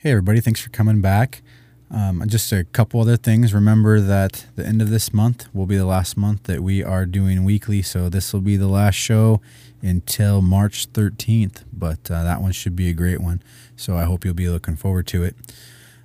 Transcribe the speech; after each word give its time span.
Hey, 0.00 0.12
everybody. 0.12 0.40
Thanks 0.40 0.60
for 0.60 0.70
coming 0.70 1.00
back. 1.00 1.42
Um, 1.90 2.22
just 2.28 2.52
a 2.52 2.62
couple 2.62 3.00
other 3.00 3.16
things. 3.16 3.52
Remember 3.52 4.00
that 4.00 4.46
the 4.54 4.64
end 4.64 4.80
of 4.80 4.90
this 4.90 5.12
month 5.12 5.52
will 5.52 5.66
be 5.66 5.76
the 5.76 5.84
last 5.84 6.16
month 6.16 6.44
that 6.44 6.62
we 6.62 6.84
are 6.84 7.04
doing 7.04 7.42
weekly. 7.42 7.82
So 7.82 8.08
this 8.08 8.32
will 8.32 8.40
be 8.40 8.56
the 8.56 8.68
last 8.68 8.94
show 8.94 9.40
until 9.82 10.40
March 10.40 10.92
13th. 10.92 11.64
But 11.72 12.08
uh, 12.12 12.22
that 12.22 12.40
one 12.40 12.52
should 12.52 12.76
be 12.76 12.88
a 12.88 12.92
great 12.92 13.20
one. 13.20 13.42
So 13.74 13.96
I 13.96 14.04
hope 14.04 14.24
you'll 14.24 14.34
be 14.34 14.48
looking 14.48 14.76
forward 14.76 15.08
to 15.08 15.24
it. 15.24 15.34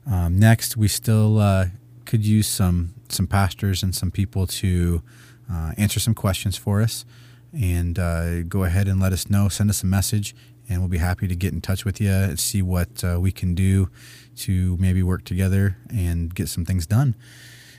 Um, 0.10 0.40
next, 0.40 0.76
we 0.76 0.88
still 0.88 1.38
uh, 1.38 1.68
could 2.06 2.26
use 2.26 2.48
some 2.48 2.96
some 3.10 3.28
pastors 3.28 3.84
and 3.84 3.94
some 3.94 4.10
people 4.10 4.48
to 4.48 5.04
uh, 5.52 5.74
answer 5.78 6.00
some 6.00 6.16
questions 6.16 6.58
for 6.58 6.82
us. 6.82 7.06
And 7.54 8.00
uh, 8.00 8.42
go 8.42 8.64
ahead 8.64 8.88
and 8.88 9.00
let 9.00 9.14
us 9.14 9.30
know. 9.30 9.50
Send 9.50 9.70
us 9.70 9.84
a 9.84 9.86
message 9.86 10.36
and 10.74 10.82
we'll 10.82 10.90
be 10.90 10.98
happy 10.98 11.28
to 11.28 11.36
get 11.36 11.54
in 11.54 11.62
touch 11.62 11.86
with 11.86 12.02
you 12.02 12.10
and 12.10 12.40
see 12.40 12.62
what 12.62 13.04
uh, 13.04 13.20
we 13.20 13.32
can 13.32 13.54
do 13.54 13.90
to 14.36 14.76
maybe 14.78 15.04
work 15.04 15.24
together 15.24 15.78
and 15.90 16.34
get 16.34 16.50
some 16.50 16.66
things 16.66 16.88
done. 16.88 17.16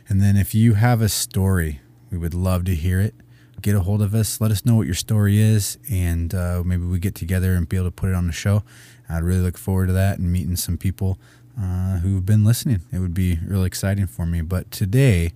And 0.09 0.23
then 0.23 0.37
if 0.37 0.55
you 0.55 0.75
have 0.75 1.03
a 1.03 1.09
story, 1.09 1.81
we 2.11 2.19
would 2.19 2.35
love 2.35 2.65
to 2.67 2.75
hear 2.75 3.01
it. 3.01 3.15
Get 3.61 3.75
a 3.75 3.81
hold 3.81 4.03
of 4.03 4.15
us. 4.15 4.41
Let 4.41 4.51
us 4.51 4.65
know 4.65 4.77
what 4.77 4.87
your 4.87 4.95
story 4.95 5.39
is, 5.39 5.79
and 5.91 6.35
uh, 6.35 6.63
maybe 6.65 6.85
we 6.85 6.99
get 6.99 7.15
together 7.15 7.55
and 7.55 7.69
be 7.69 7.77
able 7.77 7.87
to 7.87 7.91
put 7.91 8.11
it 8.11 8.15
on 8.15 8.27
the 8.27 8.33
show. 8.33 8.63
I'd 9.09 9.23
really 9.23 9.41
look 9.41 9.57
forward 9.59 9.87
to 9.87 9.93
that 9.95 10.19
and 10.19 10.31
meeting 10.31 10.57
some 10.57 10.77
people 10.77 11.19
uh, 11.61 11.99
who've 11.99 12.27
been 12.27 12.45
listening. 12.45 12.83
It 12.93 12.99
would 12.99 13.15
be 13.15 13.39
really 13.47 13.67
exciting 13.67 14.07
for 14.07 14.27
me. 14.27 14.43
But 14.43 14.71
today, 14.71 15.33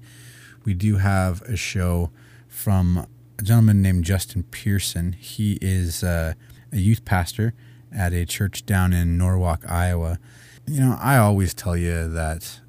we 0.65 0.75
do 0.75 0.97
have 0.97 1.43
a 1.43 1.57
show 1.57 2.11
from 2.49 3.07
a 3.39 3.43
gentleman 3.43 3.81
named 3.81 4.05
Justin 4.05 4.43
Pearson. 4.43 5.13
He 5.13 5.59
is 5.63 6.03
uh, 6.05 6.35
a 6.73 6.79
youth 6.79 7.05
pastor 7.05 7.55
at 7.97 8.13
a 8.13 8.25
church 8.25 8.67
down 8.67 8.93
in 8.93 9.17
Norwalk, 9.17 9.69
Iowa. 9.69 10.19
You 10.67 10.81
know, 10.81 10.99
I 11.01 11.17
always 11.17 11.55
tell 11.55 11.77
you 11.77 12.09
that 12.09 12.61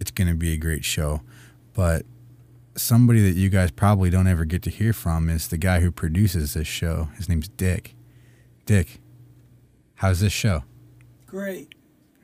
it's 0.00 0.10
going 0.10 0.28
to 0.28 0.34
be 0.34 0.52
a 0.52 0.56
great 0.56 0.84
show, 0.84 1.20
but 1.72 2.04
somebody 2.76 3.22
that 3.22 3.38
you 3.38 3.48
guys 3.48 3.70
probably 3.70 4.10
don't 4.10 4.26
ever 4.26 4.44
get 4.44 4.62
to 4.62 4.70
hear 4.70 4.92
from 4.92 5.28
is 5.28 5.48
the 5.48 5.58
guy 5.58 5.80
who 5.80 5.90
produces 5.90 6.54
this 6.54 6.66
show. 6.66 7.08
His 7.16 7.28
name's 7.28 7.48
Dick. 7.48 7.94
Dick, 8.66 9.00
how's 9.96 10.20
this 10.20 10.32
show? 10.32 10.64
Great. 11.26 11.74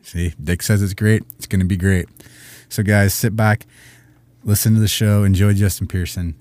See, 0.03 0.35
Dick 0.43 0.63
says 0.63 0.83
it's 0.83 0.95
great. 0.95 1.23
It's 1.37 1.47
going 1.47 1.61
to 1.61 1.67
be 1.67 1.77
great. 1.77 2.09
So, 2.69 2.83
guys, 2.83 3.13
sit 3.15 3.37
back, 3.37 3.67
listen 4.45 4.75
to 4.75 4.81
the 4.81 4.89
show, 4.89 5.25
enjoy 5.25 5.53
Justin 5.55 5.87
Pearson. 5.87 6.35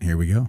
Here 0.00 0.16
we 0.16 0.26
go. 0.26 0.48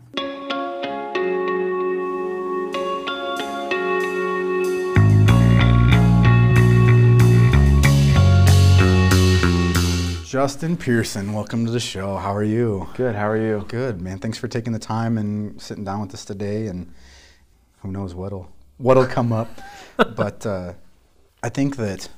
Justin 10.35 10.75
Pearson, 10.75 11.31
welcome 11.31 11.65
to 11.65 11.71
the 11.71 11.79
show. 11.79 12.17
How 12.17 12.35
are 12.35 12.43
you? 12.43 12.89
Good. 12.95 13.15
How 13.15 13.29
are 13.29 13.37
you? 13.37 13.63
Good, 13.69 14.01
man. 14.01 14.19
Thanks 14.19 14.37
for 14.37 14.49
taking 14.49 14.73
the 14.73 14.79
time 14.79 15.17
and 15.17 15.61
sitting 15.61 15.85
down 15.85 16.01
with 16.01 16.13
us 16.13 16.25
today. 16.25 16.67
And 16.67 16.93
who 17.79 17.89
knows 17.89 18.13
what'll 18.13 18.51
what'll 18.75 19.05
come 19.05 19.31
up. 19.31 19.47
but 19.95 20.45
uh, 20.45 20.73
I 21.41 21.47
think 21.47 21.77
that 21.77 22.09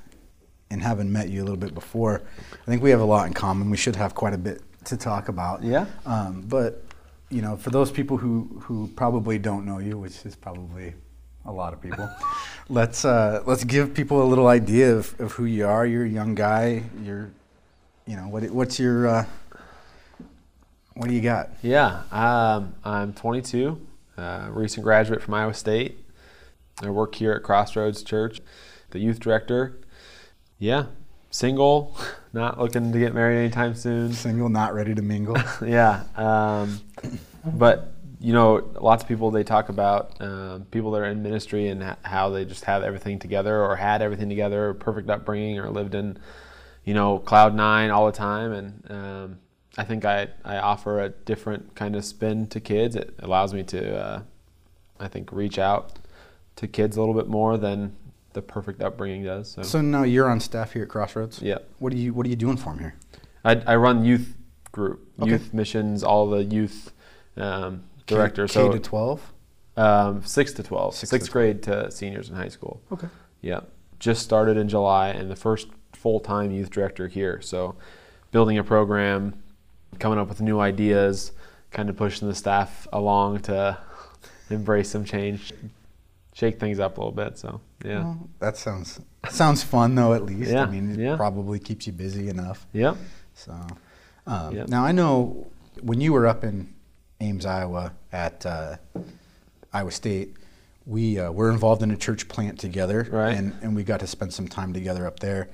in 0.71 0.79
having 0.79 1.11
met 1.11 1.29
you 1.29 1.41
a 1.41 1.43
little 1.43 1.57
bit 1.57 1.75
before, 1.75 2.23
I 2.51 2.65
think 2.65 2.81
we 2.81 2.89
have 2.89 3.01
a 3.01 3.05
lot 3.05 3.27
in 3.27 3.33
common. 3.33 3.69
We 3.69 3.77
should 3.77 3.95
have 3.95 4.15
quite 4.15 4.33
a 4.33 4.39
bit 4.39 4.63
to 4.85 4.97
talk 4.97 5.29
about. 5.29 5.61
Yeah. 5.61 5.85
Um, 6.07 6.41
but 6.41 6.83
you 7.29 7.43
know, 7.43 7.55
for 7.55 7.69
those 7.69 7.91
people 7.91 8.17
who 8.17 8.63
who 8.63 8.87
probably 8.95 9.37
don't 9.37 9.63
know 9.63 9.77
you, 9.77 9.95
which 9.95 10.25
is 10.25 10.35
probably 10.35 10.95
a 11.45 11.51
lot 11.51 11.71
of 11.71 11.81
people, 11.83 12.09
let's 12.69 13.05
uh, 13.05 13.43
let's 13.45 13.63
give 13.63 13.93
people 13.93 14.23
a 14.23 14.27
little 14.27 14.47
idea 14.47 14.95
of, 14.95 15.13
of 15.19 15.33
who 15.33 15.45
you 15.45 15.67
are. 15.67 15.85
You're 15.85 16.05
a 16.05 16.09
young 16.09 16.33
guy. 16.33 16.81
You're 17.03 17.29
you 18.07 18.15
know, 18.15 18.29
what, 18.29 18.49
what's 18.51 18.79
your, 18.79 19.07
uh, 19.07 19.25
what 20.95 21.09
do 21.09 21.13
you 21.13 21.21
got? 21.21 21.49
Yeah, 21.61 22.03
um, 22.11 22.73
I'm 22.83 23.13
22, 23.13 23.79
uh, 24.17 24.47
recent 24.49 24.83
graduate 24.83 25.21
from 25.21 25.33
Iowa 25.33 25.53
State. 25.53 25.97
I 26.81 26.89
work 26.89 27.15
here 27.15 27.33
at 27.33 27.43
Crossroads 27.43 28.03
Church, 28.03 28.39
the 28.91 28.99
youth 28.99 29.19
director. 29.19 29.77
Yeah, 30.57 30.85
single, 31.31 31.97
not 32.33 32.57
looking 32.59 32.93
to 32.93 32.99
get 32.99 33.13
married 33.13 33.39
anytime 33.39 33.75
soon. 33.75 34.13
Single, 34.13 34.49
not 34.49 34.73
ready 34.73 34.95
to 34.95 35.01
mingle. 35.01 35.37
yeah, 35.65 36.03
um, 36.15 36.79
but 37.45 37.93
you 38.19 38.33
know, 38.33 38.69
lots 38.79 39.03
of 39.03 39.09
people 39.09 39.29
they 39.31 39.43
talk 39.43 39.69
about 39.69 40.19
um, 40.21 40.65
people 40.71 40.91
that 40.91 40.99
are 40.99 41.05
in 41.05 41.21
ministry 41.21 41.67
and 41.67 41.95
how 42.03 42.29
they 42.29 42.45
just 42.45 42.63
have 42.63 42.83
everything 42.83 43.19
together 43.19 43.61
or 43.61 43.75
had 43.75 44.01
everything 44.01 44.29
together, 44.29 44.73
perfect 44.73 45.09
upbringing, 45.09 45.59
or 45.59 45.69
lived 45.69 45.93
in 45.93 46.17
you 46.87 46.93
know, 46.93 47.19
cloud 47.19 47.53
nine 47.53 47.91
all 47.91 48.05
the 48.05 48.13
time. 48.13 48.53
And 48.53 48.91
um, 48.91 49.39
I 49.77 49.83
think 49.83 50.05
I, 50.05 50.29
I 50.45 50.57
offer 50.59 51.01
a 51.01 51.09
different 51.09 51.75
kind 51.75 51.97
of 51.97 52.05
spin 52.05 52.47
to 52.47 52.61
kids. 52.61 52.95
It 52.95 53.13
allows 53.19 53.53
me 53.53 53.63
to, 53.63 53.97
uh, 53.99 54.21
I 54.97 55.09
think, 55.09 55.33
reach 55.33 55.59
out 55.59 55.99
to 56.55 56.65
kids 56.65 56.95
a 56.95 57.01
little 57.01 57.13
bit 57.13 57.27
more 57.27 57.57
than 57.57 57.93
the 58.31 58.41
perfect 58.41 58.81
upbringing 58.81 59.25
does. 59.25 59.51
So, 59.51 59.63
so 59.63 59.81
now 59.81 60.03
you're 60.03 60.29
on 60.29 60.39
staff 60.39 60.71
here 60.71 60.83
at 60.83 60.89
Crossroads. 60.89 61.41
Yeah. 61.41 61.57
What 61.79 61.91
are 61.91 61.97
you 61.97 62.13
What 62.13 62.25
are 62.25 62.29
you 62.29 62.37
doing 62.37 62.55
for 62.55 62.69
them 62.69 62.79
here? 62.79 62.95
I, 63.43 63.55
I 63.67 63.75
run 63.75 64.05
youth 64.05 64.37
group, 64.71 65.05
okay. 65.19 65.31
youth 65.31 65.53
missions, 65.53 66.03
all 66.03 66.29
the 66.29 66.43
youth 66.45 66.93
um, 67.35 67.83
directors. 68.05 68.51
K, 68.51 68.61
K 68.61 68.65
so, 68.67 68.71
to 68.71 68.79
twelve. 68.79 69.33
Um, 69.75 70.23
six 70.23 70.53
to 70.53 70.63
twelve. 70.63 70.95
Six 70.95 71.09
Sixth 71.09 71.27
to 71.27 71.31
12. 71.31 71.33
grade 71.33 71.63
to 71.63 71.91
seniors 71.91 72.29
in 72.29 72.35
high 72.35 72.47
school. 72.47 72.81
Okay. 72.93 73.07
Yeah. 73.41 73.61
Just 73.99 74.21
started 74.21 74.55
in 74.55 74.69
July, 74.69 75.09
and 75.09 75.29
the 75.29 75.35
first 75.35 75.67
full 75.97 76.19
time 76.19 76.51
youth 76.51 76.69
director 76.69 77.07
here. 77.07 77.41
So, 77.41 77.75
building 78.31 78.57
a 78.57 78.63
program, 78.63 79.41
coming 79.99 80.19
up 80.19 80.29
with 80.29 80.41
new 80.41 80.59
ideas, 80.59 81.31
kind 81.71 81.89
of 81.89 81.97
pushing 81.97 82.27
the 82.27 82.35
staff 82.35 82.87
along 82.93 83.39
to 83.41 83.77
embrace 84.49 84.89
some 84.89 85.05
change, 85.05 85.53
shake 86.33 86.59
things 86.59 86.79
up 86.79 86.97
a 86.97 87.01
little 87.01 87.11
bit. 87.11 87.37
So, 87.37 87.61
yeah. 87.83 88.03
Well, 88.03 88.29
that 88.39 88.57
sounds 88.57 88.99
sounds 89.29 89.63
fun 89.63 89.95
though. 89.95 90.13
At 90.13 90.23
least, 90.23 90.51
yeah. 90.51 90.63
I 90.63 90.69
mean, 90.69 90.91
it 90.91 90.99
yeah. 90.99 91.15
probably 91.15 91.59
keeps 91.59 91.87
you 91.87 91.93
busy 91.93 92.29
enough. 92.29 92.65
Yep. 92.73 92.97
So, 93.33 93.55
um, 94.25 94.55
yep. 94.55 94.67
now 94.67 94.83
I 94.83 94.91
know 94.91 95.47
when 95.81 96.01
you 96.01 96.13
were 96.13 96.27
up 96.27 96.43
in 96.43 96.73
Ames, 97.19 97.45
Iowa, 97.45 97.93
at 98.11 98.45
uh, 98.45 98.77
Iowa 99.73 99.91
State 99.91 100.35
we 100.87 101.19
uh, 101.19 101.29
were 101.29 101.51
involved 101.51 101.83
in 101.83 101.91
a 101.91 101.97
church 101.97 102.29
plant 102.29 102.57
together, 102.57 103.05
right. 103.11 103.35
and, 103.35 103.53
and 103.61 103.75
we 103.75 103.83
got 103.83 103.99
to 103.99 104.07
spend 104.07 104.33
some 104.33 104.47
time 104.47 104.71
together 104.71 105.05
up 105.05 105.19
there 105.19 105.49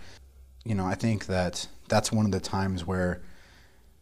you 0.64 0.76
know, 0.76 0.86
I 0.86 0.96
think 0.96 1.26
that 1.28 1.68
that's 1.90 2.12
one 2.12 2.26
of 2.26 2.32
the 2.32 2.40
times 2.40 2.86
where 2.86 3.22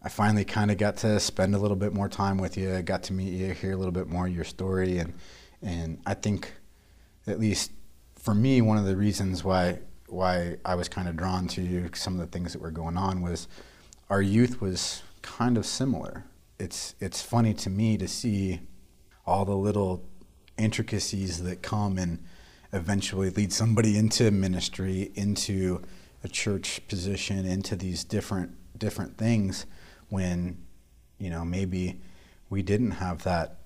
I 0.04 0.10
finally 0.10 0.46
kind 0.46 0.72
of 0.72 0.78
got 0.78 0.98
to 0.98 1.20
spend 1.20 1.56
a 1.56 1.58
little 1.58 1.78
bit 1.78 1.94
more 1.94 2.10
time 2.10 2.38
with 2.38 2.58
you. 2.58 2.82
Got 2.82 3.04
to 3.04 3.14
meet 3.14 3.34
you, 3.34 3.54
hear 3.54 3.74
a 3.74 3.78
little 3.78 3.92
bit 3.92 4.08
more 4.08 4.28
of 4.28 4.36
your 4.36 4.44
story, 4.44 4.98
and 4.98 5.14
and 5.62 6.00
I 6.06 6.16
think, 6.16 6.54
at 7.28 7.40
least 7.40 7.72
for 8.18 8.34
me, 8.34 8.62
one 8.62 8.78
of 8.78 8.86
the 8.86 8.96
reasons 8.96 9.44
why 9.44 9.80
why 10.08 10.58
I 10.66 10.76
was 10.76 10.90
kind 10.90 11.08
of 11.08 11.16
drawn 11.16 11.48
to 11.50 11.62
you, 11.62 11.90
some 11.94 12.14
of 12.14 12.20
the 12.20 12.28
things 12.28 12.54
that 12.54 12.62
were 12.62 12.72
going 12.72 12.98
on 12.98 13.22
was 13.22 13.48
our 14.10 14.22
youth 14.22 14.60
was 14.60 15.04
kind 15.22 15.58
of 15.58 15.66
similar. 15.66 16.26
It's 16.60 16.96
it's 17.00 17.22
funny 17.22 17.54
to 17.56 17.70
me 17.70 17.98
to 17.98 18.08
see 18.08 18.62
all 19.26 19.46
the 19.46 19.56
little 19.56 20.04
intricacies 20.58 21.44
that 21.44 21.62
come 21.62 21.98
and 21.98 22.24
eventually 22.74 23.30
lead 23.30 23.54
somebody 23.54 23.98
into 23.98 24.32
ministry, 24.32 25.12
into 25.16 25.82
a 26.24 26.28
church 26.28 26.82
position 26.88 27.46
into 27.46 27.76
these 27.76 28.04
different 28.04 28.52
different 28.78 29.18
things 29.18 29.66
when 30.10 30.58
you 31.18 31.30
know 31.30 31.44
maybe 31.46 32.00
we 32.50 32.62
didn't 32.62 32.92
have 32.92 33.24
that 33.24 33.58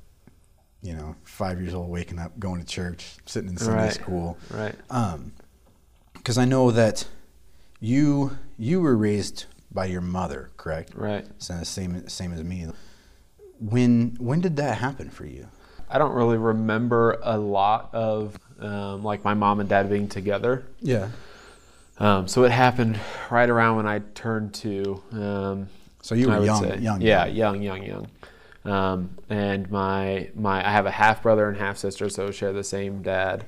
you 0.82 0.94
know 0.94 1.16
five 1.24 1.60
years 1.60 1.74
old 1.74 1.90
waking 1.90 2.20
up 2.20 2.38
going 2.40 2.62
to 2.62 2.68
church 2.68 3.16
sitting 3.26 3.50
in 3.50 3.58
Sunday 3.58 3.86
right. 3.86 3.94
school. 3.94 4.38
Right. 4.50 4.76
Because 6.14 6.38
um, 6.38 6.42
I 6.42 6.46
know 6.46 6.72
that 6.72 7.08
you 7.80 8.38
you 8.58 8.82
were 8.82 8.96
raised 8.96 9.46
by 9.72 9.86
your 9.86 10.02
mother 10.02 10.52
correct? 10.58 10.94
Right. 10.96 11.26
So 11.40 11.62
same 11.64 12.08
same 12.08 12.34
as 12.34 12.44
me. 12.44 12.68
When 13.60 14.16
when 14.20 14.42
did 14.42 14.56
that 14.58 14.78
happen 14.78 15.10
for 15.10 15.26
you? 15.26 15.48
I 15.90 15.98
don't 15.98 16.14
really 16.14 16.38
remember 16.38 17.20
a 17.22 17.38
lot 17.38 17.90
of 17.94 18.40
um, 18.60 19.04
like 19.04 19.24
my 19.24 19.34
mom 19.34 19.60
and 19.60 19.70
dad 19.70 19.90
being 19.90 20.08
together. 20.08 20.66
Yeah 20.80 21.10
um, 22.00 22.28
so 22.28 22.44
it 22.44 22.52
happened 22.52 23.00
right 23.30 23.50
around 23.50 23.78
when 23.78 23.88
I 23.88 24.00
turned 24.00 24.54
two. 24.54 25.02
Um, 25.12 25.70
so 26.02 26.16
you 26.16 26.28
were 26.28 26.44
young, 26.44 26.64
say. 26.64 26.78
young, 26.78 27.02
yeah, 27.02 27.26
young, 27.26 27.62
young, 27.62 27.84
young. 27.84 28.08
Um, 28.66 29.18
and 29.30 29.70
my 29.70 30.30
my 30.36 30.68
I 30.68 30.72
have 30.72 30.86
a 30.86 30.92
half 30.92 31.24
brother 31.24 31.48
and 31.48 31.58
half 31.58 31.78
sister, 31.78 32.10
so 32.10 32.32
share 32.32 32.54
the 32.54 32.64
same 32.64 33.02
dad. 33.02 33.46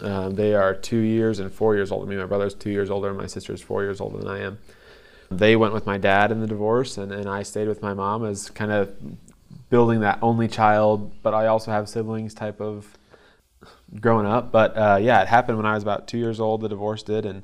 Um, 0.00 0.34
they 0.34 0.54
are 0.54 0.74
two 0.74 0.98
years 0.98 1.38
and 1.38 1.52
four 1.52 1.76
years 1.76 1.90
older 1.92 2.06
than 2.06 2.16
me. 2.16 2.20
My 2.20 2.26
brother's 2.26 2.54
two 2.54 2.70
years 2.70 2.90
older, 2.90 3.08
and 3.08 3.18
my 3.18 3.26
sister's 3.26 3.62
four 3.62 3.82
years 3.82 4.00
older 4.00 4.18
than 4.18 4.28
I 4.28 4.40
am. 4.40 4.58
They 5.30 5.56
went 5.56 5.72
with 5.72 5.86
my 5.86 5.98
dad 5.98 6.30
in 6.30 6.40
the 6.40 6.46
divorce, 6.46 6.98
and, 6.98 7.12
and 7.12 7.28
I 7.28 7.42
stayed 7.42 7.68
with 7.68 7.80
my 7.80 7.94
mom 7.94 8.24
as 8.24 8.50
kind 8.50 8.70
of 8.70 8.94
building 9.70 10.00
that 10.00 10.18
only 10.20 10.48
child, 10.48 11.12
but 11.22 11.32
I 11.32 11.46
also 11.46 11.70
have 11.70 11.88
siblings 11.88 12.34
type 12.34 12.60
of 12.60 12.98
growing 14.00 14.26
up. 14.26 14.50
But 14.52 14.76
uh, 14.76 14.98
yeah, 15.00 15.22
it 15.22 15.28
happened 15.28 15.56
when 15.56 15.66
I 15.66 15.74
was 15.74 15.82
about 15.82 16.06
two 16.08 16.18
years 16.18 16.40
old. 16.40 16.60
The 16.60 16.68
divorce 16.68 17.02
did, 17.02 17.24
and 17.26 17.42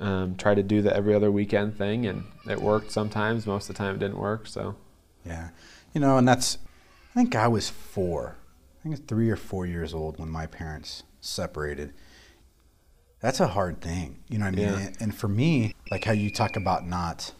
um, 0.00 0.36
tried 0.36 0.56
to 0.56 0.62
do 0.62 0.82
the 0.82 0.94
every 0.94 1.14
other 1.14 1.30
weekend 1.30 1.76
thing, 1.78 2.06
and 2.06 2.24
it 2.48 2.60
worked 2.60 2.90
sometimes. 2.92 3.46
Most 3.46 3.68
of 3.68 3.76
the 3.76 3.78
time, 3.78 3.94
it 3.94 3.98
didn't 3.98 4.18
work. 4.18 4.46
So 4.46 4.76
Yeah. 5.24 5.48
You 5.94 6.00
know, 6.00 6.18
and 6.18 6.28
that's, 6.28 6.58
I 7.10 7.14
think 7.14 7.34
I 7.34 7.48
was 7.48 7.70
four. 7.70 8.36
I 8.78 8.82
think 8.82 8.94
it's 8.96 9.04
three 9.08 9.30
or 9.30 9.36
four 9.36 9.64
years 9.66 9.94
old 9.94 10.18
when 10.18 10.28
my 10.30 10.46
parents 10.46 11.02
separated. 11.22 11.92
That's 13.20 13.40
a 13.40 13.48
hard 13.48 13.80
thing. 13.80 14.18
You 14.28 14.38
know 14.38 14.44
what 14.44 14.54
I 14.54 14.56
mean? 14.56 14.66
Yeah. 14.68 14.78
And- 14.78 14.96
And 15.00 15.14
for 15.16 15.28
me, 15.28 15.74
like 15.90 16.04
how 16.04 16.12
you 16.12 16.30
talk 16.30 16.56
about 16.56 16.86
not 16.86 17.32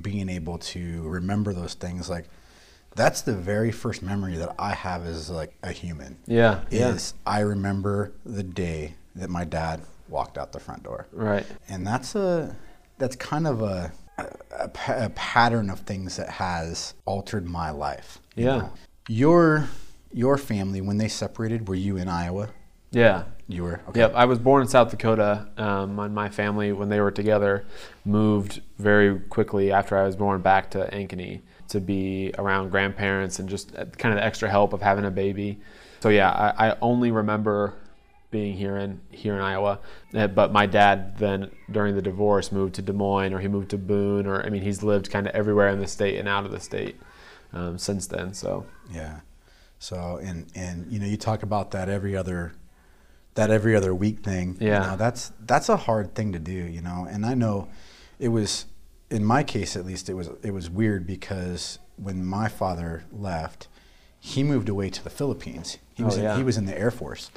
being 0.00 0.28
able 0.28 0.58
to 0.58 1.02
remember 1.08 1.52
those 1.54 1.74
things, 1.74 2.10
like 2.10 2.26
that's 2.96 3.22
the 3.22 3.34
very 3.34 3.70
first 3.72 4.02
memory 4.02 4.36
that 4.36 4.54
I 4.58 4.72
have 4.74 5.06
as 5.06 5.30
like 5.30 5.54
a 5.62 5.72
human. 5.72 6.16
yeah, 6.26 6.60
yeah, 6.70 6.88
Is 6.90 7.14
I 7.26 7.40
remember 7.40 8.12
the 8.24 8.42
day 8.42 8.94
that 9.16 9.30
my 9.30 9.44
dad 9.44 9.80
walked 10.08 10.36
out 10.38 10.52
the 10.52 10.60
front 10.60 10.82
door 10.82 11.06
right, 11.12 11.46
and 11.68 11.86
that's 11.86 12.14
a 12.14 12.54
that's 12.98 13.16
kind 13.16 13.46
of 13.46 13.62
a, 13.62 13.92
a, 14.18 14.70
a 14.88 15.10
pattern 15.10 15.70
of 15.70 15.80
things 15.80 16.16
that 16.16 16.28
has 16.28 16.94
altered 17.06 17.46
my 17.46 17.70
life. 17.70 18.20
you 18.36 18.44
Yeah. 18.46 18.56
know. 18.58 18.70
Your 19.08 19.68
your 20.12 20.38
family 20.38 20.80
when 20.80 20.98
they 20.98 21.08
separated, 21.08 21.66
were 21.68 21.74
you 21.74 21.96
in 21.96 22.08
Iowa? 22.08 22.48
yeah. 22.90 23.24
You 23.46 23.62
were. 23.64 23.80
Okay. 23.90 24.00
Yep, 24.00 24.14
I 24.14 24.24
was 24.24 24.38
born 24.38 24.62
in 24.62 24.68
South 24.68 24.90
Dakota. 24.90 25.46
Um, 25.58 25.98
and 25.98 26.14
my 26.14 26.30
family, 26.30 26.72
when 26.72 26.88
they 26.88 26.98
were 26.98 27.10
together, 27.10 27.66
moved 28.06 28.62
very 28.78 29.18
quickly 29.20 29.70
after 29.70 29.98
I 29.98 30.04
was 30.06 30.16
born 30.16 30.40
back 30.40 30.70
to 30.70 30.88
Ankeny 30.90 31.42
to 31.68 31.80
be 31.80 32.32
around 32.38 32.70
grandparents 32.70 33.38
and 33.38 33.48
just 33.48 33.74
uh, 33.76 33.84
kind 33.98 34.12
of 34.12 34.20
the 34.20 34.24
extra 34.24 34.48
help 34.50 34.72
of 34.72 34.82
having 34.82 35.04
a 35.04 35.10
baby. 35.10 35.58
So 36.00 36.08
yeah, 36.10 36.30
I, 36.30 36.68
I 36.70 36.76
only 36.80 37.10
remember 37.10 37.74
being 38.30 38.56
here 38.56 38.76
in 38.76 39.00
here 39.10 39.34
in 39.34 39.40
Iowa. 39.40 39.78
Uh, 40.14 40.26
But 40.26 40.52
my 40.52 40.66
dad 40.66 41.18
then 41.18 41.50
during 41.70 41.94
the 41.94 42.02
divorce 42.02 42.50
moved 42.52 42.74
to 42.74 42.82
Des 42.82 42.92
Moines 42.92 43.32
or 43.32 43.38
he 43.38 43.48
moved 43.48 43.70
to 43.70 43.78
Boone 43.78 44.26
or 44.26 44.44
I 44.44 44.48
mean 44.50 44.62
he's 44.62 44.82
lived 44.82 45.10
kind 45.10 45.26
of 45.26 45.34
everywhere 45.34 45.68
in 45.68 45.78
the 45.80 45.86
state 45.86 46.18
and 46.18 46.28
out 46.28 46.44
of 46.44 46.50
the 46.50 46.60
state 46.60 47.00
um, 47.52 47.78
since 47.78 48.06
then. 48.08 48.34
So 48.34 48.66
Yeah. 48.92 49.20
So 49.78 50.18
and 50.22 50.46
and 50.54 50.90
you 50.92 50.98
know 50.98 51.06
you 51.06 51.16
talk 51.16 51.42
about 51.42 51.70
that 51.70 51.88
every 51.88 52.16
other 52.16 52.52
that 53.34 53.50
every 53.50 53.74
other 53.76 53.94
week 53.94 54.20
thing. 54.22 54.56
you 54.60 54.68
Yeah. 54.68 54.78
know, 54.80 54.96
that's 54.96 55.32
that's 55.46 55.68
a 55.68 55.76
hard 55.76 56.14
thing 56.14 56.32
to 56.32 56.38
do, 56.38 56.52
you 56.52 56.80
know. 56.82 57.06
And 57.10 57.24
I 57.24 57.34
know 57.34 57.68
it 58.18 58.28
was 58.28 58.66
in 59.10 59.24
my 59.24 59.42
case 59.42 59.76
at 59.76 59.84
least 59.86 60.08
it 60.08 60.14
was 60.14 60.30
it 60.42 60.52
was 60.52 60.68
weird 60.70 61.06
because 61.06 61.78
when 61.96 62.24
my 62.24 62.48
father 62.48 63.04
left, 63.12 63.68
he 64.18 64.42
moved 64.42 64.68
away 64.68 64.90
to 64.90 65.04
the 65.04 65.10
Philippines. 65.10 65.78
He 65.94 66.02
Oh, 66.02 66.06
was 66.06 66.16
in, 66.16 66.24
yeah. 66.24 66.36
he 66.36 66.42
was 66.42 66.56
in 66.56 66.66
the 66.66 66.76
Air 66.78 66.90
Force. 66.90 67.30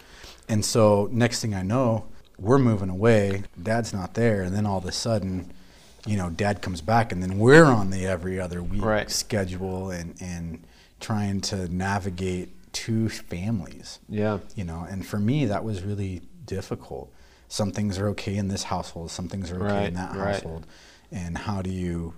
And 0.49 0.63
so 0.65 1.09
next 1.11 1.41
thing 1.41 1.53
I 1.53 1.61
know, 1.61 2.05
we're 2.39 2.57
moving 2.57 2.89
away, 2.89 3.43
dad's 3.61 3.93
not 3.93 4.13
there, 4.13 4.41
and 4.41 4.55
then 4.55 4.65
all 4.65 4.77
of 4.79 4.85
a 4.85 4.91
sudden 4.91 5.51
you 6.05 6.15
know, 6.15 6.29
dad 6.29 6.61
comes 6.61 6.79
back 6.79 7.11
and 7.11 7.21
then 7.21 7.37
we're 7.37 7.65
on 7.65 7.89
the 7.89 8.05
every 8.05 8.39
other 8.39 8.63
week 8.63 8.81
Right. 8.81 9.11
schedule 9.11 9.89
and, 9.91 10.15
and 10.21 10.63
trying 11.01 11.41
to 11.41 11.67
navigate 11.67 12.53
two 12.71 13.09
families, 13.09 13.99
yeah, 14.07 14.37
you 14.55 14.63
know, 14.63 14.87
and 14.89 15.05
for 15.05 15.19
me, 15.19 15.45
that 15.47 15.65
was 15.65 15.83
really 15.83 16.21
difficult. 16.45 17.11
Some 17.49 17.71
things 17.73 17.97
are 17.97 18.07
okay 18.09 18.37
in 18.37 18.47
this 18.47 18.63
household, 18.63 19.11
some 19.11 19.27
things 19.27 19.51
are 19.51 19.57
okay 19.65 19.73
Right, 19.73 19.87
in 19.87 19.95
that 19.95 20.15
right. 20.15 20.35
And 21.11 21.37
how 21.37 21.61
do 21.61 21.69
you, 21.69 22.13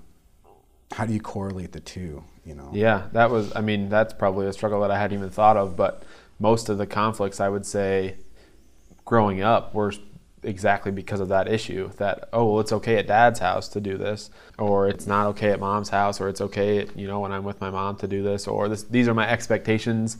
how 0.93 1.05
do 1.05 1.13
you 1.13 1.19
correlate 1.21 1.71
the 1.71 1.79
two, 1.79 2.23
you 2.45 2.55
know? 2.55 2.69
Yeah, 2.73 3.07
that 3.13 3.29
was, 3.29 3.55
I 3.55 3.61
mean, 3.61 3.89
that's 3.89 4.13
probably 4.13 4.47
a 4.47 4.53
struggle 4.53 4.81
that 4.81 4.91
I 4.91 4.97
hadn't 4.97 5.17
even 5.17 5.29
thought 5.29 5.57
of, 5.57 5.75
but 5.75 6.03
most 6.39 6.69
of 6.69 6.77
the 6.77 6.87
conflicts 6.87 7.39
I 7.39 7.49
would 7.49 7.65
say 7.65 8.15
growing 9.05 9.41
up 9.41 9.73
were 9.73 9.93
exactly 10.41 10.91
because 10.91 11.19
of 11.19 11.27
that 11.27 11.47
issue 11.47 11.91
that, 11.97 12.29
oh, 12.31 12.45
well, 12.45 12.59
it's 12.61 12.71
okay 12.71 12.95
at 12.97 13.05
dad's 13.07 13.39
house 13.39 13.67
to 13.67 13.81
do 13.81 13.97
this, 13.97 14.29
or 14.57 14.87
it's 14.87 15.05
not 15.05 15.27
okay 15.27 15.51
at 15.51 15.59
mom's 15.59 15.89
house, 15.89 16.21
or 16.21 16.29
it's 16.29 16.41
okay, 16.41 16.87
you 16.95 17.07
know, 17.07 17.19
when 17.19 17.31
I'm 17.31 17.43
with 17.43 17.59
my 17.59 17.69
mom 17.69 17.97
to 17.97 18.07
do 18.07 18.23
this, 18.23 18.47
or 18.47 18.69
this, 18.69 18.83
these 18.83 19.07
are 19.07 19.13
my 19.13 19.29
expectations, 19.29 20.17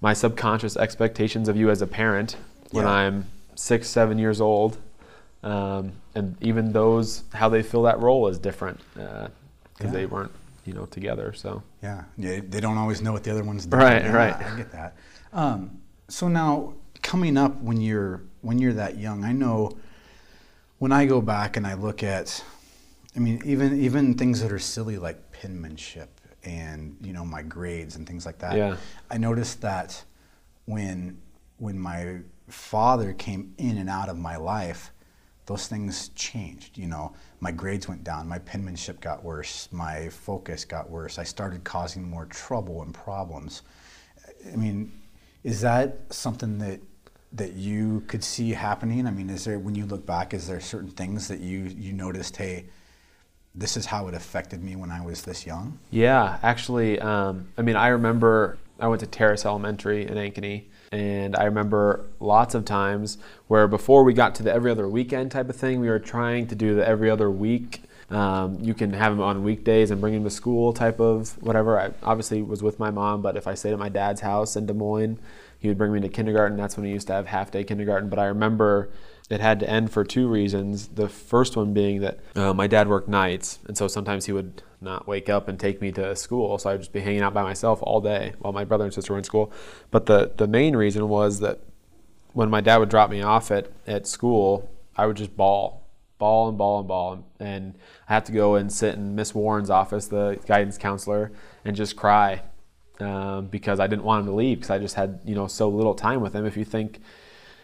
my 0.00 0.12
subconscious 0.12 0.76
expectations 0.76 1.48
of 1.48 1.56
you 1.56 1.70
as 1.70 1.80
a 1.82 1.86
parent 1.86 2.36
when 2.70 2.84
Yeah. 2.84 2.90
I'm 2.90 3.26
six, 3.54 3.88
seven 3.88 4.18
years 4.18 4.40
old. 4.40 4.76
Um, 5.42 5.92
and 6.16 6.36
even 6.42 6.72
those, 6.72 7.24
how 7.32 7.48
they 7.48 7.62
fill 7.62 7.82
that 7.82 8.00
role 8.00 8.26
is 8.28 8.38
different 8.38 8.80
because 8.94 9.30
Yeah. 9.80 9.90
they 9.90 10.06
weren't, 10.06 10.32
you 10.64 10.72
know, 10.72 10.86
together. 10.86 11.32
So. 11.34 11.62
Yeah, 11.82 12.04
yeah, 12.16 12.40
they 12.48 12.60
don't 12.60 12.78
always 12.78 13.00
know 13.02 13.12
what 13.12 13.22
the 13.22 13.30
other 13.30 13.44
one's 13.44 13.66
doing. 13.66 13.82
Right, 13.82 14.02
Yeah, 14.02 14.12
right. 14.12 14.34
I 14.34 14.56
get 14.56 14.72
that. 14.72 14.96
Um, 15.32 15.78
so 16.08 16.28
now, 16.28 16.74
coming 17.02 17.36
up 17.36 17.60
when 17.60 17.80
you're 17.80 18.22
when 18.40 18.58
you're 18.58 18.72
that 18.74 18.96
young, 18.98 19.24
I 19.24 19.32
know 19.32 19.76
when 20.78 20.92
I 20.92 21.04
go 21.06 21.20
back 21.20 21.56
and 21.56 21.66
I 21.66 21.74
look 21.74 22.02
at, 22.02 22.42
I 23.14 23.18
mean, 23.18 23.40
even 23.44 23.78
even 23.80 24.14
things 24.14 24.40
that 24.40 24.50
are 24.52 24.58
silly 24.58 24.98
like 24.98 25.32
penmanship 25.32 26.08
and 26.44 26.96
you 27.00 27.12
know 27.12 27.24
my 27.24 27.42
grades 27.42 27.96
and 27.96 28.06
things 28.06 28.24
like 28.24 28.38
that. 28.38 28.56
Yeah. 28.56 28.76
I 29.10 29.18
noticed 29.18 29.60
that 29.62 30.02
when 30.64 31.18
when 31.58 31.78
my 31.78 32.18
father 32.48 33.12
came 33.12 33.52
in 33.58 33.76
and 33.78 33.88
out 33.90 34.08
of 34.08 34.16
my 34.16 34.36
life, 34.36 34.92
those 35.46 35.68
things 35.68 36.10
changed. 36.10 36.76
You 36.76 36.88
know, 36.88 37.14
my 37.40 37.52
grades 37.52 37.88
went 37.88 38.04
down, 38.04 38.28
my 38.28 38.38
penmanship 38.40 39.00
got 39.00 39.24
worse, 39.24 39.68
my 39.72 40.08
focus 40.08 40.64
got 40.64 40.90
worse. 40.90 41.18
I 41.18 41.24
started 41.24 41.64
causing 41.64 42.08
more 42.08 42.26
trouble 42.26 42.82
and 42.82 42.92
problems. 42.92 43.62
I 44.52 44.56
mean, 44.56 44.92
is 45.44 45.60
that 45.62 45.98
something 46.10 46.58
that 46.58 46.80
that 47.32 47.52
you 47.52 48.02
could 48.06 48.24
see 48.24 48.50
happening? 48.50 49.06
I 49.06 49.10
mean, 49.10 49.30
is 49.30 49.44
there 49.44 49.58
when 49.58 49.74
you 49.74 49.86
look 49.86 50.06
back, 50.06 50.34
is 50.34 50.46
there 50.46 50.60
certain 50.60 50.90
things 50.90 51.28
that 51.28 51.40
you 51.40 51.72
you 51.76 51.92
noticed? 51.92 52.36
Hey, 52.36 52.66
this 53.54 53.76
is 53.76 53.86
how 53.86 54.08
it 54.08 54.14
affected 54.14 54.62
me 54.62 54.76
when 54.76 54.90
I 54.90 55.00
was 55.00 55.22
this 55.22 55.46
young. 55.46 55.78
Yeah, 55.90 56.38
actually, 56.42 57.00
um, 57.00 57.48
I 57.56 57.62
mean, 57.62 57.76
I 57.76 57.88
remember 57.88 58.58
I 58.78 58.88
went 58.88 59.00
to 59.00 59.06
Terrace 59.06 59.46
Elementary 59.46 60.06
in 60.06 60.14
Ankeny, 60.14 60.64
and 60.92 61.36
I 61.36 61.44
remember 61.44 62.04
lots 62.20 62.54
of 62.54 62.64
times 62.64 63.18
where 63.48 63.66
before 63.66 64.04
we 64.04 64.14
got 64.14 64.34
to 64.36 64.42
the 64.42 64.52
every 64.52 64.70
other 64.70 64.88
weekend 64.88 65.30
type 65.30 65.48
of 65.48 65.56
thing, 65.56 65.80
we 65.80 65.88
were 65.88 65.98
trying 65.98 66.46
to 66.48 66.54
do 66.54 66.74
the 66.74 66.86
every 66.86 67.10
other 67.10 67.30
week. 67.30 67.82
Um, 68.08 68.58
you 68.60 68.72
can 68.72 68.92
have 68.92 69.12
them 69.12 69.20
on 69.20 69.42
weekdays 69.42 69.90
and 69.90 70.00
bring 70.00 70.14
them 70.14 70.22
to 70.24 70.30
school 70.30 70.72
type 70.72 71.00
of 71.00 71.42
whatever. 71.42 71.78
I 71.78 71.90
obviously 72.04 72.40
was 72.40 72.62
with 72.62 72.78
my 72.78 72.90
mom, 72.90 73.20
but 73.20 73.36
if 73.36 73.48
I 73.48 73.54
stayed 73.54 73.72
at 73.72 73.78
my 73.78 73.88
dad's 73.88 74.20
house 74.20 74.54
in 74.54 74.66
Des 74.66 74.74
Moines, 74.74 75.18
he 75.58 75.68
would 75.68 75.78
bring 75.78 75.92
me 75.92 76.00
to 76.00 76.08
kindergarten. 76.08 76.56
That's 76.56 76.76
when 76.76 76.86
he 76.86 76.92
used 76.92 77.08
to 77.08 77.14
have 77.14 77.26
half 77.26 77.50
day 77.50 77.64
kindergarten. 77.64 78.08
But 78.08 78.20
I 78.20 78.26
remember 78.26 78.90
it 79.28 79.40
had 79.40 79.60
to 79.60 79.68
end 79.68 79.90
for 79.90 80.04
two 80.04 80.28
reasons. 80.28 80.88
The 80.88 81.08
first 81.08 81.56
one 81.56 81.72
being 81.72 82.00
that 82.00 82.20
uh, 82.34 82.54
my 82.54 82.66
dad 82.66 82.88
worked 82.88 83.08
nights, 83.08 83.58
and 83.66 83.76
so 83.76 83.88
sometimes 83.88 84.26
he 84.26 84.32
would 84.32 84.62
not 84.80 85.06
wake 85.08 85.28
up 85.28 85.48
and 85.48 85.58
take 85.58 85.80
me 85.80 85.90
to 85.92 86.14
school, 86.14 86.58
so 86.58 86.70
I'd 86.70 86.80
just 86.80 86.92
be 86.92 87.00
hanging 87.00 87.22
out 87.22 87.34
by 87.34 87.42
myself 87.42 87.80
all 87.82 88.00
day 88.00 88.34
while 88.38 88.52
my 88.52 88.64
brother 88.64 88.84
and 88.84 88.94
sister 88.94 89.12
were 89.12 89.18
in 89.18 89.24
school. 89.24 89.52
But 89.90 90.06
the 90.06 90.32
the 90.36 90.46
main 90.46 90.76
reason 90.76 91.08
was 91.08 91.40
that 91.40 91.60
when 92.36 92.50
my 92.50 92.60
dad 92.60 92.76
would 92.76 92.90
drop 92.90 93.08
me 93.08 93.22
off 93.22 93.50
at, 93.50 93.68
at 93.86 94.06
school, 94.06 94.70
I 94.94 95.06
would 95.06 95.16
just 95.16 95.34
bawl, 95.38 95.88
bawl 96.18 96.50
and 96.50 96.58
bawl 96.58 96.80
and 96.80 96.86
bawl. 96.86 97.26
And 97.40 97.78
I 98.06 98.12
had 98.12 98.26
to 98.26 98.32
go 98.32 98.56
and 98.56 98.70
sit 98.70 98.94
in 98.94 99.14
Miss 99.14 99.34
Warren's 99.34 99.70
office, 99.70 100.08
the 100.08 100.38
guidance 100.46 100.76
counselor, 100.76 101.32
and 101.64 101.74
just 101.74 101.96
cry 101.96 102.42
um, 103.00 103.46
because 103.46 103.80
I 103.80 103.86
didn't 103.86 104.04
want 104.04 104.20
him 104.20 104.26
to 104.26 104.36
leave 104.36 104.58
because 104.58 104.70
I 104.70 104.78
just 104.78 104.96
had, 104.96 105.20
you 105.24 105.34
know, 105.34 105.46
so 105.46 105.70
little 105.70 105.94
time 105.94 106.20
with 106.20 106.34
him. 106.34 106.44
If 106.44 106.58
you 106.58 106.64
think 106.66 107.00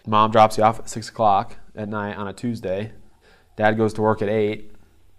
mom 0.06 0.30
drops 0.30 0.58
you 0.58 0.64
off 0.64 0.78
at 0.80 0.88
6 0.88 1.08
o'clock 1.08 1.56
at 1.74 1.88
night 1.88 2.16
on 2.16 2.28
a 2.28 2.32
Tuesday, 2.32 2.92
dad 3.56 3.76
goes 3.76 3.92
to 3.94 4.02
work 4.02 4.22
at 4.22 4.28
8, 4.28 4.72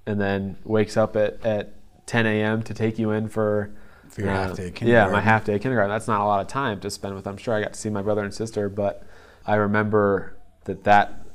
and 0.06 0.20
then 0.20 0.58
wakes 0.64 0.98
up 0.98 1.16
at, 1.16 1.44
at 1.46 1.74
10 2.06 2.26
a.m. 2.26 2.64
to 2.64 2.74
take 2.74 3.00
you 3.00 3.12
in 3.12 3.28
for 3.30 3.72
For 4.10 4.22
your 4.22 4.30
half 4.32 4.58
day 4.58 4.72
kindergarten. 4.72 4.88
yeah, 4.90 5.08
my 5.10 5.22
half 5.22 5.46
day 5.46 5.58
kindergarten. 5.60 5.90
That's 5.90 6.08
not 6.08 6.22
a 6.22 6.26
lot 6.26 6.42
of 6.42 6.48
time 6.48 6.80
to 6.82 6.90
spend 6.90 7.16
with. 7.16 7.26
I'm 7.26 7.38
sure 7.38 7.54
I 7.54 7.62
got 7.62 7.74
to 7.74 7.80
see 7.80 7.90
my 7.90 8.02
brother 8.02 8.24
and 8.24 8.34
sister, 8.34 8.68
but 8.70 9.04
I 9.46 9.56
remember 9.56 10.36
that 10.66 10.84
that 10.84 11.26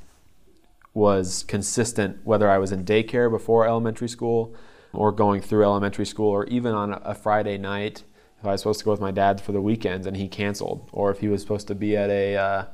was 0.94 1.44
consistent 1.44 2.18
whether 2.24 2.50
I 2.50 2.58
was 2.58 2.72
in 2.72 2.84
daycare 2.84 3.30
before 3.30 3.66
elementary 3.66 4.08
school 4.08 4.54
or 4.92 5.12
going 5.12 5.40
through 5.40 5.62
elementary 5.64 6.06
school 6.06 6.28
or 6.30 6.44
even 6.46 6.74
on 6.74 6.92
a- 6.94 7.00
a 7.04 7.14
Friday 7.14 7.56
night 7.58 8.02
if 8.40 8.46
I 8.46 8.52
was 8.52 8.60
supposed 8.62 8.78
to 8.80 8.84
go 8.84 8.90
with 8.92 9.00
my 9.00 9.10
dad 9.10 9.40
for 9.40 9.52
the 9.52 9.60
weekends 9.60 10.06
and 10.06 10.16
he 10.16 10.28
canceled 10.28 10.88
or 10.92 11.10
if 11.10 11.20
he 11.20 11.28
was 11.28 11.40
supposed 11.42 11.68
to 11.68 11.74
be 11.74 11.96
at 11.96 12.08
a 12.10 12.36
uh, 12.36 12.64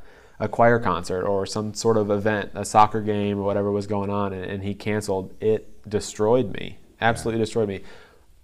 a 0.40 0.48
choir 0.48 0.78
concert 0.78 1.24
or 1.24 1.46
some 1.46 1.74
sort 1.74 1.96
of 1.96 2.10
event, 2.10 2.50
a 2.54 2.64
soccer 2.64 3.00
game 3.00 3.38
or 3.38 3.42
whatever 3.42 3.70
was 3.70 3.86
going 3.86 4.10
on 4.10 4.32
and, 4.32 4.44
and 4.44 4.62
he 4.62 4.74
canceled, 4.74 5.32
it 5.40 5.88
destroyed 5.88 6.52
me. 6.52 6.78
Absolutely 7.00 7.40
destroyed 7.40 7.68
me 7.68 7.82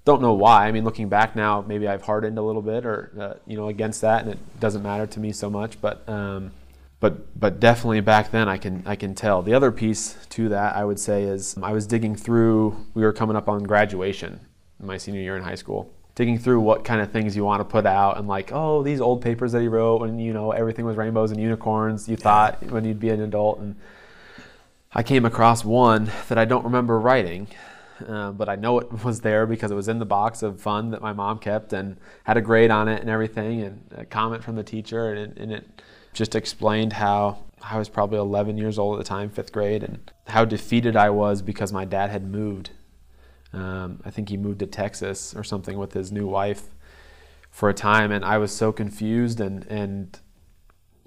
don't 0.05 0.23
know 0.23 0.33
why. 0.33 0.67
I 0.67 0.73
mean, 0.73 0.85
looking 0.85 1.09
back 1.09 1.37
now, 1.37 1.65
maybe 1.67 1.87
I've 1.87 2.03
hardened 2.03 2.39
a 2.39 2.43
little 2.43 2.63
bit, 2.63 2.87
or 2.87 3.13
uh, 3.19 3.35
you 3.47 3.57
know, 3.57 3.69
against 3.69 4.01
that, 4.01 4.23
and 4.23 4.33
it 4.33 4.61
doesn't 4.61 4.83
matter 4.83 5.07
to 5.07 5.21
me 5.21 5.33
so 5.33 5.51
much. 5.51 5.81
But 5.81 6.09
um, 6.09 6.53
but 7.01 7.39
but 7.39 7.61
definitely 7.61 8.01
back 8.01 8.31
then, 8.31 8.49
I 8.49 8.57
can 8.57 8.83
I 8.87 8.97
can 8.97 9.15
tell. 9.15 9.43
The 9.43 9.55
other 9.55 9.71
piece 9.71 10.17
to 10.31 10.49
that, 10.49 10.75
I 10.75 10.85
would 10.85 10.99
say, 10.99 11.25
is 11.25 11.57
I 11.63 11.73
was 11.73 11.87
digging 11.87 12.17
through. 12.17 12.77
We 12.95 13.03
were 13.03 13.13
coming 13.13 13.37
up 13.37 13.49
on 13.49 13.63
graduation, 13.65 14.41
my 14.81 14.97
senior 14.97 15.21
year 15.21 15.37
in 15.37 15.43
high 15.43 15.55
school, 15.55 15.93
digging 16.15 16.39
through 16.39 16.61
what 16.61 16.85
kind 16.85 17.01
of 17.01 17.11
things 17.11 17.37
you 17.37 17.45
want 17.45 17.61
to 17.61 17.65
put 17.65 17.87
out 17.87 18.19
and 18.19 18.27
like 18.27 18.51
oh 18.53 18.83
these 18.83 19.01
old 19.01 19.23
papers 19.23 19.53
that 19.53 19.61
he 19.61 19.69
wrote 19.69 20.01
when 20.01 20.19
you 20.19 20.33
know 20.33 20.53
everything 20.53 20.85
was 20.85 20.97
rainbows 20.97 21.31
and 21.31 21.41
unicorns 21.41 22.09
you 22.09 22.17
thought 22.17 22.63
when 22.71 22.85
you'd 22.85 23.01
be 23.01 23.11
an 23.11 23.21
adult. 23.21 23.59
And 23.59 23.77
i 24.93 25.03
came 25.03 25.25
across 25.25 25.65
one 25.65 26.11
that 26.29 26.39
i 26.39 26.45
don't 26.45 26.65
remember 26.65 26.99
writing 26.99 27.49
uh, 28.07 28.33
but 28.33 28.49
i 28.49 28.57
know 28.57 28.79
it 28.79 29.05
was 29.05 29.21
there 29.21 29.47
because 29.47 29.71
it 29.71 29.75
was 29.75 29.89
in 29.89 29.99
the 29.99 30.07
box 30.07 30.43
of 30.43 30.61
fun 30.61 30.91
that 30.91 31.01
my 31.01 31.13
mom 31.13 31.39
kept 31.39 31.73
and 31.73 31.97
had 32.25 32.37
a 32.37 32.41
grade 32.41 32.71
on 32.71 32.89
it 32.89 33.01
and 33.01 33.11
everything 33.11 33.63
and 33.63 33.83
a 33.97 34.05
comment 34.05 34.43
from 34.43 34.57
the 34.57 34.65
teacher 34.65 35.13
and 35.13 35.33
it, 35.33 35.43
and 35.43 35.53
it 35.53 35.83
just 36.13 36.35
explained 36.35 36.95
how 36.95 37.45
i 37.63 37.79
was 37.79 37.89
probably 37.89 38.19
11 38.19 38.59
years 38.59 38.79
old 38.79 38.99
at 38.99 39.05
the 39.05 39.09
time 39.09 39.31
fifth 39.31 39.53
grade 39.53 39.85
and 39.85 40.11
how 40.27 40.45
defeated 40.45 40.97
i 40.97 41.09
was 41.09 41.41
because 41.41 41.73
my 41.73 41.85
dad 41.85 42.11
had 42.11 42.29
moved 42.29 42.71
um, 43.53 44.01
I 44.05 44.11
think 44.11 44.29
he 44.29 44.37
moved 44.37 44.61
to 44.61 44.67
Texas 44.67 45.35
or 45.35 45.43
something 45.45 45.79
with 45.79 45.93
his 45.93 46.13
new 46.13 46.27
wife 46.27 46.69
for 47.51 47.69
a 47.69 47.75
time, 47.75 48.13
and 48.13 48.25
I 48.25 48.39
was 48.39 48.53
so 48.53 48.73
confused 48.73 49.41
and 49.41 49.67
and 49.67 50.19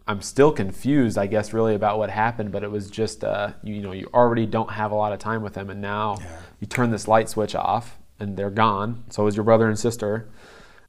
I'm 0.05 0.21
still 0.21 0.51
confused, 0.51 1.17
I 1.17 1.27
guess, 1.27 1.53
really 1.53 1.75
about 1.75 1.97
what 1.97 2.09
happened. 2.09 2.51
But 2.51 2.63
it 2.63 2.71
was 2.71 2.89
just, 2.89 3.23
uh, 3.23 3.53
you, 3.63 3.75
you, 3.75 3.81
know, 3.81 3.93
you 3.93 4.09
already 4.13 4.45
don't 4.45 4.71
have 4.71 4.91
a 4.91 4.95
lot 4.95 5.13
of 5.13 5.19
time 5.19 5.41
with 5.41 5.53
them, 5.53 5.69
and 5.69 5.81
now 5.81 6.17
yeah. 6.19 6.39
you 6.59 6.67
turn 6.67 6.91
this 6.91 7.07
light 7.07 7.29
switch 7.29 7.55
off, 7.55 7.97
and 8.19 8.35
they're 8.35 8.49
gone. 8.49 9.05
So 9.09 9.25
is 9.27 9.35
your 9.35 9.45
brother 9.45 9.67
and 9.67 9.79
sister, 9.79 10.29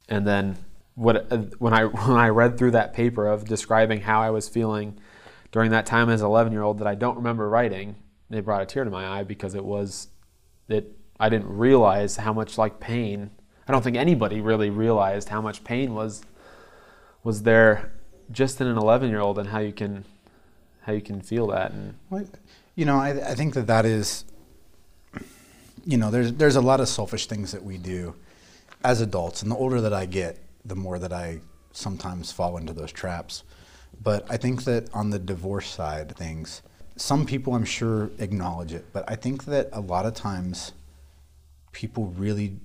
and 0.09 0.27
then 0.27 0.57
what? 0.95 1.31
Uh, 1.31 1.37
when 1.59 1.73
I 1.73 1.83
when 1.85 2.17
I 2.17 2.29
read 2.29 2.57
through 2.57 2.71
that 2.71 2.93
paper 2.93 3.27
of 3.27 3.45
describing 3.45 4.01
how 4.01 4.21
I 4.21 4.31
was 4.31 4.49
feeling 4.49 4.99
during 5.51 5.71
that 5.71 5.85
time 5.85 6.09
as 6.09 6.21
an 6.21 6.27
11 6.27 6.51
year 6.51 6.63
old 6.63 6.79
that 6.79 6.87
I 6.87 6.95
don't 6.95 7.15
remember 7.15 7.47
writing, 7.47 7.95
it 8.29 8.43
brought 8.43 8.61
a 8.61 8.65
tear 8.65 8.83
to 8.83 8.89
my 8.89 9.19
eye 9.19 9.23
because 9.23 9.55
it 9.55 9.63
was 9.63 10.09
it 10.67 10.97
I 11.19 11.29
didn't 11.29 11.49
realize 11.49 12.17
how 12.17 12.33
much 12.33 12.57
like 12.57 12.79
pain. 12.79 13.31
I 13.67 13.71
don't 13.71 13.83
think 13.83 13.97
anybody 13.97 14.41
really 14.41 14.69
realized 14.69 15.29
how 15.29 15.41
much 15.41 15.63
pain 15.63 15.93
was 15.93 16.23
was 17.23 17.43
there 17.43 17.91
just 18.31 18.61
in 18.61 18.67
an 18.67 18.77
11 18.77 19.09
year 19.09 19.19
old 19.19 19.39
and 19.39 19.49
how 19.49 19.59
you 19.59 19.73
can 19.73 20.05
how 20.81 20.93
you 20.93 21.01
can 21.01 21.21
feel 21.21 21.47
that 21.47 21.71
and 21.71 21.95
you 22.75 22.85
know 22.85 22.97
I, 22.97 23.09
I 23.31 23.35
think 23.35 23.53
that 23.55 23.67
that 23.67 23.85
is 23.85 24.25
you 25.85 25.97
know 25.97 26.11
there's 26.11 26.33
there's 26.33 26.55
a 26.55 26.61
lot 26.61 26.79
of 26.79 26.87
selfish 26.87 27.27
things 27.27 27.51
that 27.51 27.63
we 27.63 27.77
do 27.77 28.15
as 28.83 29.01
adults 29.01 29.41
and 29.41 29.51
the 29.51 29.55
older 29.55 29.81
that 29.81 29.93
I 29.93 30.05
get 30.05 30.37
the 30.63 30.75
more 30.75 30.99
that 30.99 31.13
I 31.13 31.39
sometimes 31.71 32.31
fall 32.31 32.57
into 32.57 32.73
those 32.73 32.91
traps 32.91 33.43
but 34.03 34.25
I 34.29 34.37
think 34.37 34.63
that 34.65 34.93
on 34.93 35.09
the 35.09 35.19
divorce 35.19 35.67
side 35.67 36.15
things 36.15 36.61
some 36.95 37.25
people 37.25 37.55
I'm 37.55 37.65
sure 37.65 38.11
acknowledge 38.19 38.73
it 38.73 38.85
but 38.93 39.03
I 39.07 39.15
think 39.15 39.45
that 39.45 39.69
a 39.71 39.81
lot 39.81 40.05
of 40.05 40.13
times 40.13 40.73
people 41.75 42.05
really 42.17 42.57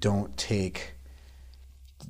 don't 0.00 0.36
take 0.36 0.94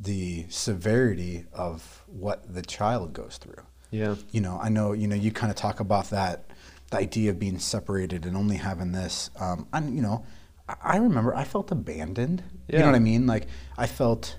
the 0.00 0.46
severity 0.48 1.44
of 1.52 2.02
what 2.06 2.54
the 2.54 2.62
child 2.62 3.12
goes 3.12 3.36
through. 3.36 3.62
Yeah. 3.90 4.14
You 4.30 4.40
know, 4.40 4.58
I 4.60 4.70
know, 4.70 4.92
you 4.92 5.06
know, 5.06 5.14
you 5.14 5.30
kind 5.30 5.50
of 5.50 5.56
talk 5.56 5.80
about 5.80 6.08
that, 6.08 6.50
the 6.90 6.96
idea 6.96 7.30
of 7.30 7.38
being 7.38 7.58
separated 7.58 8.24
and 8.24 8.34
only 8.34 8.56
having 8.56 8.92
this. 8.92 9.28
Um, 9.38 9.68
and, 9.74 9.94
you 9.94 10.00
know, 10.00 10.24
I 10.82 10.96
remember 10.96 11.34
I 11.34 11.44
felt 11.44 11.70
abandoned. 11.70 12.42
Yeah. 12.68 12.76
You 12.76 12.78
know 12.80 12.86
what 12.86 12.96
I 12.96 13.00
mean? 13.00 13.26
Like, 13.26 13.46
I 13.76 13.86
felt 13.86 14.38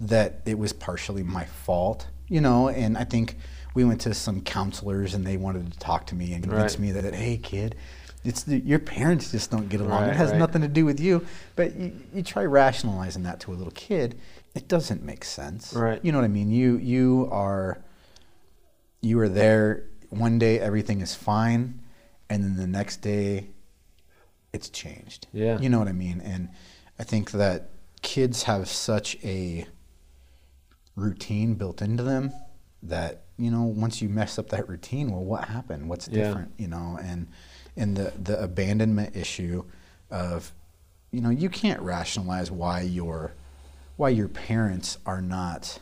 that 0.00 0.42
it 0.44 0.58
was 0.58 0.74
partially 0.74 1.22
my 1.22 1.46
fault, 1.46 2.08
you 2.28 2.42
know, 2.42 2.68
and 2.68 2.98
I 2.98 3.04
think 3.04 3.36
we 3.74 3.84
went 3.84 4.02
to 4.02 4.12
some 4.12 4.42
counselors 4.42 5.14
and 5.14 5.26
they 5.26 5.38
wanted 5.38 5.72
to 5.72 5.78
talk 5.78 6.06
to 6.08 6.14
me 6.14 6.34
and 6.34 6.44
convince 6.44 6.74
right. 6.74 6.80
me 6.80 6.92
that, 6.92 7.14
hey, 7.14 7.38
kid, 7.38 7.74
it's 8.24 8.42
the, 8.42 8.58
your 8.58 8.78
parents 8.78 9.30
just 9.30 9.50
don't 9.50 9.68
get 9.68 9.80
along. 9.80 10.02
Right, 10.02 10.10
it 10.10 10.16
has 10.16 10.30
right. 10.30 10.38
nothing 10.38 10.62
to 10.62 10.68
do 10.68 10.84
with 10.84 11.00
you. 11.00 11.24
But 11.56 11.76
you, 11.76 11.92
you 12.12 12.22
try 12.22 12.44
rationalizing 12.44 13.22
that 13.24 13.40
to 13.40 13.52
a 13.52 13.54
little 13.54 13.72
kid, 13.72 14.18
it 14.54 14.68
doesn't 14.68 15.02
make 15.02 15.24
sense. 15.24 15.72
Right. 15.72 16.00
You 16.04 16.12
know 16.12 16.18
what 16.18 16.24
I 16.24 16.28
mean? 16.28 16.50
You 16.50 16.76
you 16.78 17.28
are 17.30 17.78
you 19.00 19.18
are 19.20 19.28
there 19.28 19.84
one 20.10 20.38
day 20.38 20.58
everything 20.58 21.00
is 21.00 21.14
fine 21.14 21.80
and 22.30 22.42
then 22.42 22.56
the 22.56 22.66
next 22.66 22.98
day 22.98 23.50
it's 24.52 24.68
changed. 24.68 25.26
Yeah. 25.32 25.58
You 25.58 25.68
know 25.68 25.78
what 25.78 25.88
I 25.88 25.92
mean? 25.92 26.20
And 26.20 26.48
I 26.98 27.04
think 27.04 27.30
that 27.32 27.70
kids 28.02 28.44
have 28.44 28.68
such 28.68 29.16
a 29.24 29.66
routine 30.96 31.54
built 31.54 31.80
into 31.80 32.02
them 32.02 32.32
that 32.82 33.24
you 33.36 33.50
know 33.50 33.62
once 33.62 34.02
you 34.02 34.08
mess 34.08 34.38
up 34.38 34.48
that 34.50 34.68
routine 34.68 35.10
well 35.10 35.24
what 35.24 35.44
happened 35.44 35.88
what's 35.88 36.06
different 36.06 36.52
yeah. 36.56 36.62
you 36.62 36.68
know 36.68 36.98
and 37.02 37.26
and 37.78 37.96
the 37.96 38.12
the 38.22 38.42
abandonment 38.42 39.16
issue 39.16 39.64
of 40.10 40.52
you 41.10 41.20
know 41.20 41.30
you 41.30 41.48
can't 41.48 41.80
rationalize 41.80 42.50
why 42.50 42.82
your 42.82 43.32
why 43.96 44.10
your 44.10 44.28
parents 44.28 44.98
are 45.06 45.22
not 45.22 45.78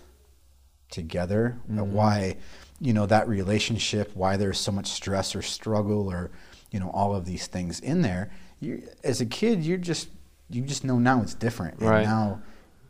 together 0.91 1.59
mm-hmm. 1.69 1.93
why 1.93 2.37
you 2.81 2.93
know 2.93 3.07
that 3.07 3.27
relationship 3.29 4.11
why 4.15 4.37
there's 4.37 4.59
so 4.59 4.71
much 4.71 4.87
stress 4.87 5.35
or 5.35 5.43
struggle 5.43 6.09
or 6.11 6.31
you 6.71 6.79
know 6.79 6.91
all 6.91 7.15
of 7.15 7.25
these 7.25 7.47
things 7.47 7.81
in 7.81 8.03
there 8.03 8.31
you 8.61 8.83
as 9.03 9.21
a 9.21 9.27
kid 9.27 9.65
you're 9.65 9.79
just 9.79 10.09
you 10.51 10.63
just 10.63 10.85
know 10.85 10.99
now 10.99 11.21
it's 11.23 11.35
different 11.35 11.79
and 11.81 11.89
right. 11.89 12.05
now 12.05 12.41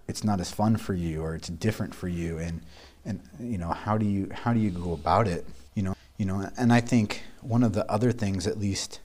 it's 0.08 0.22
not 0.22 0.40
as 0.40 0.50
fun 0.50 0.76
for 0.76 0.94
you 0.94 1.22
or 1.22 1.34
it's 1.34 1.48
different 1.48 1.94
for 1.94 2.08
you 2.08 2.38
and 2.38 2.60
and 3.04 3.20
you 3.40 3.56
know 3.56 3.70
how 3.70 3.96
do 3.96 4.04
you 4.04 4.28
how 4.32 4.52
do 4.52 4.60
you 4.60 4.70
go 4.70 4.92
about 4.92 5.26
it 5.26 5.46
you 5.74 5.82
know 5.82 5.95
you 6.16 6.24
know, 6.24 6.48
and 6.56 6.72
I 6.72 6.80
think 6.80 7.22
one 7.40 7.62
of 7.62 7.72
the 7.72 7.90
other 7.90 8.12
things, 8.12 8.46
at 8.46 8.58
least, 8.58 9.00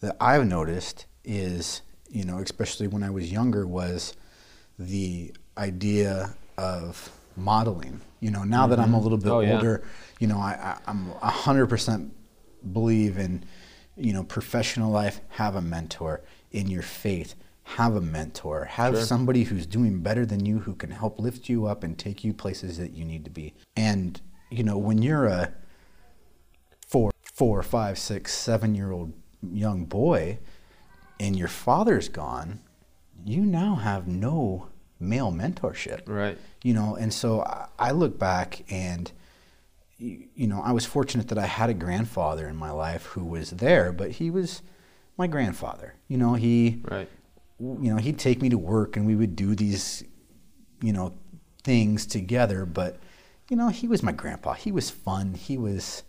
that 0.00 0.16
I've 0.20 0.46
noticed 0.46 1.06
is, 1.24 1.82
you 2.10 2.24
know, 2.24 2.38
especially 2.38 2.86
when 2.86 3.02
I 3.02 3.10
was 3.10 3.32
younger, 3.32 3.66
was 3.66 4.14
the 4.78 5.34
idea 5.56 6.34
of 6.56 7.10
modeling. 7.36 8.00
You 8.20 8.30
know, 8.30 8.44
now 8.44 8.62
mm-hmm. 8.62 8.70
that 8.70 8.78
I'm 8.80 8.94
a 8.94 8.96
mm-hmm. 8.96 9.02
little 9.02 9.18
bit 9.18 9.30
oh, 9.30 9.54
older, 9.54 9.82
yeah. 9.82 9.88
you 10.20 10.26
know, 10.26 10.38
I, 10.38 10.50
I, 10.50 10.78
I'm 10.86 11.10
hundred 11.20 11.68
percent 11.68 12.14
believe 12.72 13.18
in, 13.18 13.44
you 13.96 14.12
know, 14.12 14.24
professional 14.24 14.90
life. 14.90 15.20
Have 15.30 15.56
a 15.56 15.62
mentor 15.62 16.22
in 16.50 16.68
your 16.68 16.82
faith. 16.82 17.34
Have 17.62 17.94
a 17.96 18.00
mentor. 18.00 18.64
Have 18.64 18.94
sure. 18.94 19.04
somebody 19.04 19.44
who's 19.44 19.66
doing 19.66 20.00
better 20.00 20.24
than 20.24 20.44
you, 20.44 20.60
who 20.60 20.74
can 20.74 20.90
help 20.90 21.18
lift 21.18 21.48
you 21.48 21.66
up 21.66 21.84
and 21.84 21.98
take 21.98 22.24
you 22.24 22.32
places 22.32 22.78
that 22.78 22.92
you 22.92 23.04
need 23.04 23.24
to 23.24 23.30
be. 23.30 23.54
And 23.76 24.20
you 24.50 24.64
know, 24.64 24.78
when 24.78 25.02
you're 25.02 25.26
a 25.26 25.52
four, 27.38 27.62
five, 27.62 27.96
six, 27.96 28.34
seven 28.34 28.74
year 28.74 28.90
old 28.90 29.12
young 29.52 29.84
boy, 29.84 30.36
and 31.20 31.38
your 31.38 31.46
father's 31.46 32.08
gone, 32.08 32.58
you 33.24 33.42
now 33.42 33.76
have 33.76 34.08
no 34.08 34.66
male 34.98 35.30
mentorship. 35.30 36.00
Right. 36.06 36.36
You 36.64 36.74
know, 36.74 36.96
and 36.96 37.14
so 37.14 37.44
I, 37.78 37.92
look 37.92 38.18
back 38.18 38.64
and, 38.72 39.12
you 39.98 40.48
know, 40.48 40.60
I 40.62 40.72
was 40.72 40.84
fortunate 40.84 41.28
that 41.28 41.38
I 41.38 41.46
had 41.46 41.70
a 41.70 41.74
grandfather 41.74 42.48
in 42.48 42.56
my 42.56 42.72
life 42.72 43.04
who 43.06 43.24
was 43.24 43.50
there, 43.50 43.92
but 43.92 44.10
he 44.10 44.30
was 44.30 44.62
my 45.16 45.28
grandfather. 45.28 45.94
You 46.08 46.18
know, 46.18 46.34
he, 46.34 46.82
right. 46.90 47.08
you 47.60 47.94
know, 47.94 47.98
he'd 47.98 48.18
take 48.18 48.42
me 48.42 48.48
to 48.48 48.58
work 48.58 48.96
and 48.96 49.06
we 49.06 49.14
would 49.14 49.36
do 49.36 49.54
these, 49.54 50.02
you 50.82 50.92
know, 50.92 51.14
things 51.62 52.04
together. 52.04 52.66
But, 52.66 52.98
you 53.48 53.56
know, 53.56 53.68
he 53.68 53.86
was 53.86 54.02
my 54.02 54.12
grandpa. 54.12 54.54
He 54.54 54.72
was 54.72 54.90
fun. 54.90 55.34
He 55.34 55.56
was, 55.56 56.02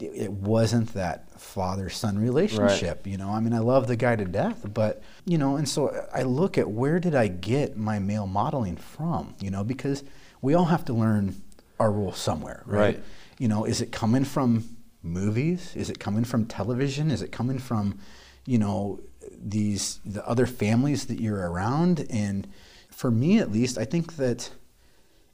it 0.00 0.32
wasn't 0.32 0.94
that 0.94 1.28
father 1.38 1.90
son 1.90 2.18
relationship 2.18 3.02
right. 3.04 3.06
you 3.06 3.18
know? 3.18 3.28
I 3.30 3.40
mean 3.40 3.52
i 3.52 3.58
love 3.58 3.86
the 3.88 3.96
guy 3.96 4.16
to 4.16 4.24
death 4.24 4.64
but 4.72 5.02
you 5.24 5.36
know 5.38 5.56
and 5.56 5.68
so 5.68 6.06
i 6.14 6.22
look 6.22 6.56
at 6.56 6.70
where 6.70 6.98
did 6.98 7.14
i 7.14 7.28
get 7.28 7.76
my 7.76 7.98
male 7.98 8.26
modeling 8.26 8.76
from 8.76 9.34
you 9.40 9.50
know? 9.50 9.64
Because 9.64 10.02
we 10.40 10.54
all 10.54 10.66
have 10.66 10.84
to 10.86 10.92
learn 10.92 11.42
our 11.78 11.92
role 11.92 12.12
somewhere 12.12 12.62
right, 12.66 12.78
right. 12.78 13.04
you 13.38 13.48
know 13.48 13.64
is 13.64 13.80
it 13.80 13.92
coming 13.92 14.24
from 14.24 14.76
movies? 15.04 15.74
Is 15.74 15.90
it 15.90 15.98
coming 15.98 16.22
from 16.22 16.46
television? 16.46 17.10
Is 17.10 17.22
it 17.22 17.32
coming 17.32 17.58
from 17.58 17.98
you 18.46 18.58
know 18.58 19.00
these 19.36 20.00
the 20.04 20.26
other 20.26 20.46
families 20.46 21.06
that 21.06 21.20
you're 21.20 21.50
around? 21.50 22.06
And 22.08 22.46
for 22.92 23.10
me 23.10 23.38
at 23.38 23.50
least 23.50 23.78
i 23.78 23.84
think 23.84 24.16
that 24.16 24.50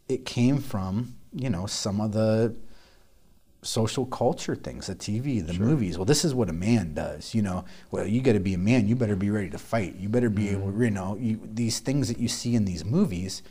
it 0.08 0.24
came 0.24 0.58
from 0.58 1.14
you 1.32 1.50
know 1.50 1.66
some 1.66 2.00
of 2.00 2.12
the 2.12 2.54
social 3.68 4.06
culture 4.06 4.56
things, 4.56 4.86
the 4.86 4.94
TV, 4.94 5.46
the 5.46 5.54
sure. 5.54 5.66
movies. 5.66 5.98
Well, 5.98 6.06
this 6.06 6.24
is 6.24 6.34
what 6.34 6.48
a 6.48 6.52
man 6.52 6.94
does. 6.94 7.34
You 7.34 7.42
know, 7.42 7.64
well, 7.90 8.06
you 8.06 8.20
got 8.22 8.32
to 8.32 8.40
be 8.40 8.54
a 8.54 8.58
man. 8.58 8.88
You 8.88 8.96
better 8.96 9.16
be 9.16 9.30
ready 9.30 9.50
to 9.50 9.58
fight. 9.58 9.96
You 9.96 10.08
better 10.08 10.30
be 10.30 10.46
mm-hmm. 10.46 10.68
able, 10.68 10.82
you 10.82 10.90
know, 10.90 11.16
you, 11.20 11.40
these 11.44 11.78
things 11.78 12.08
that 12.08 12.18
you 12.18 12.28
see 12.28 12.54
in 12.54 12.64
these 12.64 12.84
movies 12.84 13.42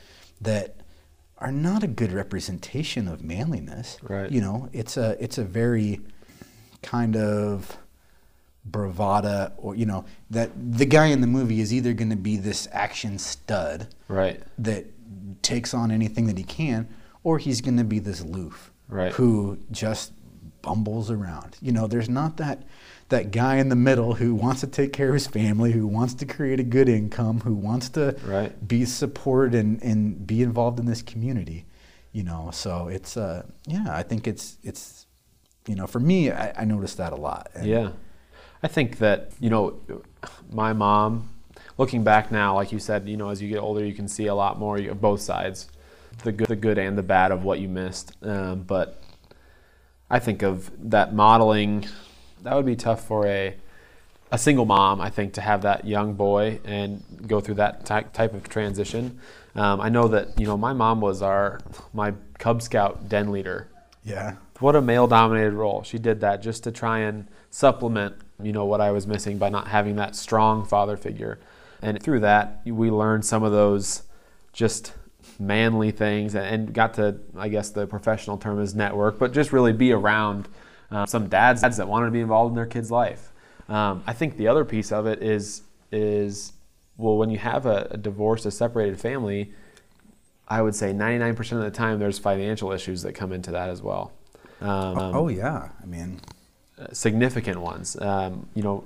that 0.41 0.81
are 1.38 1.51
not 1.51 1.83
a 1.83 1.88
good 1.88 2.12
representation 2.12 3.07
of 3.07 3.24
manliness. 3.24 3.97
Right. 4.01 4.31
You 4.31 4.41
know, 4.41 4.69
it's 4.74 4.97
a 4.97 5.15
it's 5.24 5.38
a 5.38 5.43
very 5.43 6.01
kind 6.81 7.15
of 7.15 7.77
bravada 8.69 9.53
or 9.57 9.75
you 9.75 9.86
know 9.86 10.03
that 10.29 10.51
the 10.55 10.86
guy 10.86 11.05
in 11.05 11.21
the 11.21 11.27
movie 11.27 11.62
is 11.62 11.74
either 11.74 11.93
going 11.93 12.09
to 12.09 12.17
be 12.17 12.36
this 12.36 12.67
action 12.74 13.17
stud 13.17 13.88
right 14.09 14.43
that 14.57 14.86
takes 15.41 15.74
on 15.74 15.89
anything 15.89 16.27
that 16.27 16.38
he 16.38 16.43
can 16.43 16.86
or 17.24 17.38
he's 17.38 17.62
going 17.62 17.77
to 17.77 17.83
be 17.86 18.00
this 18.00 18.21
loof 18.21 18.74
right. 18.88 19.12
who 19.13 19.58
just 19.72 20.13
bumbles 20.62 21.10
around. 21.12 21.58
You 21.62 21.72
know, 21.72 21.88
there's 21.88 22.10
not 22.10 22.38
that 22.38 22.63
that 23.10 23.32
guy 23.32 23.56
in 23.56 23.70
the 23.70 23.75
middle 23.75 24.15
who 24.15 24.36
wants 24.36 24.60
to 24.62 24.67
take 24.67 24.91
care 24.91 25.08
of 25.08 25.13
his 25.13 25.27
family, 25.27 25.72
who 25.72 25.88
wants 25.88 26.13
to 26.15 26.25
create 26.25 26.60
a 26.60 26.63
good 26.63 26.89
income, 26.89 27.39
who 27.41 27.53
wants 27.53 27.88
to 27.89 28.17
Right. 28.25 28.67
be 28.67 28.84
supported 28.84 29.56
and, 29.56 29.82
and 29.82 30.27
be 30.27 30.41
involved 30.41 30.77
in 30.77 30.86
this 30.86 31.01
community. 31.01 31.65
You 32.12 32.24
know, 32.24 32.50
so 32.51 32.88
it's 32.89 33.15
uh 33.15 33.44
yeah, 33.65 33.86
I 33.89 34.03
think 34.03 34.27
it's 34.27 34.58
it's 34.63 35.06
you 35.67 35.75
know, 35.75 35.88
for 35.88 36.00
me 36.00 36.32
I, 36.32 36.62
I 36.62 36.65
noticed 36.65 36.98
that 36.98 37.13
a 37.13 37.15
lot. 37.17 37.50
And 37.53 37.65
Yeah. 37.67 37.89
I 38.63 38.67
think 38.67 38.98
that, 38.98 39.32
you 39.39 39.50
know, 39.51 39.79
my 40.51 40.74
mom, 40.74 41.29
looking 41.77 42.03
back 42.03 42.32
now, 42.32 42.56
like 42.56 42.72
you 42.72 42.79
said, 42.79 43.08
you 43.08 43.15
know, 43.15 43.29
as 43.29 43.39
you 43.41 43.48
get 43.50 43.60
older, 43.60 43.86
you 43.86 43.94
can 43.94 44.08
see 44.08 44.25
a 44.25 44.34
lot 44.36 44.58
more 44.58 44.77
of 44.79 45.00
both 45.00 45.22
sides, 45.22 45.70
the 46.24 46.31
good, 46.31 46.47
the 46.47 46.55
good 46.55 46.77
and 46.77 46.97
the 46.97 47.03
bad 47.03 47.31
of 47.31 47.43
what 47.43 47.59
you 47.59 47.67
missed. 47.67 48.12
Um, 48.24 48.63
but 48.63 49.01
I 50.09 50.19
think 50.19 50.41
of 50.43 50.71
that 50.89 51.13
modeling, 51.13 51.88
that 52.43 52.55
would 52.55 52.65
be 52.65 52.75
tough 52.75 53.05
for 53.05 53.25
a, 53.27 53.55
a 54.31 54.38
single 54.38 54.65
mom, 54.65 55.01
I 55.01 55.09
think, 55.09 55.33
to 55.33 55.41
have 55.41 55.62
that 55.63 55.86
young 55.86 56.13
boy 56.13 56.59
and 56.65 57.03
go 57.27 57.39
through 57.39 57.55
that 57.55 57.86
ty- 57.86 58.03
type 58.03 58.33
of 58.33 58.47
transition. 58.50 59.19
Um, 59.55 59.81
I 59.81 59.89
know 59.89 60.07
that, 60.09 60.39
you 60.39 60.45
know, 60.45 60.57
my 60.57 60.74
mom 60.74 61.01
was 61.01 61.21
our, 61.21 61.59
my 61.93 62.13
Cub 62.38 62.62
Scout 62.62 63.09
den 63.09 63.31
leader 63.31 63.67
Yeah. 64.03 64.36
what 64.59 64.75
a 64.75 64.81
male 64.81 65.07
dominated 65.07 65.53
role. 65.53 65.83
She 65.83 65.97
did 65.97 66.21
that 66.21 66.41
just 66.41 66.63
to 66.65 66.71
try 66.71 67.00
and 67.00 67.27
supplement, 67.50 68.15
you 68.41 68.51
know, 68.53 68.65
what 68.65 68.81
I 68.81 68.91
was 68.91 69.07
missing 69.07 69.38
by 69.38 69.50
not 69.50 69.67
having 69.67 69.95
that 69.95 70.15
strong 70.15 70.63
father 70.65 70.95
figure. 70.95 71.39
And 71.81 72.01
through 72.01 72.19
that, 72.21 72.62
we 72.65 72.91
learned 72.91 73.25
some 73.25 73.43
of 73.43 73.51
those 73.51 74.03
just 74.53 74.93
manly 75.39 75.91
things 75.91 76.36
and 76.36 76.74
got 76.74 76.94
to, 76.96 77.17
I 77.38 77.50
guess 77.50 77.70
the 77.70 77.88
professional 77.88 78.38
term 78.38 78.60
is 78.62 78.75
network, 78.75 79.20
but 79.20 79.34
just 79.34 79.51
really 79.51 79.74
be 79.74 79.91
around 79.91 80.48
uh, 80.91 81.06
some 81.06 81.27
dads 81.27 81.62
that 81.62 81.88
wanted 81.88 82.08
to 82.08 82.12
be 82.12 82.22
involved 82.22 82.51
in 82.51 82.56
their 82.56 82.65
kid's 82.65 82.91
life. 82.91 83.32
Um, 83.70 84.03
I 84.08 84.13
think 84.13 84.38
the 84.38 84.48
other 84.48 84.65
piece 84.65 84.91
of 84.91 85.06
it 85.06 85.22
is, 85.22 85.63
is 85.91 86.53
well, 86.98 87.17
when 87.17 87.29
you 87.29 87.38
have 87.38 87.65
a, 87.65 87.88
a 87.91 87.98
divorced, 87.98 88.46
a 88.46 88.51
separated 88.51 89.00
family, 89.00 89.53
I 90.48 90.62
would 90.62 90.75
say 90.75 90.94
99% 90.94 91.51
of 91.53 91.60
the 91.60 91.72
time 91.72 92.00
there's 92.00 92.17
financial 92.17 92.72
issues 92.72 93.01
that 93.03 93.13
come 93.13 93.34
into 93.34 93.51
that 93.51 93.70
as 93.70 93.82
well. 93.82 94.13
Um, 94.62 94.98
oh 94.98 95.27
yeah. 95.27 95.70
I 95.82 95.86
mean, 95.86 96.22
significant 96.91 97.60
ones. 97.60 98.00
Um, 98.00 98.48
you 98.56 98.63
know, 98.63 98.86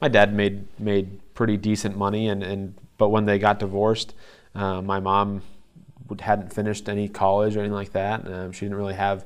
my 0.00 0.08
dad 0.08 0.34
made 0.34 0.66
made 0.78 1.20
pretty 1.34 1.56
decent 1.56 1.96
money, 1.96 2.28
and, 2.28 2.42
and 2.42 2.74
but 2.96 3.08
when 3.08 3.26
they 3.26 3.38
got 3.38 3.58
divorced, 3.58 4.14
uh, 4.54 4.80
my 4.80 5.00
mom 5.00 5.42
hadn't 6.18 6.52
finished 6.52 6.88
any 6.88 7.08
college 7.08 7.56
or 7.56 7.60
anything 7.60 7.74
like 7.74 7.92
that. 7.92 8.26
Um, 8.26 8.52
she 8.52 8.64
didn't 8.64 8.78
really 8.78 8.94
have 8.94 9.24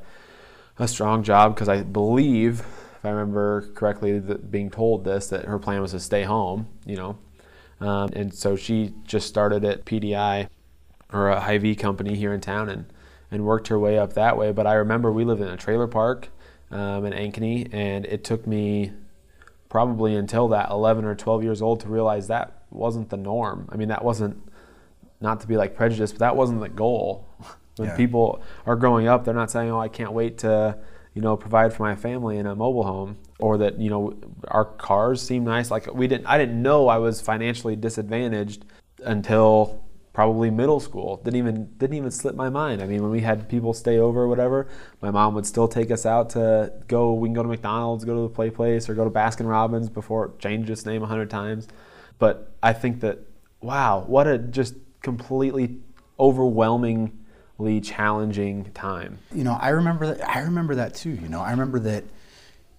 a 0.78 0.88
strong 0.88 1.22
job 1.22 1.54
because 1.54 1.68
I 1.68 1.82
believe, 1.82 2.60
if 2.60 3.04
I 3.04 3.10
remember 3.10 3.68
correctly, 3.74 4.18
being 4.18 4.70
told 4.70 5.04
this 5.04 5.28
that 5.28 5.44
her 5.44 5.58
plan 5.58 5.80
was 5.80 5.92
to 5.92 6.00
stay 6.00 6.24
home. 6.24 6.68
You 6.84 6.96
know, 6.96 7.18
um, 7.80 8.10
and 8.14 8.34
so 8.34 8.56
she 8.56 8.92
just 9.04 9.28
started 9.28 9.64
at 9.64 9.84
PDI 9.84 10.48
or 11.12 11.28
a 11.28 11.40
Hy-Vee 11.40 11.76
company 11.76 12.16
here 12.16 12.32
in 12.32 12.40
town 12.40 12.68
and 12.68 12.86
and 13.30 13.44
worked 13.44 13.68
her 13.68 13.78
way 13.78 13.98
up 13.98 14.14
that 14.14 14.36
way. 14.36 14.52
But 14.52 14.66
I 14.66 14.74
remember 14.74 15.10
we 15.10 15.24
lived 15.24 15.40
in 15.40 15.48
a 15.48 15.56
trailer 15.56 15.86
park 15.86 16.28
um, 16.70 17.04
in 17.04 17.12
Ankeny, 17.12 17.68
and 17.72 18.04
it 18.06 18.24
took 18.24 18.46
me 18.46 18.92
probably 19.68 20.14
until 20.14 20.48
that 20.48 20.70
11 20.70 21.04
or 21.04 21.16
12 21.16 21.42
years 21.42 21.60
old 21.60 21.80
to 21.80 21.88
realize 21.88 22.28
that 22.28 22.62
wasn't 22.70 23.10
the 23.10 23.16
norm. 23.16 23.68
I 23.72 23.76
mean, 23.76 23.88
that 23.88 24.04
wasn't 24.04 24.43
not 25.24 25.40
to 25.40 25.48
be 25.48 25.56
like 25.56 25.74
prejudiced, 25.74 26.14
but 26.14 26.20
that 26.20 26.36
wasn't 26.36 26.60
the 26.60 26.68
goal. 26.68 27.26
When 27.76 27.88
Yeah. 27.88 27.96
people 27.96 28.40
are 28.66 28.76
growing 28.76 29.08
up, 29.08 29.24
they're 29.24 29.34
not 29.34 29.50
saying, 29.50 29.68
"Oh, 29.68 29.80
I 29.80 29.88
can't 29.88 30.12
wait 30.12 30.38
to." 30.38 30.78
You 31.16 31.22
know, 31.22 31.36
provide 31.36 31.72
for 31.72 31.84
my 31.84 31.94
family 31.94 32.38
in 32.38 32.46
a 32.46 32.56
mobile 32.56 32.82
home, 32.82 33.16
or 33.38 33.56
that 33.58 33.78
you 33.78 33.88
know 33.88 34.14
our 34.48 34.64
cars 34.64 35.22
seem 35.22 35.44
nice. 35.44 35.70
Like 35.70 35.92
we 35.94 36.06
didn't, 36.08 36.26
I 36.26 36.38
didn't 36.38 36.60
know 36.60 36.88
I 36.88 36.98
was 36.98 37.20
financially 37.20 37.76
disadvantaged 37.76 38.64
until 39.04 39.84
probably 40.12 40.50
middle 40.50 40.80
school. 40.80 41.20
Didn't 41.24 41.36
even 41.36 41.66
didn't 41.78 41.96
even 41.96 42.10
slip 42.10 42.34
my 42.34 42.48
mind. 42.48 42.82
I 42.82 42.86
mean, 42.86 43.00
when 43.02 43.12
we 43.12 43.20
had 43.20 43.48
people 43.48 43.72
stay 43.74 43.98
over 43.98 44.22
or 44.22 44.28
whatever, 44.28 44.66
my 45.02 45.10
mom 45.12 45.34
would 45.34 45.46
still 45.46 45.68
take 45.68 45.90
us 45.92 46.04
out 46.04 46.30
to 46.30 46.72
go. 46.88 47.14
We 47.14 47.28
can 47.28 47.34
go 47.34 47.42
to 47.42 47.48
McDonald's, 47.48 48.04
go 48.04 48.14
to 48.14 48.22
the 48.22 48.34
play 48.34 48.50
place, 48.50 48.88
or 48.88 48.94
go 48.94 49.04
to 49.04 49.10
Baskin 49.10 49.48
Robbins 49.48 49.88
before 49.88 50.26
it 50.26 50.38
changed 50.40 50.68
its 50.70 50.84
name 50.84 51.02
a 51.02 51.06
hundred 51.06 51.30
times. 51.30 51.68
But 52.18 52.56
I 52.62 52.72
think 52.72 53.00
that 53.00 53.18
wow, 53.60 54.04
what 54.06 54.26
a 54.26 54.38
just 54.38 54.74
completely 55.04 55.76
overwhelmingly 56.18 57.80
challenging 57.80 58.64
time. 58.74 59.18
you 59.34 59.44
know, 59.44 59.56
I 59.60 59.68
remember 59.70 60.06
that. 60.14 60.28
I 60.28 60.40
remember 60.40 60.74
that 60.76 60.94
too. 60.94 61.10
You 61.10 61.28
know, 61.28 61.40
I 61.40 61.50
remember 61.50 61.78
that. 61.80 62.04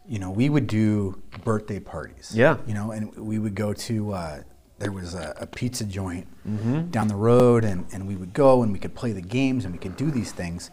You 0.08 0.20
know, 0.20 0.30
we 0.30 0.50
would 0.50 0.68
do 0.68 1.20
birthday 1.44 1.80
parties. 1.80 2.32
Yeah. 2.36 2.58
You 2.68 2.76
know, 2.76 2.92
and 2.92 3.16
we 3.16 3.40
would 3.40 3.56
go 3.56 3.74
to. 3.74 4.14
Uh, 4.14 4.42
there 4.78 4.92
was 4.92 5.16
a, 5.16 5.34
a 5.40 5.48
pizza 5.48 5.86
joint 5.86 6.28
Mm-hmm. 6.48 6.92
down 6.92 7.08
the 7.08 7.16
road, 7.16 7.64
and, 7.64 7.88
and 7.92 8.08
we 8.08 8.16
would 8.16 8.32
go 8.32 8.62
and 8.62 8.72
we 8.72 8.78
could 8.78 8.94
play 8.94 9.14
the 9.14 9.22
games 9.22 9.66
and 9.66 9.74
we 9.74 9.80
could 9.80 9.98
do 9.98 10.12
these 10.12 10.32
things, 10.32 10.70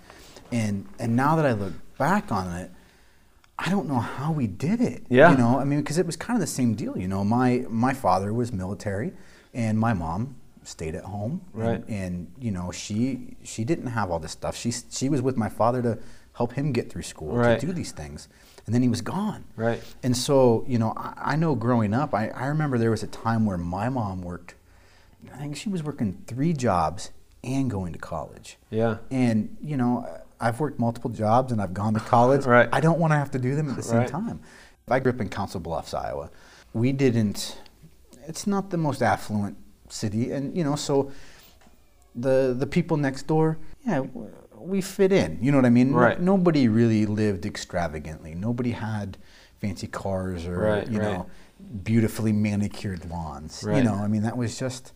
and 0.50 0.86
and 0.98 1.16
now 1.16 1.34
that 1.36 1.46
I 1.46 1.52
look 1.52 1.72
back 1.96 2.30
on 2.30 2.54
it, 2.56 2.70
I 3.58 3.70
don't 3.70 3.88
know 3.88 4.00
how 4.00 4.32
we 4.32 4.46
did 4.46 4.82
it. 4.82 5.06
Yeah. 5.08 5.30
You 5.30 5.38
know, 5.38 5.58
I 5.58 5.64
mean, 5.64 5.80
because 5.80 5.96
it 5.96 6.04
was 6.04 6.16
kind 6.16 6.36
of 6.36 6.42
the 6.42 6.46
same 6.60 6.74
deal. 6.74 6.98
You 6.98 7.08
know, 7.08 7.24
my 7.24 7.64
my 7.70 7.94
father 7.94 8.34
was 8.34 8.52
military, 8.52 9.12
and 9.54 9.78
my 9.78 9.94
mom 9.94 10.36
stayed 10.64 10.94
at 10.94 11.04
home. 11.04 11.42
and- 11.54 11.62
Right. 11.62 11.84
And, 11.88 12.32
you 12.38 12.50
know, 12.50 12.70
she 12.70 13.36
she 13.42 13.64
didn't 13.64 13.88
have 13.88 14.10
all 14.10 14.18
this 14.18 14.32
stuff. 14.32 14.56
She 14.56 14.70
she 14.72 15.08
was 15.08 15.20
with 15.22 15.36
my 15.36 15.48
father 15.48 15.82
to 15.82 15.98
help 16.34 16.52
him 16.54 16.72
get 16.72 16.90
through 16.90 17.02
school 17.02 17.36
Right. 17.36 17.60
to 17.60 17.66
do 17.66 17.72
these 17.72 17.92
things, 17.92 18.28
and 18.64 18.74
then 18.74 18.82
he 18.82 18.88
was 18.88 19.02
gone. 19.02 19.44
Right. 19.56 19.82
And 20.02 20.16
so, 20.16 20.64
you 20.66 20.78
know, 20.78 20.94
I, 20.96 21.12
I 21.32 21.36
know 21.36 21.54
growing 21.54 21.92
up, 21.92 22.14
I, 22.14 22.28
I 22.28 22.46
remember 22.46 22.78
there 22.78 22.90
was 22.90 23.02
a 23.02 23.06
time 23.08 23.44
where 23.44 23.58
my 23.58 23.88
mom 23.90 24.22
worked. 24.22 24.54
I 25.32 25.36
think 25.38 25.56
she 25.56 25.68
was 25.68 25.82
working 25.82 26.22
three 26.26 26.52
jobs 26.52 27.10
and 27.44 27.70
going 27.70 27.92
to 27.92 27.98
college. 27.98 28.56
Yeah. 28.70 28.98
And 29.10 29.56
you 29.60 29.76
know, 29.76 30.06
I've 30.40 30.58
worked 30.58 30.78
multiple 30.80 31.10
jobs 31.10 31.52
and 31.52 31.60
I've 31.60 31.74
gone 31.74 31.94
to 31.94 32.00
college. 32.00 32.46
Right. 32.56 32.68
I 32.72 32.80
don't 32.80 32.98
want 32.98 33.12
to 33.12 33.16
have 33.16 33.30
to 33.32 33.38
do 33.38 33.54
them 33.54 33.68
at 33.70 33.76
the 33.76 33.82
same 33.82 33.98
Right. 33.98 34.08
time. 34.08 34.40
I 34.88 34.98
grew 35.00 35.12
up 35.12 35.20
in 35.20 35.28
Council 35.28 35.60
Bluffs, 35.60 35.94
Iowa. 35.94 36.30
We 36.74 36.92
didn't. 36.92 37.58
It's 38.26 38.46
not 38.46 38.70
the 38.70 38.76
most 38.76 39.02
affluent 39.02 39.56
city, 39.92 40.32
and 40.32 40.56
you 40.56 40.64
know, 40.64 40.76
so 40.76 41.10
the 42.14 42.54
the 42.58 42.66
people 42.66 42.96
next 42.96 43.26
door, 43.26 43.58
yeah, 43.86 44.00
we 44.58 44.80
fit 44.80 45.12
in. 45.12 45.38
You 45.42 45.50
know 45.52 45.58
what 45.58 45.64
I 45.66 45.70
mean? 45.70 45.90
No- 45.92 45.98
Right. 45.98 46.20
nobody 46.20 46.68
really 46.68 47.06
lived 47.06 47.46
extravagantly. 47.46 48.34
Nobody 48.34 48.70
had 48.72 49.16
fancy 49.60 49.86
cars 49.86 50.46
or 50.46 50.58
Right, 50.58 50.88
you 50.88 50.98
right. 50.98 51.12
know, 51.12 51.26
beautifully 51.84 52.32
manicured 52.32 53.08
lawns. 53.10 53.62
Right. 53.64 53.78
You 53.78 53.84
know, 53.84 53.94
I 53.94 54.08
mean, 54.08 54.22
that 54.22 54.36
was 54.36 54.58
just 54.58 54.92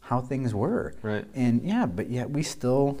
how 0.00 0.20
things 0.20 0.54
were. 0.54 0.94
Right. 1.02 1.26
And 1.34 1.62
yeah, 1.62 1.86
but 1.86 2.10
yet 2.10 2.30
we 2.30 2.42
still 2.42 2.98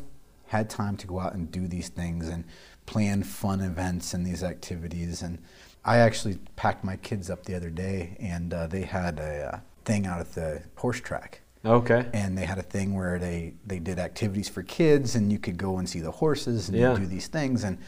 had 0.48 0.70
time 0.70 0.96
to 0.98 1.06
go 1.06 1.18
out 1.20 1.34
and 1.34 1.50
do 1.50 1.66
these 1.66 1.88
things 1.88 2.28
and 2.28 2.44
plan 2.86 3.22
fun 3.22 3.60
events 3.60 4.14
and 4.14 4.24
these 4.26 4.42
activities. 4.42 5.22
And 5.22 5.38
I 5.84 5.98
actually 5.98 6.36
packed 6.56 6.84
my 6.84 6.96
kids 6.96 7.28
up 7.30 7.44
the 7.44 7.54
other 7.54 7.70
day, 7.70 8.16
and 8.20 8.52
uh, 8.54 8.66
they 8.66 8.82
had 8.82 9.18
a 9.18 9.54
uh, 9.54 9.58
thing 9.88 10.06
out 10.06 10.20
at 10.20 10.32
the 10.34 10.62
horse 10.76 11.00
track. 11.00 11.40
Okay. 11.64 12.06
And 12.12 12.38
they 12.38 12.46
had 12.46 12.58
a 12.58 12.62
thing 12.74 12.94
where 12.94 13.18
they, 13.18 13.54
they 13.66 13.80
did 13.80 13.98
activities 13.98 14.48
for 14.48 14.62
kids, 14.62 15.16
and 15.16 15.32
you 15.32 15.38
could 15.40 15.56
go 15.56 15.78
and 15.78 15.88
see 15.88 16.00
the 16.00 16.12
horses 16.22 16.68
and 16.68 16.78
Yeah. 16.78 16.94
do 16.94 17.06
these 17.06 17.26
things. 17.28 17.64
And 17.64 17.78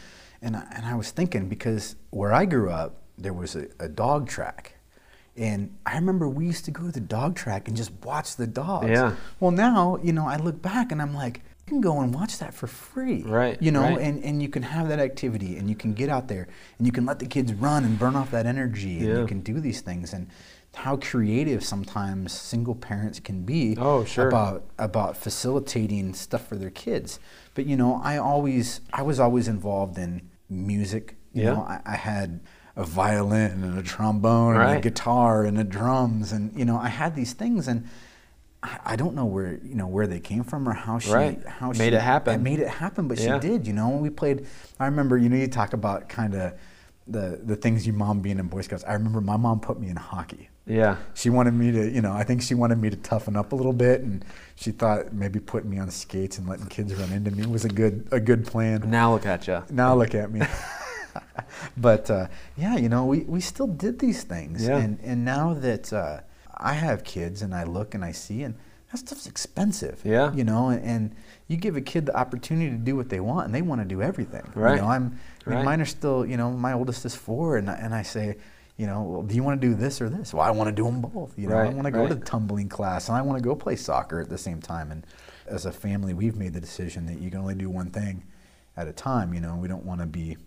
and 0.42 0.56
I, 0.56 0.64
and 0.74 0.86
I 0.86 0.94
was 0.96 1.10
thinking 1.10 1.48
because 1.48 1.96
where 2.10 2.32
I 2.32 2.46
grew 2.46 2.70
up, 2.70 3.02
there 3.18 3.34
was 3.42 3.54
a, 3.56 3.66
a 3.78 3.88
dog 3.88 4.26
track. 4.28 4.62
And 5.36 5.60
I 5.86 5.94
remember 5.96 6.28
we 6.28 6.46
used 6.46 6.64
to 6.64 6.70
go 6.70 6.82
to 6.84 6.92
the 7.00 7.06
dog 7.18 7.36
track 7.36 7.68
and 7.68 7.76
just 7.76 7.92
watch 8.04 8.36
the 8.36 8.46
dogs. 8.46 8.88
Yeah. 8.88 9.14
Well, 9.38 9.50
now, 9.52 9.98
you 10.02 10.12
know, 10.14 10.26
I 10.26 10.36
look 10.36 10.60
back 10.62 10.92
and 10.92 11.00
I'm 11.00 11.14
like, 11.14 11.36
you 11.36 11.64
can 11.74 11.80
go 11.82 12.00
and 12.00 12.12
watch 12.14 12.38
that 12.38 12.52
for 12.54 12.66
free. 12.66 13.22
Right, 13.22 13.60
You 13.62 13.70
know, 13.70 13.82
right. 13.82 13.98
and, 14.06 14.24
and 14.24 14.42
you 14.42 14.48
can 14.48 14.62
have 14.62 14.88
that 14.88 14.98
activity 14.98 15.56
and 15.58 15.68
you 15.68 15.76
can 15.76 15.92
get 15.92 16.08
out 16.08 16.26
there 16.26 16.48
and 16.78 16.86
you 16.86 16.92
can 16.92 17.04
let 17.06 17.18
the 17.20 17.26
kids 17.26 17.52
run 17.52 17.84
and 17.84 17.98
burn 17.98 18.16
off 18.16 18.30
that 18.32 18.46
energy 18.46 18.98
and 19.00 19.08
Yeah. 19.08 19.18
you 19.20 19.26
can 19.26 19.40
do 19.40 19.60
these 19.60 19.80
things. 19.82 20.12
And 20.14 20.26
how 20.74 20.96
creative 20.96 21.64
sometimes 21.64 22.32
single 22.32 22.74
parents 22.74 23.18
can 23.20 23.42
be 23.42 23.76
Oh, 23.78 24.04
sure. 24.04 24.28
about 24.28 24.64
about 24.78 25.16
facilitating 25.16 26.14
stuff 26.14 26.46
for 26.46 26.56
their 26.56 26.70
kids. 26.70 27.18
But 27.54 27.66
you 27.66 27.76
know, 27.76 28.00
I 28.04 28.18
always 28.18 28.80
I 28.92 29.02
was 29.02 29.18
always 29.18 29.48
involved 29.48 29.98
in 29.98 30.30
music. 30.48 31.16
You 31.32 31.42
Yeah. 31.44 31.52
know, 31.54 31.62
I, 31.62 31.80
I 31.84 31.96
had 31.96 32.40
a 32.76 32.84
violin 32.84 33.64
and 33.64 33.78
a 33.78 33.82
trombone 33.82 34.56
and 34.56 34.78
a 34.78 34.80
guitar 34.80 35.44
and 35.44 35.58
a 35.58 35.64
drums 35.64 36.30
and 36.32 36.56
you 36.58 36.64
know, 36.64 36.76
I 36.78 36.88
had 36.88 37.14
these 37.16 37.32
things 37.32 37.66
and 37.66 37.86
I, 38.62 38.78
I 38.84 38.96
don't 38.96 39.14
know 39.14 39.24
where 39.24 39.58
you 39.64 39.74
know 39.74 39.86
where 39.88 40.06
they 40.06 40.20
came 40.20 40.44
from 40.44 40.68
or 40.68 40.72
how 40.72 40.98
she 41.00 41.10
Right. 41.10 41.44
how 41.46 41.68
Made 41.72 41.78
she 41.78 41.96
it 41.96 42.00
happen. 42.00 42.32
I 42.34 42.36
made 42.36 42.60
it 42.60 42.68
happen, 42.68 43.08
but 43.08 43.18
Yeah. 43.18 43.40
she 43.40 43.48
did. 43.48 43.66
You 43.66 43.72
know, 43.72 43.88
when 43.88 44.00
we 44.02 44.10
played. 44.10 44.46
I 44.78 44.84
remember. 44.86 45.18
You 45.18 45.28
know, 45.28 45.36
you 45.36 45.48
talk 45.48 45.72
about 45.72 46.08
kind 46.08 46.34
of 46.34 46.52
the 47.08 47.40
the 47.42 47.56
things 47.56 47.86
your 47.86 47.96
mom 47.96 48.20
being 48.20 48.38
in 48.38 48.46
Boy 48.46 48.60
Scouts. 48.60 48.84
I 48.86 48.92
remember 48.92 49.20
my 49.20 49.36
mom 49.36 49.60
put 49.60 49.80
me 49.80 49.88
in 49.88 49.96
hockey. 49.96 50.48
Yeah. 50.70 50.96
She 51.14 51.30
wanted 51.30 51.54
me 51.54 51.72
to, 51.72 51.90
you 51.90 52.00
know, 52.00 52.12
I 52.12 52.22
think 52.22 52.42
she 52.42 52.54
wanted 52.54 52.78
me 52.78 52.90
to 52.90 52.96
toughen 52.96 53.36
up 53.36 53.52
a 53.52 53.56
little 53.56 53.72
bit, 53.72 54.02
and 54.02 54.24
she 54.54 54.70
thought 54.70 55.12
maybe 55.12 55.40
putting 55.40 55.68
me 55.68 55.78
on 55.78 55.90
skates 55.90 56.38
and 56.38 56.48
letting 56.48 56.66
kids 56.66 56.94
run 56.94 57.12
into 57.12 57.30
me 57.32 57.46
was 57.46 57.64
a 57.64 57.68
good 57.68 58.06
a 58.12 58.20
good 58.20 58.46
plan. 58.46 58.88
Now 58.88 59.12
look 59.14 59.26
at 59.26 59.46
you. 59.48 59.62
Now 59.70 59.94
look 59.94 60.14
at 60.14 60.30
me. 60.30 60.42
but 61.76 62.08
uh, 62.10 62.28
yeah, 62.56 62.76
you 62.76 62.88
know, 62.88 63.04
we, 63.04 63.20
we 63.20 63.40
still 63.40 63.66
did 63.66 63.98
these 63.98 64.22
things. 64.22 64.66
Yeah. 64.66 64.78
And, 64.78 64.98
and 65.02 65.24
now 65.24 65.54
that 65.54 65.92
uh, 65.92 66.20
I 66.56 66.74
have 66.74 67.02
kids 67.04 67.42
and 67.42 67.54
I 67.54 67.64
look 67.64 67.94
and 67.94 68.04
I 68.04 68.12
see, 68.12 68.44
and 68.44 68.54
that 68.92 68.98
stuff's 68.98 69.26
expensive. 69.26 70.00
Yeah. 70.04 70.32
You 70.32 70.44
know, 70.44 70.68
and, 70.68 70.84
and 70.84 71.16
you 71.48 71.56
give 71.56 71.76
a 71.76 71.80
kid 71.80 72.06
the 72.06 72.16
opportunity 72.16 72.70
to 72.70 72.76
do 72.76 72.94
what 72.94 73.08
they 73.08 73.20
want, 73.20 73.46
and 73.46 73.54
they 73.54 73.62
want 73.62 73.80
to 73.80 73.84
do 73.84 74.02
everything. 74.02 74.44
Right. 74.54 74.76
You 74.76 74.82
know, 74.82 74.88
I'm, 74.88 75.18
I 75.46 75.50
mean, 75.50 75.56
Right. 75.56 75.64
mine 75.64 75.80
are 75.80 75.86
still, 75.86 76.24
you 76.24 76.36
know, 76.36 76.50
my 76.50 76.74
oldest 76.74 77.04
is 77.04 77.16
four, 77.16 77.56
and 77.56 77.68
I, 77.70 77.74
and 77.74 77.94
I 77.94 78.02
say, 78.02 78.36
you 78.80 78.86
know, 78.86 79.02
well, 79.02 79.22
do 79.22 79.34
you 79.34 79.42
want 79.42 79.60
to 79.60 79.68
do 79.68 79.74
this 79.74 80.00
or 80.00 80.08
this? 80.08 80.32
Well, 80.32 80.42
I 80.42 80.50
want 80.50 80.68
to 80.68 80.74
do 80.74 80.84
them 80.84 81.02
both. 81.02 81.38
You 81.38 81.48
know, 81.48 81.58
I 81.58 81.68
want 81.68 81.84
to 81.84 81.90
go 81.90 82.08
to 82.08 82.14
right. 82.14 82.24
tumbling 82.24 82.70
class, 82.70 83.08
and 83.08 83.18
I 83.18 83.20
want 83.20 83.36
to 83.36 83.46
go 83.46 83.54
play 83.54 83.76
soccer 83.76 84.20
at 84.20 84.30
the 84.30 84.38
same 84.38 84.62
time. 84.62 84.90
And 84.90 85.06
as 85.46 85.66
a 85.66 85.70
family, 85.70 86.14
we've 86.14 86.34
made 86.34 86.54
the 86.54 86.62
decision 86.62 87.04
that 87.04 87.20
you 87.20 87.30
can 87.30 87.40
only 87.40 87.54
do 87.54 87.68
one 87.68 87.90
thing 87.90 88.24
at 88.78 88.88
a 88.88 88.92
time. 88.94 89.34
You 89.34 89.40
know, 89.42 89.54
we 89.54 89.68
don't 89.68 89.84
want 89.84 90.00
to 90.00 90.06
be 90.06 90.38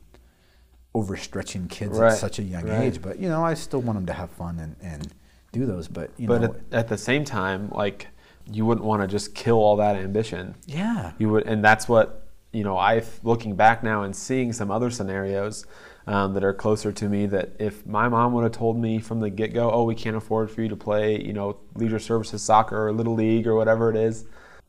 overstretching 0.95 1.69
kids 1.69 1.99
Right, 1.99 2.11
at 2.11 2.17
such 2.17 2.39
a 2.39 2.41
young 2.41 2.63
right. 2.63 2.81
age. 2.81 3.03
But 3.03 3.19
you 3.19 3.29
know, 3.29 3.45
I 3.45 3.53
still 3.53 3.83
want 3.83 3.97
them 3.97 4.07
to 4.07 4.13
have 4.13 4.31
fun 4.31 4.57
and, 4.57 4.75
and 4.81 5.13
do 5.51 5.67
those. 5.67 5.87
But 5.87 6.09
you 6.17 6.27
but 6.27 6.41
know, 6.41 6.55
at, 6.71 6.79
at 6.79 6.87
the 6.87 6.97
same 6.97 7.25
time, 7.25 7.69
like 7.69 8.07
you 8.51 8.65
wouldn't 8.65 8.85
want 8.85 9.03
to 9.03 9.07
just 9.07 9.35
kill 9.35 9.57
all 9.57 9.75
that 9.75 9.95
ambition. 9.95 10.55
yeah, 10.65 11.11
You 11.19 11.29
would, 11.29 11.45
and 11.45 11.63
that's 11.63 11.87
what 11.87 12.29
you 12.51 12.63
know. 12.63 12.79
I 12.79 13.03
looking 13.21 13.55
back 13.55 13.83
now 13.83 14.01
and 14.01 14.15
seeing 14.15 14.53
some 14.53 14.71
other 14.71 14.89
scenarios 14.89 15.67
um, 16.07 16.33
that 16.33 16.43
are 16.43 16.53
closer 16.53 16.91
to 16.91 17.09
me. 17.09 17.25
That 17.25 17.51
if 17.59 17.85
my 17.85 18.07
mom 18.09 18.33
would 18.33 18.43
have 18.43 18.51
told 18.53 18.77
me 18.77 18.99
from 18.99 19.19
the 19.19 19.29
get 19.29 19.53
go, 19.53 19.71
"Oh, 19.71 19.83
we 19.83 19.95
can't 19.95 20.15
afford 20.15 20.51
for 20.51 20.61
you 20.61 20.69
to 20.69 20.75
play," 20.75 21.21
you 21.21 21.33
know, 21.33 21.57
leisure 21.75 21.99
services 21.99 22.41
soccer 22.41 22.87
or 22.87 22.91
little 22.91 23.13
league 23.15 23.47
or 23.47 23.55
whatever 23.55 23.89
it 23.89 23.95
is, 23.95 24.25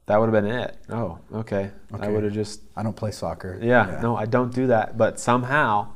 that 0.06 0.18
would 0.20 0.32
have 0.32 0.44
been 0.44 0.50
it. 0.50 0.76
Oh, 0.90 1.18
okay. 1.34 1.70
I 1.98 2.08
would 2.08 2.24
have 2.24 2.32
just 2.34 2.60
I 2.76 2.82
don't 2.82 2.96
play 2.96 3.10
soccer. 3.10 3.58
yeah, 3.62 3.98
no, 4.02 4.16
I 4.16 4.26
don't 4.26 4.52
do 4.54 4.66
that. 4.68 4.96
But 4.98 5.18
somehow, 5.18 5.88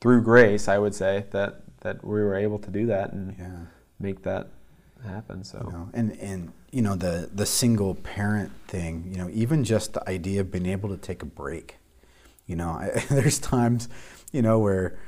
through 0.00 0.22
grace, 0.22 0.68
I 0.68 0.78
would 0.78 0.94
say 0.94 1.24
that 1.30 1.62
that 1.80 2.04
we 2.04 2.22
were 2.22 2.34
able 2.34 2.58
to 2.60 2.70
do 2.70 2.86
that 2.86 3.12
and 3.12 3.34
Yeah. 3.38 3.56
make 4.00 4.22
that 4.22 4.48
happen. 5.04 5.44
So 5.44 5.62
You 5.66 5.72
know, 5.72 5.88
and 5.92 6.12
and 6.20 6.52
you 6.70 6.82
know 6.82 6.94
the 6.96 7.28
the 7.34 7.46
single 7.46 7.94
parent 7.96 8.52
thing. 8.68 9.08
You 9.10 9.18
know, 9.18 9.28
even 9.32 9.64
just 9.64 9.92
the 9.94 10.08
idea 10.08 10.40
of 10.40 10.50
being 10.50 10.66
able 10.66 10.88
to 10.90 10.96
take 10.96 11.22
a 11.22 11.26
break. 11.26 11.76
You 12.46 12.56
know, 12.56 12.70
I, 12.70 13.02
there's 13.10 13.38
times, 13.38 13.88
you 14.34 14.42
know, 14.42 14.58
where 14.58 14.98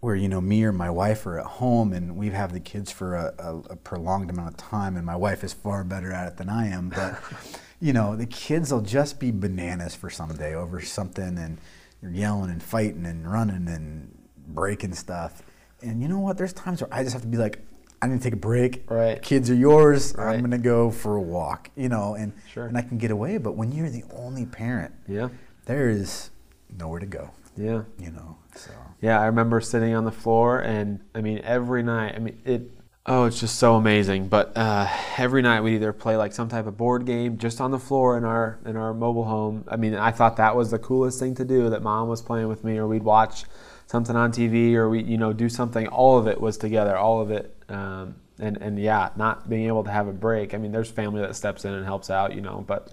where 0.00 0.16
you 0.16 0.28
know 0.28 0.40
me 0.40 0.64
or 0.64 0.72
my 0.72 0.90
wife 0.90 1.24
are 1.26 1.38
at 1.38 1.46
home 1.46 1.92
and 1.92 2.16
we 2.16 2.28
have 2.30 2.52
the 2.52 2.58
kids 2.58 2.90
for 2.90 3.14
a, 3.14 3.32
a, 3.38 3.56
a 3.70 3.76
prolonged 3.76 4.28
amount 4.30 4.48
of 4.48 4.56
time, 4.56 4.96
and 4.96 5.06
my 5.06 5.14
wife 5.16 5.44
is 5.44 5.52
far 5.52 5.84
better 5.84 6.12
at 6.12 6.26
it 6.26 6.36
than 6.36 6.48
I 6.48 6.66
am. 6.68 6.88
But 6.88 7.18
you 7.80 7.92
know, 7.92 8.16
the 8.16 8.26
kids 8.26 8.72
will 8.72 8.80
just 8.82 9.20
be 9.20 9.30
bananas 9.30 9.94
for 9.94 10.10
some 10.10 10.34
day 10.34 10.54
over 10.54 10.80
something, 10.80 11.38
and 11.38 11.58
you're 12.02 12.10
yelling 12.10 12.50
and 12.50 12.60
fighting 12.60 13.06
and 13.06 13.30
running 13.30 13.68
and 13.68 14.12
breaking 14.48 14.94
stuff. 14.94 15.42
And 15.82 16.02
you 16.02 16.08
know 16.08 16.18
what? 16.18 16.36
There's 16.36 16.52
times 16.52 16.80
where 16.82 16.92
I 16.92 17.04
just 17.04 17.12
have 17.12 17.22
to 17.22 17.28
be 17.28 17.38
like, 17.38 17.60
I 18.00 18.08
need 18.08 18.18
to 18.18 18.22
take 18.24 18.32
a 18.32 18.36
break. 18.36 18.90
Right. 18.90 19.22
Kids 19.22 19.48
are 19.50 19.54
yours. 19.54 20.14
Right. 20.18 20.34
I'm 20.34 20.40
gonna 20.40 20.58
go 20.58 20.90
for 20.90 21.14
a 21.16 21.22
walk. 21.22 21.70
You 21.76 21.88
know, 21.88 22.14
and 22.16 22.32
Sure. 22.52 22.66
and 22.66 22.76
I 22.76 22.82
can 22.82 22.98
get 22.98 23.12
away. 23.12 23.38
But 23.38 23.52
when 23.52 23.70
you're 23.70 23.88
the 23.90 24.02
only 24.16 24.46
parent, 24.46 24.92
yeah, 25.06 25.28
there 25.66 25.88
is 25.88 26.30
nowhere 26.76 26.98
to 26.98 27.06
go. 27.06 27.30
yeah. 27.56 27.82
You 28.00 28.10
know, 28.10 28.36
so 28.54 28.70
Yeah, 29.00 29.20
I 29.20 29.26
remember 29.26 29.60
sitting 29.60 29.94
on 29.94 30.04
the 30.04 30.12
floor, 30.12 30.58
and 30.58 31.00
I 31.14 31.20
mean, 31.20 31.40
every 31.44 31.82
night. 31.82 32.14
I 32.14 32.18
mean, 32.18 32.40
it. 32.44 32.70
Oh, 33.04 33.24
it's 33.24 33.40
just 33.40 33.58
so 33.58 33.74
amazing. 33.74 34.28
But 34.28 34.56
uh, 34.56 34.88
every 35.18 35.42
night 35.42 35.62
we'd 35.62 35.74
either 35.74 35.92
play 35.92 36.16
like 36.16 36.32
some 36.32 36.48
type 36.48 36.66
of 36.66 36.76
board 36.76 37.04
game 37.04 37.36
just 37.36 37.60
on 37.60 37.72
the 37.72 37.78
floor 37.78 38.16
in 38.16 38.24
our 38.24 38.60
in 38.64 38.76
our 38.76 38.94
mobile 38.94 39.24
home. 39.24 39.64
I 39.68 39.76
mean, 39.76 39.94
I 39.94 40.12
thought 40.12 40.36
that 40.36 40.54
was 40.54 40.70
the 40.70 40.78
coolest 40.78 41.18
thing 41.18 41.34
to 41.36 41.44
do. 41.44 41.70
That 41.70 41.82
mom 41.82 42.08
was 42.08 42.22
playing 42.22 42.48
with 42.48 42.62
me, 42.62 42.78
or 42.78 42.86
we'd 42.86 43.02
watch 43.02 43.44
something 43.86 44.14
on 44.14 44.32
TV, 44.32 44.74
or 44.74 44.88
we 44.88 45.02
you 45.02 45.18
know 45.18 45.32
do 45.32 45.48
something. 45.48 45.88
All 45.88 46.18
of 46.18 46.28
it 46.28 46.40
was 46.40 46.56
together. 46.56 46.96
All 46.96 47.20
of 47.20 47.30
it. 47.30 47.56
Um, 47.68 48.16
and 48.38 48.56
and 48.58 48.78
yeah, 48.78 49.10
not 49.16 49.48
being 49.48 49.66
able 49.66 49.84
to 49.84 49.90
have 49.90 50.06
a 50.08 50.12
break. 50.12 50.54
I 50.54 50.58
mean, 50.58 50.72
there's 50.72 50.90
family 50.90 51.20
that 51.22 51.34
steps 51.34 51.64
in 51.64 51.72
and 51.72 51.84
helps 51.84 52.10
out, 52.10 52.34
you 52.34 52.40
know, 52.40 52.64
but. 52.66 52.92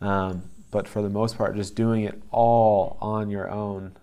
Um, 0.00 0.42
but 0.70 0.86
for 0.86 1.02
the 1.02 1.08
most 1.08 1.38
part, 1.38 1.56
just 1.56 1.74
doing 1.74 2.04
it 2.04 2.20
all 2.30 2.98
on 3.00 3.30
your 3.30 3.50
own. 3.50 3.96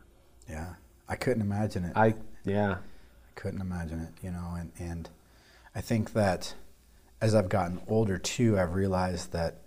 yeah, 0.49 0.73
I 1.07 1.15
couldn't 1.15 1.41
imagine 1.41 1.85
it. 1.85 1.93
I 1.95 2.15
yeah. 2.43 2.71
I 2.75 3.39
couldn't 3.39 3.61
imagine 3.61 3.99
it, 3.99 4.09
you 4.23 4.31
know, 4.31 4.55
and, 4.57 4.71
and 4.79 5.09
I 5.75 5.81
think 5.81 6.13
that 6.13 6.53
as 7.21 7.35
I've 7.35 7.49
gotten 7.49 7.81
older 7.87 8.17
too, 8.17 8.57
I've 8.57 8.73
realized 8.73 9.31
that, 9.33 9.57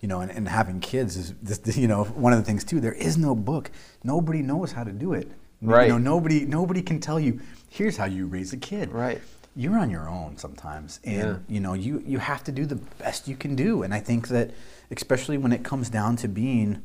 you 0.00 0.08
know, 0.08 0.20
and, 0.20 0.30
and 0.30 0.48
having 0.48 0.80
kids 0.80 1.16
is, 1.16 1.34
this, 1.42 1.76
you 1.76 1.86
know, 1.88 2.04
one 2.04 2.32
of 2.32 2.38
the 2.38 2.44
things 2.44 2.64
too, 2.64 2.80
there 2.80 2.92
is 2.94 3.18
no 3.18 3.34
book. 3.34 3.70
Nobody 4.04 4.42
knows 4.42 4.72
how 4.72 4.84
to 4.84 4.92
do 4.92 5.12
it. 5.12 5.30
Right. 5.60 5.88
You 5.88 5.92
know, 5.94 5.98
nobody, 5.98 6.46
nobody 6.46 6.80
can 6.82 7.00
tell 7.00 7.20
you, 7.20 7.40
here's 7.68 7.96
how 7.98 8.06
you 8.06 8.26
raise 8.26 8.52
a 8.52 8.56
kid. 8.56 8.90
Right. 8.90 9.20
You're 9.54 9.78
on 9.78 9.90
your 9.90 10.08
own 10.08 10.38
sometimes. 10.38 11.00
And, 11.04 11.16
Yeah. 11.16 11.36
you 11.48 11.60
know, 11.60 11.74
you, 11.74 12.02
you 12.06 12.18
have 12.18 12.42
to 12.44 12.52
do 12.52 12.64
the 12.64 12.76
best 12.76 13.28
you 13.28 13.36
can 13.36 13.54
do. 13.54 13.82
And 13.82 13.92
I 13.92 14.00
think 14.00 14.28
that, 14.28 14.52
especially 14.90 15.36
when 15.36 15.52
it 15.52 15.62
comes 15.62 15.90
down 15.90 16.16
to 16.16 16.28
being 16.28 16.80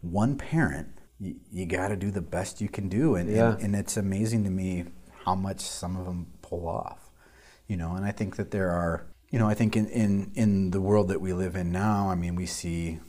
one 0.00 0.36
parent, 0.36 0.88
you, 1.18 1.36
you 1.50 1.66
got 1.66 1.88
to 1.88 1.96
do 1.96 2.10
the 2.10 2.20
best 2.20 2.60
you 2.60 2.68
can 2.68 2.88
do. 2.88 3.14
And, 3.16 3.30
Yeah. 3.30 3.52
and, 3.54 3.62
and 3.62 3.76
it's 3.76 3.96
amazing 3.96 4.44
to 4.44 4.50
me 4.50 4.84
how 5.24 5.34
much 5.34 5.60
some 5.60 5.96
of 5.96 6.04
them 6.06 6.26
pull 6.42 6.68
off. 6.68 7.10
You 7.68 7.76
know, 7.76 7.94
and 7.94 8.04
I 8.04 8.12
think 8.12 8.36
that 8.36 8.50
there 8.52 8.70
are, 8.70 9.06
you 9.30 9.38
know, 9.38 9.48
I 9.48 9.54
think 9.54 9.76
in, 9.76 9.88
in, 9.88 10.30
in 10.34 10.70
the 10.70 10.80
world 10.80 11.08
that 11.08 11.20
we 11.20 11.32
live 11.32 11.56
in 11.56 11.72
now, 11.72 12.10
I 12.10 12.14
mean, 12.14 12.36
we 12.36 12.46
see 12.46 13.00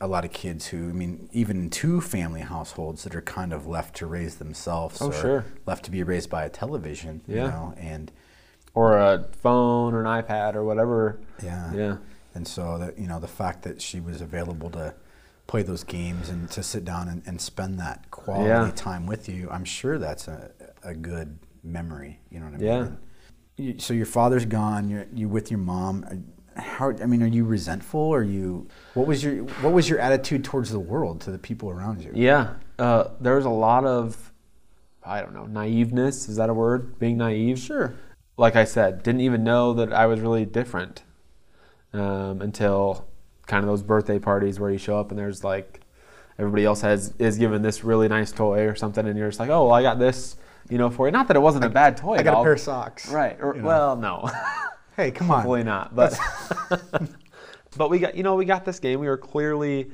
a 0.00 0.06
lot 0.06 0.24
of 0.24 0.32
kids 0.32 0.66
who, 0.68 0.90
I 0.90 0.92
mean, 0.92 1.28
even 1.32 1.56
in 1.62 1.70
two 1.70 2.00
family 2.00 2.42
households 2.42 3.02
that 3.04 3.14
are 3.16 3.22
kind 3.22 3.52
of 3.52 3.66
left 3.66 3.96
to 3.96 4.06
raise 4.06 4.36
themselves 4.36 5.00
Oh, 5.02 5.08
or 5.08 5.12
sure. 5.12 5.44
left 5.66 5.84
to 5.86 5.90
be 5.90 6.02
raised 6.02 6.30
by 6.30 6.44
a 6.44 6.48
television, 6.50 7.22
you 7.26 7.36
Yeah. 7.36 7.50
know, 7.50 7.74
and 7.76 8.12
or 8.74 8.98
a 8.98 9.24
phone 9.40 9.94
or 9.94 10.00
an 10.04 10.06
iPad 10.22 10.54
or 10.54 10.64
whatever. 10.64 11.20
yeah. 11.42 11.72
Yeah. 11.72 11.96
And 12.34 12.46
so 12.46 12.78
that 12.78 12.98
you 12.98 13.06
know 13.06 13.20
the 13.20 13.28
fact 13.28 13.62
that 13.62 13.80
she 13.80 14.00
was 14.00 14.20
available 14.20 14.68
to 14.70 14.94
play 15.46 15.62
those 15.62 15.84
games 15.84 16.28
and 16.30 16.50
to 16.50 16.62
sit 16.62 16.84
down 16.84 17.08
and, 17.08 17.22
and 17.26 17.40
spend 17.40 17.78
that 17.78 18.10
quality 18.10 18.48
Yeah. 18.48 18.70
time 18.74 19.06
with 19.06 19.28
you, 19.28 19.48
I'm 19.50 19.64
sure 19.64 19.98
that's 19.98 20.26
a, 20.28 20.50
a 20.82 20.94
good 20.94 21.38
memory. 21.62 22.20
You 22.30 22.40
know 22.40 22.46
what 22.46 22.60
I 22.60 22.64
Yeah. 22.64 22.82
mean? 22.82 22.98
You, 23.56 23.78
so 23.78 23.94
your 23.94 24.06
father's 24.06 24.46
gone. 24.46 24.88
You're 24.88 25.06
you 25.14 25.28
with 25.28 25.50
your 25.50 25.58
mom. 25.58 26.24
How 26.56 26.90
I 26.90 27.06
mean, 27.06 27.22
are 27.22 27.26
you 27.28 27.44
resentful? 27.44 28.12
Are 28.12 28.22
you 28.22 28.68
what 28.94 29.06
was 29.06 29.22
your 29.22 29.44
what 29.62 29.72
was 29.72 29.88
your 29.88 29.98
attitude 30.00 30.44
towards 30.44 30.70
the 30.70 30.80
world 30.80 31.20
to 31.22 31.30
the 31.30 31.38
people 31.38 31.70
around 31.70 32.02
you? 32.02 32.10
Yeah. 32.14 32.54
Uh, 32.78 33.08
there 33.20 33.36
was 33.36 33.44
a 33.44 33.50
lot 33.50 33.84
of, 33.84 34.32
I 35.04 35.20
don't 35.20 35.34
know, 35.34 35.46
naiveness. 35.46 36.28
Is 36.28 36.36
that 36.36 36.48
a 36.50 36.54
word? 36.54 36.98
Being 36.98 37.18
naive? 37.18 37.58
Sure. 37.60 37.94
Like 38.36 38.56
I 38.56 38.64
said, 38.64 39.04
didn't 39.04 39.20
even 39.20 39.44
know 39.44 39.72
that 39.74 39.92
I 39.92 40.06
was 40.06 40.18
really 40.20 40.44
different 40.44 41.04
um, 41.92 42.42
until 42.42 43.06
kind 43.46 43.62
of 43.62 43.68
those 43.68 43.82
birthday 43.82 44.18
parties 44.18 44.58
where 44.58 44.70
you 44.70 44.78
show 44.78 44.98
up 44.98 45.10
and 45.10 45.18
there's 45.18 45.44
like 45.44 45.80
everybody 46.38 46.64
else 46.64 46.80
has 46.80 47.14
is 47.18 47.38
given 47.38 47.62
this 47.62 47.84
really 47.84 48.08
nice 48.08 48.32
toy 48.32 48.66
or 48.66 48.74
something, 48.74 49.06
and 49.06 49.18
you're 49.18 49.28
just 49.28 49.40
like, 49.40 49.50
oh, 49.50 49.66
well, 49.66 49.72
I 49.72 49.82
got 49.82 49.98
this, 49.98 50.36
you 50.68 50.78
know, 50.78 50.90
for 50.90 51.06
you. 51.06 51.12
Not 51.12 51.28
that 51.28 51.36
it 51.36 51.40
wasn't 51.40 51.64
a 51.64 51.68
bad 51.68 51.96
toy. 51.96 52.16
I 52.16 52.22
got 52.22 52.40
a 52.40 52.42
pair 52.42 52.54
of 52.54 52.60
socks. 52.60 53.10
Right. 53.10 53.36
Or, 53.40 53.54
you 53.54 53.62
know. 53.62 53.68
Well, 53.68 53.96
no. 53.96 54.30
Hey, 54.96 55.10
come 55.10 55.28
on. 55.30 55.38
Hopefully 55.38 55.64
not. 55.64 55.94
But 55.96 56.16
but 57.76 57.90
we 57.90 57.98
got 57.98 58.14
you 58.14 58.22
know 58.22 58.36
we 58.36 58.44
got 58.44 58.64
this 58.64 58.78
game. 58.78 59.00
We 59.00 59.08
were 59.08 59.16
clearly 59.16 59.90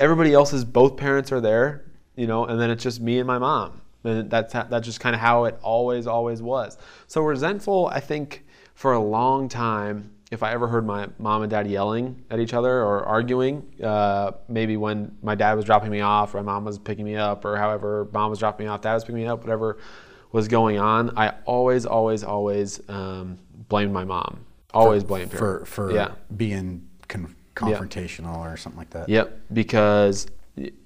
everybody 0.00 0.32
else's 0.32 0.64
both 0.64 0.96
parents 0.96 1.30
are 1.30 1.40
there, 1.40 1.84
you 2.16 2.26
know, 2.26 2.44
and 2.44 2.60
then 2.60 2.70
it's 2.70 2.82
just 2.82 3.00
me 3.00 3.18
and 3.18 3.28
my 3.28 3.38
mom, 3.38 3.80
and 4.02 4.28
that's 4.28 4.52
that's 4.52 4.86
just 4.86 4.98
kind 4.98 5.14
of 5.14 5.20
how 5.20 5.44
it 5.44 5.56
always 5.62 6.08
always 6.08 6.42
was. 6.42 6.78
So 7.06 7.22
resentful, 7.22 7.86
I 7.86 8.00
think, 8.00 8.44
for 8.74 8.92
a 8.92 8.98
long 8.98 9.48
time. 9.48 10.10
If 10.34 10.42
I 10.42 10.52
ever 10.52 10.66
heard 10.66 10.84
my 10.84 11.08
mom 11.18 11.42
and 11.42 11.50
dad 11.50 11.66
yelling 11.68 12.24
at 12.28 12.40
each 12.40 12.54
other 12.54 12.82
or 12.82 13.04
arguing, 13.04 13.62
uh, 13.82 14.32
maybe 14.48 14.76
when 14.76 15.16
my 15.22 15.36
dad 15.36 15.54
was 15.54 15.64
dropping 15.64 15.90
me 15.90 16.00
off 16.00 16.34
or 16.34 16.42
my 16.42 16.52
mom 16.52 16.64
was 16.64 16.78
picking 16.78 17.04
me 17.04 17.14
up, 17.14 17.44
or 17.44 17.56
however 17.56 18.08
mom 18.12 18.30
was 18.30 18.40
dropping 18.40 18.66
me 18.66 18.70
off, 18.70 18.80
dad 18.80 18.94
was 18.94 19.04
picking 19.04 19.22
me 19.22 19.26
up, 19.26 19.40
whatever 19.40 19.78
was 20.32 20.48
going 20.48 20.80
on, 20.80 21.16
I 21.16 21.32
always, 21.44 21.86
always, 21.86 22.24
always 22.24 22.80
um, 22.90 23.38
blamed 23.68 23.92
my 23.92 24.02
mom. 24.04 24.44
Always 24.72 25.04
blamed 25.04 25.30
her 25.30 25.38
for 25.38 25.64
for 25.64 25.94
yeah. 25.94 26.10
being 26.36 26.88
con- 27.06 27.36
confrontational 27.54 28.38
or 28.38 28.56
something 28.56 28.78
like 28.78 28.90
that. 28.90 29.08
Yep, 29.08 29.40
because 29.52 30.26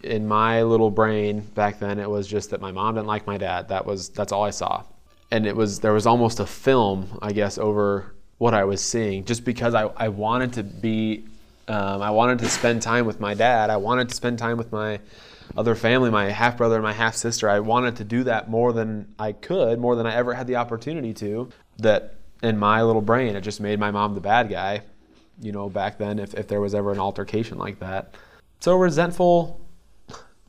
in 0.03 0.29
my 0.29 0.63
little 0.63 0.91
brain 0.91 1.41
back 1.41 1.79
then, 1.79 1.99
it 1.99 2.09
was 2.09 2.27
just 2.27 2.51
that 2.51 2.61
my 2.61 2.71
mom 2.71 2.97
didn't 2.97 3.07
like 3.07 3.27
my 3.27 3.39
dad. 3.39 3.69
That 3.69 3.87
was 3.87 4.11
that's 4.11 4.31
all 4.31 4.45
I 4.45 4.51
saw, 4.51 4.85
and 5.31 5.47
it 5.47 5.57
was 5.57 5.81
there 5.81 5.95
was 5.95 6.07
almost 6.07 6.41
a 6.41 6.47
film, 6.47 7.19
I 7.23 7.33
guess, 7.33 7.57
over 7.57 8.15
what 8.39 8.55
I 8.55 8.65
was 8.65 8.81
seeing, 8.81 9.25
just 9.25 9.45
because 9.45 9.75
I 9.75 9.85
I 9.97 10.09
wanted 10.09 10.53
to 10.55 10.63
be, 10.63 11.25
um, 11.69 12.03
I 12.03 12.11
wanted 12.11 12.39
to 12.41 12.49
spend 12.49 12.83
time 12.83 13.07
with 13.07 13.21
my 13.21 13.35
dad. 13.35 13.71
I 13.71 13.77
wanted 13.77 14.09
to 14.09 14.15
spend 14.15 14.39
time 14.39 14.57
with 14.57 14.73
my 14.73 15.01
other 15.57 15.75
family, 15.75 16.11
my 16.11 16.31
half 16.31 16.57
brother 16.57 16.77
and 16.77 16.85
my 16.85 16.93
half 16.93 17.15
sister. 17.17 17.49
I 17.49 17.61
wanted 17.61 17.97
to 17.97 18.05
do 18.05 18.25
that 18.25 18.49
more 18.51 18.73
than 18.73 19.15
I 19.19 19.33
could, 19.33 19.79
more 19.79 19.97
than 19.97 20.07
I 20.07 20.15
ever 20.15 20.35
had 20.35 20.47
the 20.47 20.57
opportunity 20.57 21.13
to. 21.15 21.51
That 21.79 22.15
in 22.43 22.59
my 22.59 22.83
little 22.83 23.03
brain, 23.03 23.37
it 23.37 23.41
just 23.41 23.61
made 23.61 23.79
my 23.79 23.91
mom 23.91 24.15
the 24.15 24.21
bad 24.21 24.49
guy 24.49 24.83
you 25.41 25.53
know, 25.53 25.69
back 25.69 25.99
then 25.99 26.19
if, 26.19 26.35
if 26.35 26.49
there 26.49 26.61
was 26.61 26.75
ever 26.75 26.93
an 26.93 26.99
altercation 26.99 27.59
like 27.59 27.79
that. 27.81 28.15
So 28.61 28.77
resentful 28.77 29.61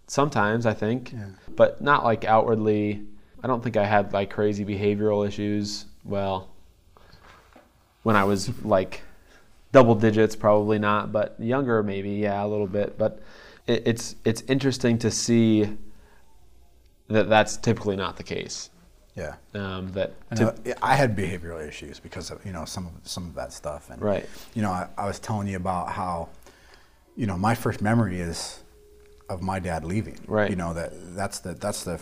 sometimes, 0.08 0.66
I 0.66 0.74
think, 0.74 1.14
Yeah. 1.14 1.26
but 1.56 1.82
not 1.82 2.04
like 2.04 2.26
outwardly 2.26 3.06
I 3.42 3.48
don't 3.48 3.64
think 3.64 3.78
I 3.78 3.86
had 3.86 4.12
like 4.12 4.30
crazy 4.30 4.66
behavioral 4.66 5.26
issues. 5.26 5.86
Well, 6.04 6.50
when 8.04 8.16
I 8.16 8.24
was 8.24 8.64
like 8.64 9.02
double 9.72 9.96
digits, 9.96 10.36
probably 10.36 10.80
not, 10.80 11.12
but 11.12 11.36
younger 11.40 11.84
maybe, 11.84 12.12
yeah, 12.12 12.44
a 12.44 12.48
little 12.48 12.68
bit. 12.68 12.98
But 12.98 13.22
it, 13.68 13.84
it's 13.86 14.16
it's 14.26 14.42
interesting 14.48 14.98
to 15.00 15.12
see 15.12 15.70
that 17.08 17.30
that's 17.30 17.58
typically 17.58 17.96
not 17.96 18.18
the 18.18 18.24
case. 18.24 18.70
Yeah. 19.16 19.36
Um, 19.54 19.92
that 19.94 20.14
I, 20.82 20.96
had 20.96 21.16
behavioral 21.16 21.66
issues 21.68 22.00
because 22.00 22.32
of 22.32 22.46
you 22.46 22.54
know 22.54 22.64
some 22.66 22.88
of 22.88 22.94
some 23.04 23.26
of 23.26 23.36
that 23.36 23.52
stuff, 23.52 23.90
and 23.90 24.02
Right. 24.02 24.26
You 24.54 24.62
know, 24.62 24.72
I, 24.72 24.88
I 24.98 25.08
was 25.08 25.20
telling 25.20 25.48
you 25.48 25.58
about 25.58 25.92
how, 25.92 26.30
you 27.18 27.28
know, 27.28 27.38
my 27.38 27.54
first 27.54 27.82
memory 27.82 28.22
is 28.22 28.64
of 29.30 29.42
my 29.42 29.60
dad 29.60 29.84
leaving. 29.84 30.20
Right. 30.26 30.50
You 30.50 30.56
know 30.56 30.74
that 30.74 30.94
that's 31.16 31.40
the 31.40 31.54
that's 31.54 31.84
the 31.84 32.00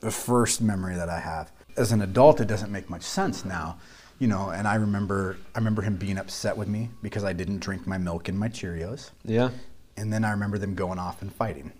the 0.00 0.10
first 0.10 0.62
memory 0.62 0.94
that 0.94 1.08
I 1.08 1.20
have. 1.20 1.50
As 1.76 1.92
an 1.92 2.02
adult, 2.02 2.40
it 2.40 2.46
doesn't 2.46 2.72
make 2.72 2.88
much 2.88 3.02
sense 3.02 3.44
now, 3.44 3.78
you 4.18 4.26
know. 4.28 4.50
And 4.50 4.66
I 4.68 4.76
remember 4.76 5.36
I 5.54 5.58
remember 5.58 5.82
him 5.82 5.96
being 5.96 6.18
upset 6.18 6.56
with 6.56 6.68
me 6.68 6.90
because 7.02 7.24
I 7.24 7.32
didn't 7.32 7.58
drink 7.60 7.86
my 7.86 7.98
milk 7.98 8.28
and 8.28 8.38
my 8.38 8.48
Cheerios. 8.48 9.10
yeah, 9.24 9.50
And 9.96 10.12
then 10.12 10.24
I 10.24 10.30
remember 10.30 10.58
them 10.58 10.74
going 10.74 10.98
off 10.98 11.22
and 11.22 11.32
fighting. 11.32 11.72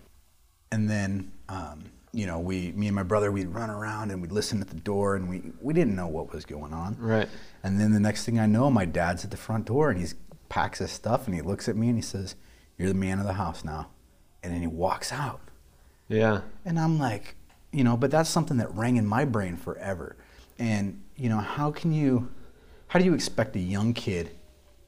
And 0.71 0.89
then, 0.91 1.33
um, 1.49 1.85
you 2.13 2.27
know, 2.27 2.39
we, 2.41 2.73
me 2.73 2.89
and 2.89 2.95
my 2.97 3.03
brother, 3.03 3.33
we'd 3.33 3.49
run 3.49 3.71
around 3.71 4.11
and 4.11 4.21
we'd 4.21 4.33
listen 4.33 4.61
at 4.61 4.69
the 4.69 4.77
door 4.77 5.17
and 5.17 5.29
we, 5.29 5.53
we 5.63 5.73
didn't 5.73 5.97
know 5.97 6.07
what 6.09 6.33
was 6.33 6.45
going 6.45 6.75
on. 6.75 6.97
Right. 6.99 7.29
And 7.63 7.81
then 7.81 7.93
the 7.93 8.01
next 8.01 8.25
thing 8.27 8.39
I 8.39 8.45
know, 8.47 8.71
my 8.71 8.85
dad's 8.85 9.25
at 9.25 9.31
the 9.31 9.37
front 9.39 9.65
door 9.67 9.89
and 9.91 9.99
he 9.99 10.07
packs 10.51 10.79
his 10.81 10.91
stuff 10.91 11.27
and 11.27 11.35
he 11.35 11.41
looks 11.41 11.69
at 11.69 11.77
me 11.77 11.89
and 11.89 11.97
he 11.97 12.03
says, 12.03 12.35
You're 12.77 12.89
the 12.89 12.95
man 12.95 13.19
of 13.19 13.25
the 13.25 13.35
house 13.35 13.65
now. 13.65 13.89
And 14.43 14.53
then 14.53 14.61
he 14.61 14.67
walks 14.67 15.11
out. 15.13 15.41
yeah, 16.09 16.43
And 16.67 16.79
I'm 16.79 16.99
like, 16.99 17.35
you 17.73 17.83
know, 17.85 17.97
but 17.97 18.11
that's 18.11 18.31
something 18.31 18.59
that 18.59 18.75
rang 18.75 18.97
in 18.97 19.07
my 19.07 19.25
brain 19.25 19.57
forever. 19.57 20.17
And, 20.59 21.03
you 21.19 21.29
know, 21.29 21.39
how 21.39 21.71
can 21.71 21.93
you, 21.93 22.31
how 22.87 22.99
do 22.99 23.05
you 23.05 23.13
expect 23.13 23.57
a 23.57 23.61
young 23.61 23.93
kid 23.93 24.31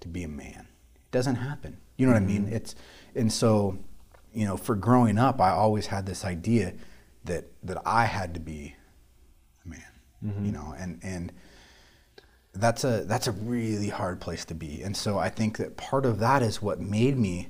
to 0.00 0.08
be 0.08 0.22
a 0.22 0.28
man? 0.28 0.66
It 0.94 1.10
doesn't 1.10 1.34
happen. 1.34 1.76
You 1.96 2.06
know 2.06 2.12
what 2.12 2.22
I 2.22 2.24
mean? 2.24 2.48
It's, 2.50 2.74
and 3.14 3.30
so, 3.30 3.78
you 4.32 4.46
know, 4.46 4.56
for 4.56 4.74
growing 4.74 5.18
up, 5.18 5.40
I 5.40 5.50
always 5.50 5.86
had 5.86 6.06
this 6.06 6.24
idea 6.24 6.72
that, 7.24 7.44
that 7.64 7.82
I 7.84 8.04
had 8.04 8.32
to 8.34 8.40
be 8.40 8.76
a 9.64 9.68
man, 9.68 9.82
you 10.44 10.52
know, 10.52 10.74
and, 10.78 11.00
and 11.02 11.32
that's 12.54 12.84
a, 12.84 13.04
that's 13.04 13.26
a 13.26 13.32
really 13.32 13.88
hard 13.88 14.20
place 14.20 14.44
to 14.46 14.54
be. 14.54 14.82
And 14.82 14.96
so 14.96 15.18
I 15.18 15.28
think 15.28 15.58
that 15.58 15.76
part 15.76 16.06
of 16.06 16.20
that 16.20 16.42
is 16.42 16.62
what 16.62 16.80
made 16.80 17.18
me 17.18 17.48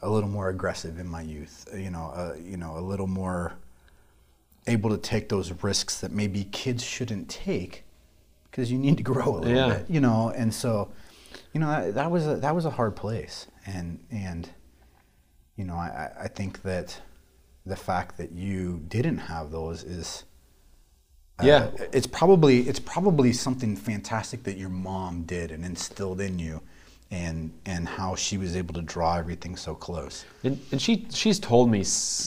a 0.00 0.10
little 0.10 0.28
more 0.28 0.48
aggressive 0.48 0.98
in 0.98 1.06
my 1.08 1.22
youth, 1.22 1.68
you 1.74 1.90
know, 1.90 2.12
uh, 2.14 2.34
you 2.42 2.56
know, 2.56 2.76
a 2.76 2.80
little 2.80 3.06
more 3.06 3.54
able 4.66 4.90
to 4.90 4.98
take 4.98 5.28
those 5.28 5.52
risks 5.62 6.00
that 6.00 6.12
maybe 6.12 6.44
kids 6.44 6.84
shouldn't 6.84 7.28
take 7.28 7.84
because 8.52 8.70
you 8.70 8.78
need 8.78 8.98
to 8.98 9.02
grow 9.02 9.36
a 9.38 9.40
little 9.40 9.56
Yeah. 9.56 9.78
bit, 9.78 9.90
you 9.90 10.00
know. 10.00 10.30
And 10.36 10.52
so, 10.54 10.90
you 11.54 11.60
know, 11.60 11.68
that, 11.68 11.94
that 11.94 12.10
was 12.10 12.26
a, 12.26 12.36
that 12.36 12.54
was 12.54 12.64
a 12.66 12.70
hard 12.70 12.94
place, 12.94 13.48
and 13.66 13.98
and 14.10 14.48
you 15.56 15.64
know, 15.64 15.74
I, 15.74 16.10
I- 16.20 16.28
think 16.28 16.62
that 16.62 17.00
the 17.66 17.76
fact 17.76 18.16
that 18.18 18.32
you 18.32 18.82
didn't 18.88 19.18
have 19.18 19.50
those 19.50 19.84
is 19.84 20.24
uh, 21.40 21.46
Yeah. 21.46 21.70
it's 21.92 22.06
probably 22.06 22.60
it's 22.68 22.80
probably 22.80 23.32
something 23.32 23.76
fantastic 23.76 24.42
that 24.44 24.56
your 24.56 24.68
mom 24.68 25.22
did 25.24 25.50
and 25.50 25.64
instilled 25.64 26.20
in 26.20 26.38
you 26.38 26.60
and 27.10 27.52
and 27.66 27.86
how 27.86 28.16
she 28.16 28.36
was 28.38 28.56
able 28.56 28.74
to 28.74 28.82
draw 28.82 29.16
everything 29.16 29.54
so 29.56 29.74
close 29.74 30.24
And, 30.42 30.58
and 30.72 30.80
she 30.82 31.06
she's 31.10 31.38
told 31.38 31.70
me, 31.70 31.84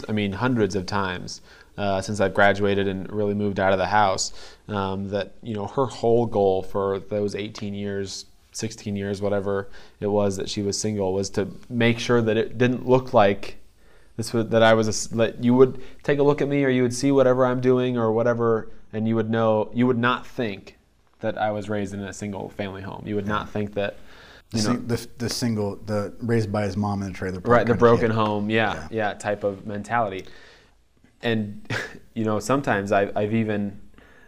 I 0.08 0.12
mean, 0.14 0.32
hundreds 0.32 0.76
of 0.76 0.86
times 0.86 1.42
uh, 1.78 2.02
since 2.02 2.20
I've 2.20 2.34
graduated 2.34 2.88
and 2.88 3.12
really 3.12 3.34
moved 3.34 3.60
out 3.60 3.74
of 3.74 3.80
the 3.80 3.88
house, 3.88 4.34
um, 4.68 5.10
that 5.10 5.34
you 5.42 5.54
know 5.54 5.68
her 5.68 5.86
whole 5.86 6.26
goal 6.26 6.64
for 6.64 7.00
those 7.00 7.36
18 7.36 7.74
years, 7.74 8.26
16 8.52 8.96
years, 8.96 9.22
whatever 9.22 9.70
it 10.00 10.08
was 10.08 10.38
that 10.38 10.50
she 10.50 10.62
was 10.62 10.80
single, 10.80 11.14
was 11.14 11.30
to 11.32 11.48
make 11.70 12.00
sure 12.00 12.22
that 12.22 12.38
it 12.38 12.58
didn't 12.58 12.88
look 12.88 13.14
like 13.14 13.58
this 14.18 14.32
was 14.34 14.48
that 14.50 14.64
I 14.64 14.74
was 14.74 15.10
a 15.12 15.16
that 15.16 15.44
you 15.44 15.54
would 15.56 15.82
take 16.04 16.20
a 16.20 16.24
look 16.24 16.42
at 16.42 16.48
me 16.48 16.64
or 16.64 16.70
you 16.70 16.84
would 16.84 16.94
see 16.94 17.12
whatever 17.12 17.46
I'm 17.46 17.60
doing 17.60 17.98
or 17.98 18.12
whatever, 18.12 18.70
and 18.94 19.08
you 19.08 19.16
would 19.16 19.30
know 19.30 19.70
you 19.74 19.86
would 19.88 19.98
not 19.98 20.26
think 20.26 20.78
that 21.20 21.38
I 21.38 21.52
was 21.52 21.70
raised 21.70 21.94
in 21.94 22.02
a 22.02 22.14
single 22.14 22.50
family 22.50 22.82
home. 22.82 23.04
You 23.06 23.16
would 23.16 23.28
not 23.28 23.50
think 23.50 23.74
that. 23.74 23.98
the, 24.52 24.60
You 24.60 24.68
know, 24.68 24.74
the, 24.76 25.08
the 25.18 25.30
single 25.30 25.76
the 25.86 26.14
raised 26.22 26.52
by 26.52 26.64
his 26.64 26.78
mom 26.78 27.04
in 27.04 27.10
a 27.10 27.14
trailer 27.14 27.42
park 27.42 27.58
right 27.58 27.68
the 27.68 27.74
broken 27.74 28.10
kid. 28.10 28.16
home 28.16 28.50
yeah, 28.50 28.74
Yeah. 28.74 28.88
yeah 28.92 29.14
type 29.16 29.44
of 29.44 29.66
mentality 29.66 30.26
and 31.22 31.68
you 32.14 32.24
know 32.24 32.40
sometimes 32.40 32.92
I, 32.92 33.12
i've 33.16 33.34
even 33.34 33.80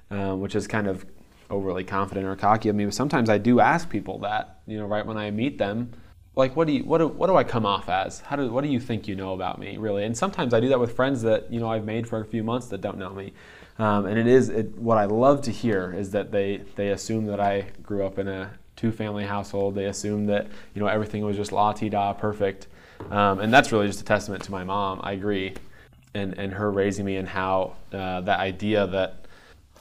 um, 0.09 0.39
which 0.39 0.55
is 0.55 0.67
kind 0.67 0.87
of 0.87 1.05
overly 1.49 1.83
confident 1.83 2.25
or 2.25 2.35
cocky 2.35 2.69
of 2.69 2.75
me 2.75 2.85
but 2.85 2.93
sometimes 2.93 3.29
i 3.29 3.37
do 3.37 3.59
ask 3.59 3.89
people 3.89 4.19
that 4.19 4.59
you 4.67 4.77
know 4.77 4.85
right 4.85 5.05
when 5.05 5.17
i 5.17 5.31
meet 5.31 5.57
them 5.57 5.91
like 6.37 6.55
what 6.55 6.67
do 6.67 6.73
you 6.73 6.83
what 6.83 6.99
do, 6.99 7.07
what 7.07 7.27
do 7.27 7.35
i 7.35 7.43
come 7.43 7.65
off 7.65 7.89
as? 7.89 8.19
How 8.21 8.35
do 8.35 8.49
what 8.51 8.63
do 8.63 8.69
you 8.69 8.79
think 8.79 9.07
you 9.07 9.15
know 9.15 9.33
about 9.33 9.59
me 9.59 9.75
really? 9.77 10.05
And 10.05 10.15
sometimes 10.15 10.53
i 10.53 10.59
do 10.59 10.69
that 10.69 10.79
with 10.79 10.95
friends 10.95 11.23
that 11.23 11.51
you 11.51 11.59
know 11.59 11.67
i've 11.67 11.83
made 11.83 12.07
for 12.07 12.21
a 12.21 12.25
few 12.25 12.43
months 12.43 12.67
that 12.67 12.79
don't 12.79 12.97
know 12.97 13.09
me. 13.09 13.33
Um, 13.79 14.05
and 14.05 14.19
it 14.19 14.27
is 14.27 14.49
it, 14.49 14.77
what 14.77 14.99
i 14.99 15.05
love 15.05 15.41
to 15.41 15.51
hear 15.51 15.93
is 15.97 16.11
that 16.11 16.31
they 16.31 16.61
they 16.75 16.89
assume 16.89 17.25
that 17.25 17.39
i 17.39 17.71
grew 17.81 18.05
up 18.05 18.19
in 18.19 18.27
a 18.27 18.51
two 18.77 18.91
family 18.91 19.25
household. 19.25 19.75
They 19.75 19.85
assume 19.85 20.27
that 20.27 20.47
you 20.73 20.81
know 20.81 20.87
everything 20.87 21.25
was 21.25 21.35
just 21.35 21.51
la 21.51 21.73
ti 21.73 21.89
da 21.89 22.13
perfect. 22.13 22.67
Um, 23.09 23.39
and 23.39 23.53
that's 23.53 23.71
really 23.71 23.87
just 23.87 24.01
a 24.01 24.05
testament 24.05 24.43
to 24.43 24.51
my 24.51 24.63
mom. 24.63 25.01
I 25.03 25.11
agree 25.11 25.55
and 26.17 26.37
and 26.37 26.53
her 26.53 26.71
raising 26.71 27.05
me 27.05 27.17
and 27.17 27.27
how 27.27 27.75
uh, 27.93 28.21
that 28.21 28.39
idea 28.39 28.87
that 28.87 29.25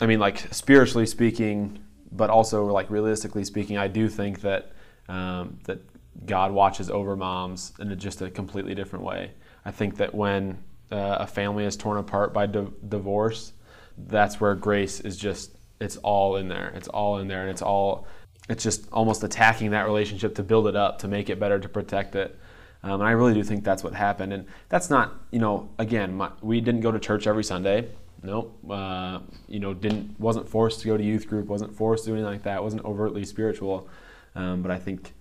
I 0.00 0.06
mean 0.06 0.20
like 0.20 0.38
spiritually 0.52 1.06
speaking 1.06 1.78
but 2.12 2.30
also 2.30 2.66
like 2.66 2.90
realistically 2.90 3.44
speaking 3.44 3.78
I 3.78 3.88
do 3.88 4.08
think 4.08 4.40
that 4.42 4.72
um, 5.08 5.58
that 5.64 5.80
God 6.24 6.52
watches 6.52 6.90
over 6.90 7.16
moms 7.16 7.72
in 7.78 7.90
a, 7.92 7.96
just 7.96 8.22
a 8.22 8.30
completely 8.30 8.74
different 8.74 9.04
way. 9.04 9.32
I 9.64 9.70
think 9.70 9.96
that 9.98 10.14
when 10.14 10.58
uh, 10.90 11.18
a 11.20 11.26
family 11.26 11.64
is 11.64 11.76
torn 11.76 11.98
apart 11.98 12.32
by 12.32 12.46
di- 12.46 12.66
divorce 12.88 13.52
that's 13.98 14.40
where 14.40 14.54
grace 14.54 15.00
is 15.00 15.16
just 15.16 15.52
it's 15.80 15.96
all 15.98 16.36
in 16.36 16.48
there. 16.48 16.72
It's 16.74 16.88
all 16.88 17.18
in 17.18 17.28
there 17.28 17.42
and 17.42 17.50
it's 17.50 17.62
all 17.62 18.06
it's 18.48 18.62
just 18.62 18.90
almost 18.92 19.24
attacking 19.24 19.70
that 19.70 19.86
relationship 19.86 20.34
to 20.36 20.42
build 20.42 20.68
it 20.68 20.76
up 20.76 20.98
to 21.00 21.08
make 21.08 21.28
it 21.30 21.40
better 21.40 21.58
to 21.58 21.68
protect 21.68 22.14
it 22.14 22.38
um, 22.86 23.00
and 23.00 23.08
I 23.08 23.12
really 23.12 23.34
do 23.34 23.42
think 23.42 23.64
that's 23.64 23.82
what 23.84 23.94
happened. 23.94 24.32
And 24.32 24.46
that's 24.68 24.88
not, 24.90 25.12
you 25.30 25.38
know, 25.38 25.68
again, 25.78 26.16
my, 26.16 26.30
we 26.40 26.60
didn't 26.60 26.80
go 26.82 26.90
to 26.92 26.98
church 26.98 27.26
every 27.26 27.44
Sunday. 27.44 27.88
Nope. 28.22 28.56
Uh, 28.68 29.18
you 29.48 29.60
know, 29.60 29.74
didn't 29.74 30.18
wasn't 30.18 30.48
forced 30.48 30.80
to 30.80 30.86
go 30.86 30.96
to 30.96 31.02
youth 31.02 31.28
group. 31.28 31.46
wasn't 31.46 31.74
forced 31.76 32.04
to 32.04 32.10
do 32.10 32.14
anything 32.14 32.32
like 32.32 32.42
that. 32.44 32.62
wasn't 32.62 32.84
overtly 32.84 33.24
spiritual. 33.24 33.88
Um, 34.34 34.62
but 34.62 34.70
I 34.70 34.78
think, 34.78 35.12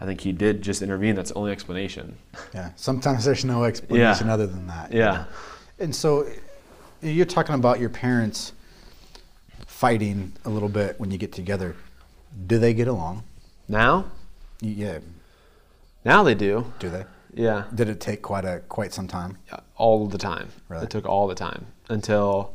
I 0.00 0.04
think 0.06 0.20
he 0.20 0.32
did 0.32 0.62
just 0.62 0.82
intervene. 0.82 1.14
That's 1.16 1.30
the 1.30 1.36
only 1.36 1.52
explanation. 1.52 2.16
yeah 2.54 2.70
sometimes 2.76 3.24
there's 3.24 3.44
no 3.44 3.64
explanation 3.64 4.28
other 4.28 4.46
than 4.46 4.66
that 4.66 4.92
you 4.92 4.98
Yeah. 5.00 5.12
know. 5.12 5.24
and 5.84 5.94
so 5.94 6.26
you're 7.02 7.26
talking 7.26 7.54
about 7.54 7.80
your 7.80 7.90
parents 7.90 8.52
fighting 9.66 10.32
a 10.44 10.50
little 10.50 10.68
bit 10.68 10.98
when 11.00 11.10
you 11.10 11.18
get 11.18 11.32
together 11.32 11.74
do 12.46 12.58
they 12.58 12.74
get 12.74 12.88
along 12.88 13.22
Now, 13.68 14.06
yeah 14.60 14.98
now 16.06 16.22
they 16.22 16.34
do. 16.34 16.72
do 16.78 16.88
they 16.88 17.04
Yeah. 17.34 17.64
did 17.74 17.88
it 17.90 18.00
take 18.00 18.22
quite 18.22 18.44
a 18.46 18.60
quite 18.68 18.92
some 18.94 19.06
time 19.08 19.36
all 19.76 20.06
the 20.06 20.16
time. 20.18 20.48
Really? 20.68 20.84
It 20.84 20.90
took 20.90 21.04
all 21.04 21.26
the 21.26 21.34
time 21.34 21.66
until, 21.90 22.54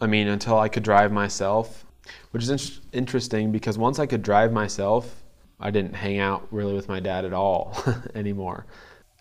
I 0.00 0.06
mean, 0.06 0.28
until 0.28 0.58
I 0.58 0.68
could 0.68 0.82
drive 0.82 1.10
myself, 1.12 1.86
which 2.32 2.42
is 2.42 2.50
in- 2.50 2.82
interesting 3.00 3.52
because 3.52 3.78
once 3.78 3.98
I 3.98 4.06
could 4.06 4.22
drive 4.22 4.52
myself, 4.52 5.22
I 5.58 5.70
didn't 5.70 5.94
hang 5.94 6.18
out 6.18 6.46
really 6.50 6.74
with 6.74 6.88
my 6.88 7.00
dad 7.00 7.24
at 7.24 7.32
all 7.32 7.74
anymore. 8.14 8.66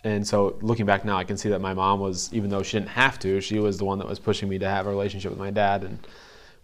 And 0.03 0.27
so 0.27 0.57
looking 0.61 0.85
back 0.85 1.05
now, 1.05 1.15
I 1.17 1.23
can 1.23 1.37
see 1.37 1.47
that 1.49 1.61
my 1.61 1.73
mom 1.73 2.01
was, 2.01 2.29
even 2.33 2.49
though 2.49 2.63
she 2.63 2.77
didn't 2.77 2.89
have 2.89 3.17
to, 3.19 3.39
she 3.39 3.59
was 3.59 3.77
the 3.77 3.85
one 3.85 3.99
that 3.99 4.07
was 4.07 4.19
pushing 4.19 4.49
me 4.49 4.59
to 4.59 4.67
have 4.69 4.85
a 4.85 4.89
relationship 4.89 5.31
with 5.31 5.39
my 5.39 5.51
dad 5.51 5.83
and 5.85 5.97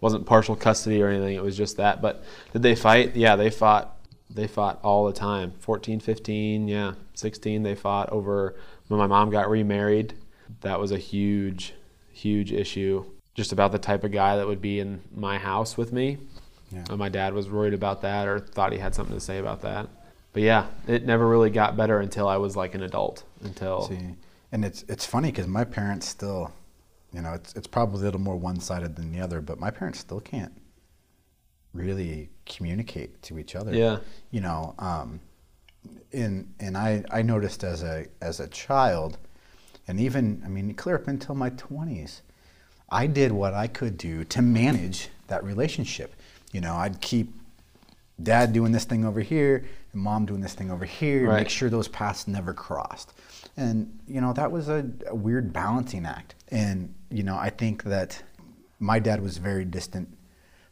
wasn't 0.02 0.26
partial 0.26 0.54
custody 0.54 1.00
or 1.02 1.08
anything. 1.08 1.34
It 1.36 1.42
was 1.42 1.56
just 1.56 1.78
that. 1.78 2.02
But 2.02 2.22
did 2.52 2.62
they 2.62 2.74
fight? 2.74 3.16
Yeah, 3.16 3.36
they 3.36 3.48
fought. 3.48 3.96
They 4.32 4.46
fought 4.46 4.78
all 4.82 5.06
the 5.06 5.12
time. 5.12 5.52
14, 5.58 6.00
15, 6.00 6.68
yeah, 6.68 6.94
16. 7.14 7.62
They 7.62 7.74
fought 7.74 8.10
over 8.10 8.56
when 8.88 8.98
my 8.98 9.06
mom 9.06 9.30
got 9.30 9.50
remarried. 9.50 10.14
That 10.60 10.78
was 10.78 10.92
a 10.92 10.98
huge, 10.98 11.74
huge 12.12 12.52
issue. 12.52 13.04
Just 13.34 13.52
about 13.52 13.72
the 13.72 13.78
type 13.78 14.04
of 14.04 14.12
guy 14.12 14.36
that 14.36 14.46
would 14.46 14.60
be 14.60 14.80
in 14.80 15.00
my 15.14 15.38
house 15.38 15.76
with 15.76 15.92
me. 15.92 16.18
Yeah. 16.70 16.84
And 16.88 16.98
my 16.98 17.08
dad 17.08 17.34
was 17.34 17.48
worried 17.48 17.74
about 17.74 18.02
that 18.02 18.28
or 18.28 18.38
thought 18.38 18.72
he 18.72 18.78
had 18.78 18.94
something 18.94 19.16
to 19.16 19.20
say 19.20 19.38
about 19.38 19.62
that. 19.62 19.88
But 20.32 20.42
yeah, 20.42 20.66
it 20.86 21.04
never 21.04 21.26
really 21.26 21.50
got 21.50 21.76
better 21.76 21.98
until 21.98 22.28
I 22.28 22.36
was 22.36 22.56
like 22.56 22.74
an 22.74 22.82
adult. 22.82 23.24
Until 23.42 23.82
See, 23.88 24.14
and 24.52 24.64
it's 24.64 24.84
it's 24.88 25.04
funny 25.04 25.30
because 25.32 25.48
my 25.48 25.64
parents 25.64 26.06
still, 26.06 26.52
you 27.12 27.20
know, 27.20 27.32
it's 27.32 27.52
it's 27.54 27.66
probably 27.66 28.02
a 28.02 28.04
little 28.04 28.20
more 28.20 28.36
one 28.36 28.60
sided 28.60 28.94
than 28.94 29.10
the 29.10 29.20
other, 29.20 29.40
but 29.40 29.58
my 29.58 29.70
parents 29.70 29.98
still 29.98 30.20
can't 30.20 30.52
really 31.72 32.30
communicate 32.46 33.22
to 33.22 33.38
each 33.38 33.54
other. 33.54 33.74
Yeah. 33.74 33.98
You 34.30 34.40
know, 34.40 34.74
um, 34.78 35.20
and 36.12 36.52
and 36.60 36.76
I 36.76 37.04
I 37.10 37.22
noticed 37.22 37.64
as 37.64 37.82
a 37.82 38.06
as 38.20 38.40
a 38.40 38.48
child, 38.48 39.18
and 39.88 40.00
even 40.00 40.42
I 40.44 40.48
mean 40.48 40.74
clear 40.74 40.96
up 40.96 41.08
until 41.08 41.34
my 41.34 41.50
twenties, 41.50 42.22
I 42.90 43.06
did 43.06 43.32
what 43.32 43.54
I 43.54 43.66
could 43.66 43.96
do 43.96 44.24
to 44.24 44.42
manage 44.42 45.08
that 45.28 45.44
relationship. 45.44 46.14
You 46.52 46.60
know, 46.60 46.74
I'd 46.74 47.00
keep 47.00 47.32
dad 48.22 48.52
doing 48.52 48.72
this 48.72 48.84
thing 48.84 49.04
over 49.04 49.20
here 49.20 49.64
and 49.92 50.02
mom 50.02 50.26
doing 50.26 50.40
this 50.40 50.54
thing 50.54 50.70
over 50.70 50.84
here, 50.84 51.28
Right. 51.28 51.38
make 51.38 51.48
sure 51.48 51.70
those 51.70 51.88
paths 51.88 52.28
never 52.28 52.52
crossed. 52.52 53.12
And, 53.56 53.98
you 54.06 54.20
know, 54.20 54.32
that 54.34 54.50
was 54.52 54.68
a, 54.68 54.84
a 55.06 55.14
weird 55.14 55.52
balancing 55.52 56.04
act. 56.06 56.34
And, 56.50 56.94
you 57.10 57.22
know, 57.22 57.36
I 57.36 57.50
think 57.50 57.84
that 57.84 58.22
my 58.78 58.98
dad 58.98 59.22
was 59.22 59.38
very 59.38 59.64
distant 59.64 60.08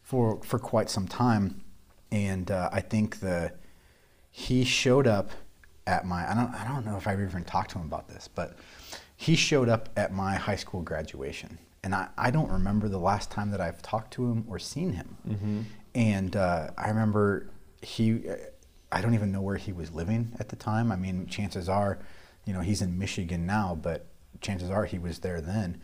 for, 0.08 0.40
for 0.42 0.58
quite 0.58 0.88
some 0.88 1.06
time. 1.06 1.62
And 2.10 2.50
uh, 2.50 2.70
I 2.72 2.80
think 2.80 3.20
the, 3.20 3.52
he 4.30 4.64
showed 4.64 5.06
up 5.06 5.30
at 5.86 6.06
my, 6.06 6.30
I 6.30 6.34
don't, 6.34 6.54
I 6.54 6.66
don't 6.66 6.86
know 6.86 6.96
if 6.96 7.06
I've 7.06 7.20
even 7.20 7.44
talked 7.44 7.72
to 7.72 7.78
him 7.78 7.84
about 7.84 8.08
this, 8.08 8.26
but 8.26 8.56
he 9.16 9.36
showed 9.36 9.68
up 9.68 9.90
at 9.98 10.10
my 10.10 10.36
high 10.36 10.56
school 10.56 10.80
graduation. 10.80 11.58
And 11.84 11.94
I, 11.94 12.08
I 12.16 12.30
don't 12.30 12.50
remember 12.50 12.88
the 12.88 12.98
last 12.98 13.30
time 13.30 13.50
that 13.50 13.60
I've 13.60 13.82
talked 13.82 14.14
to 14.14 14.30
him 14.30 14.46
or 14.48 14.58
seen 14.58 14.94
him. 14.94 15.66
And 15.94 16.36
uh, 16.36 16.70
I 16.78 16.88
remember 16.88 17.50
he, 17.82 18.22
I 18.90 19.02
don't 19.02 19.12
even 19.12 19.30
know 19.30 19.42
where 19.42 19.58
he 19.58 19.72
was 19.72 19.92
living 19.92 20.32
at 20.40 20.48
the 20.48 20.56
time. 20.56 20.90
I 20.90 20.96
mean, 20.96 21.26
chances 21.26 21.68
are, 21.68 21.98
you 22.46 22.54
know, 22.54 22.60
he's 22.60 22.80
in 22.80 22.98
Michigan 22.98 23.44
now, 23.44 23.78
but 23.80 24.06
chances 24.40 24.70
are 24.70 24.86
he 24.86 24.98
was 24.98 25.18
there 25.18 25.42
then. 25.42 25.82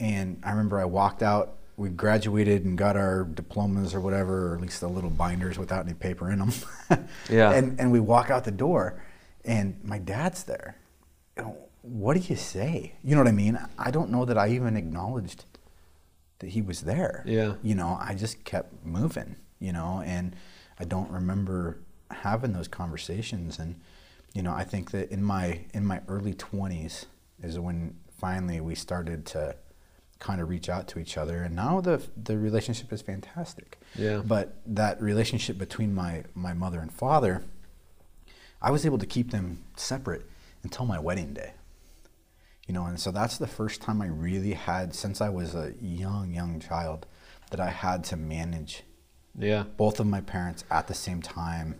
And 0.00 0.40
I 0.42 0.52
remember 0.52 0.80
I 0.80 0.86
walked 0.86 1.22
out, 1.22 1.58
we 1.76 1.90
graduated 1.90 2.64
and 2.64 2.78
got 2.78 2.96
our 2.96 3.24
diplomas 3.24 3.94
or 3.94 4.00
whatever, 4.00 4.52
or 4.52 4.54
at 4.56 4.60
least 4.62 4.80
the 4.80 4.88
little 4.88 5.10
binders 5.10 5.58
without 5.58 5.84
any 5.84 5.94
paper 5.94 6.30
in 6.30 6.38
them. 6.38 6.52
Yeah. 7.30 7.52
And, 7.52 7.78
and 7.80 7.90
we 7.92 8.00
walk 8.00 8.30
out 8.30 8.44
the 8.44 8.50
door, 8.52 9.02
and 9.44 9.78
my 9.84 9.98
dad's 9.98 10.44
there. 10.44 10.76
You 11.36 11.42
know, 11.42 11.56
What 11.82 12.14
do 12.14 12.20
you 12.20 12.36
say? 12.36 12.94
You 13.02 13.14
know 13.14 13.20
what 13.22 13.28
I 13.28 13.32
mean? 13.32 13.58
I 13.78 13.90
don't 13.90 14.10
know 14.10 14.24
that 14.24 14.38
I 14.38 14.48
even 14.50 14.76
acknowledged 14.76 15.44
that 16.38 16.50
he 16.50 16.62
was 16.62 16.82
there. 16.82 17.22
Yeah. 17.26 17.54
You 17.62 17.74
know, 17.74 17.98
I 18.00 18.14
just 18.14 18.44
kept 18.44 18.84
moving, 18.84 19.36
you 19.58 19.72
know, 19.72 20.02
and 20.04 20.36
I 20.78 20.84
don't 20.84 21.10
remember 21.10 21.78
having 22.10 22.52
those 22.52 22.68
conversations. 22.68 23.58
And, 23.58 23.80
you 24.32 24.42
know, 24.42 24.52
I 24.52 24.64
think 24.64 24.92
that 24.92 25.10
in 25.10 25.22
my 25.22 25.64
in 25.74 25.84
my 25.84 26.00
early 26.08 26.34
twenties 26.34 27.06
is 27.42 27.58
when 27.58 27.96
finally 28.20 28.60
we 28.60 28.74
started 28.74 29.26
to 29.26 29.56
kind 30.18 30.40
of 30.40 30.48
reach 30.48 30.68
out 30.68 30.88
to 30.88 30.98
each 30.98 31.16
other. 31.18 31.42
And 31.42 31.54
now 31.54 31.80
the 31.80 32.02
the 32.22 32.36
relationship 32.38 32.92
is 32.92 33.02
fantastic. 33.02 33.78
Yeah. 33.96 34.22
But 34.24 34.56
that 34.66 35.00
relationship 35.00 35.58
between 35.58 35.94
my 35.94 36.24
my 36.34 36.52
mother 36.54 36.80
and 36.80 36.92
father, 36.92 37.42
I 38.62 38.70
was 38.70 38.84
able 38.86 38.98
to 38.98 39.06
keep 39.06 39.30
them 39.30 39.64
separate 39.76 40.26
until 40.62 40.86
my 40.86 40.98
wedding 40.98 41.32
day 41.32 41.52
you 42.66 42.74
know 42.74 42.86
and 42.86 42.98
so 42.98 43.12
that's 43.12 43.38
the 43.38 43.46
first 43.46 43.80
time 43.80 44.02
i 44.02 44.06
really 44.06 44.54
had 44.54 44.92
since 44.92 45.20
i 45.20 45.28
was 45.28 45.54
a 45.54 45.72
young 45.80 46.32
young 46.34 46.58
child 46.58 47.06
that 47.52 47.60
i 47.60 47.70
had 47.70 48.02
to 48.02 48.16
manage 48.16 48.82
Yeah. 49.38 49.62
both 49.76 50.00
of 50.00 50.06
my 50.08 50.20
parents 50.20 50.64
at 50.68 50.88
the 50.88 50.94
same 50.94 51.22
time 51.22 51.78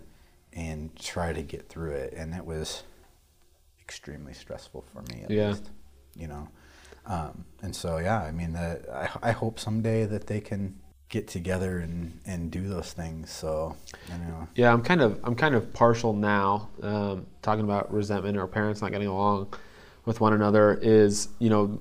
and 0.52 0.94
try 0.94 1.32
to 1.32 1.42
get 1.42 1.68
through 1.68 1.90
it 1.92 2.12
and 2.12 2.32
it 2.32 2.44
was 2.46 2.84
extremely 3.82 4.32
stressful 4.34 4.84
for 4.92 5.02
me 5.12 5.22
at 5.24 5.30
Yeah. 5.30 5.48
least 5.48 5.70
you 6.14 6.28
know 6.28 6.46
um, 7.06 7.44
and 7.62 7.74
so 7.74 7.98
yeah 7.98 8.20
i 8.20 8.30
mean 8.30 8.52
that 8.52 8.88
I, 8.90 9.30
I 9.30 9.32
hope 9.32 9.58
someday 9.58 10.04
that 10.06 10.26
they 10.26 10.40
can 10.40 10.78
get 11.08 11.28
together 11.28 11.78
and, 11.78 12.20
and 12.26 12.50
do 12.50 12.68
those 12.68 12.92
things 12.92 13.30
so 13.30 13.76
you 14.08 14.18
know 14.18 14.48
Yeah, 14.56 14.72
I'm 14.72 14.82
kind 14.82 15.00
of 15.00 15.20
I'm 15.22 15.34
kind 15.36 15.54
of 15.54 15.72
partial 15.72 16.12
now. 16.12 16.68
Um, 16.82 17.26
talking 17.42 17.64
about 17.64 17.92
resentment 17.92 18.36
or 18.36 18.46
parents 18.46 18.82
not 18.82 18.90
getting 18.90 19.08
along 19.08 19.54
with 20.04 20.20
one 20.20 20.32
another 20.32 20.74
is 20.82 21.28
you 21.38 21.48
know 21.50 21.80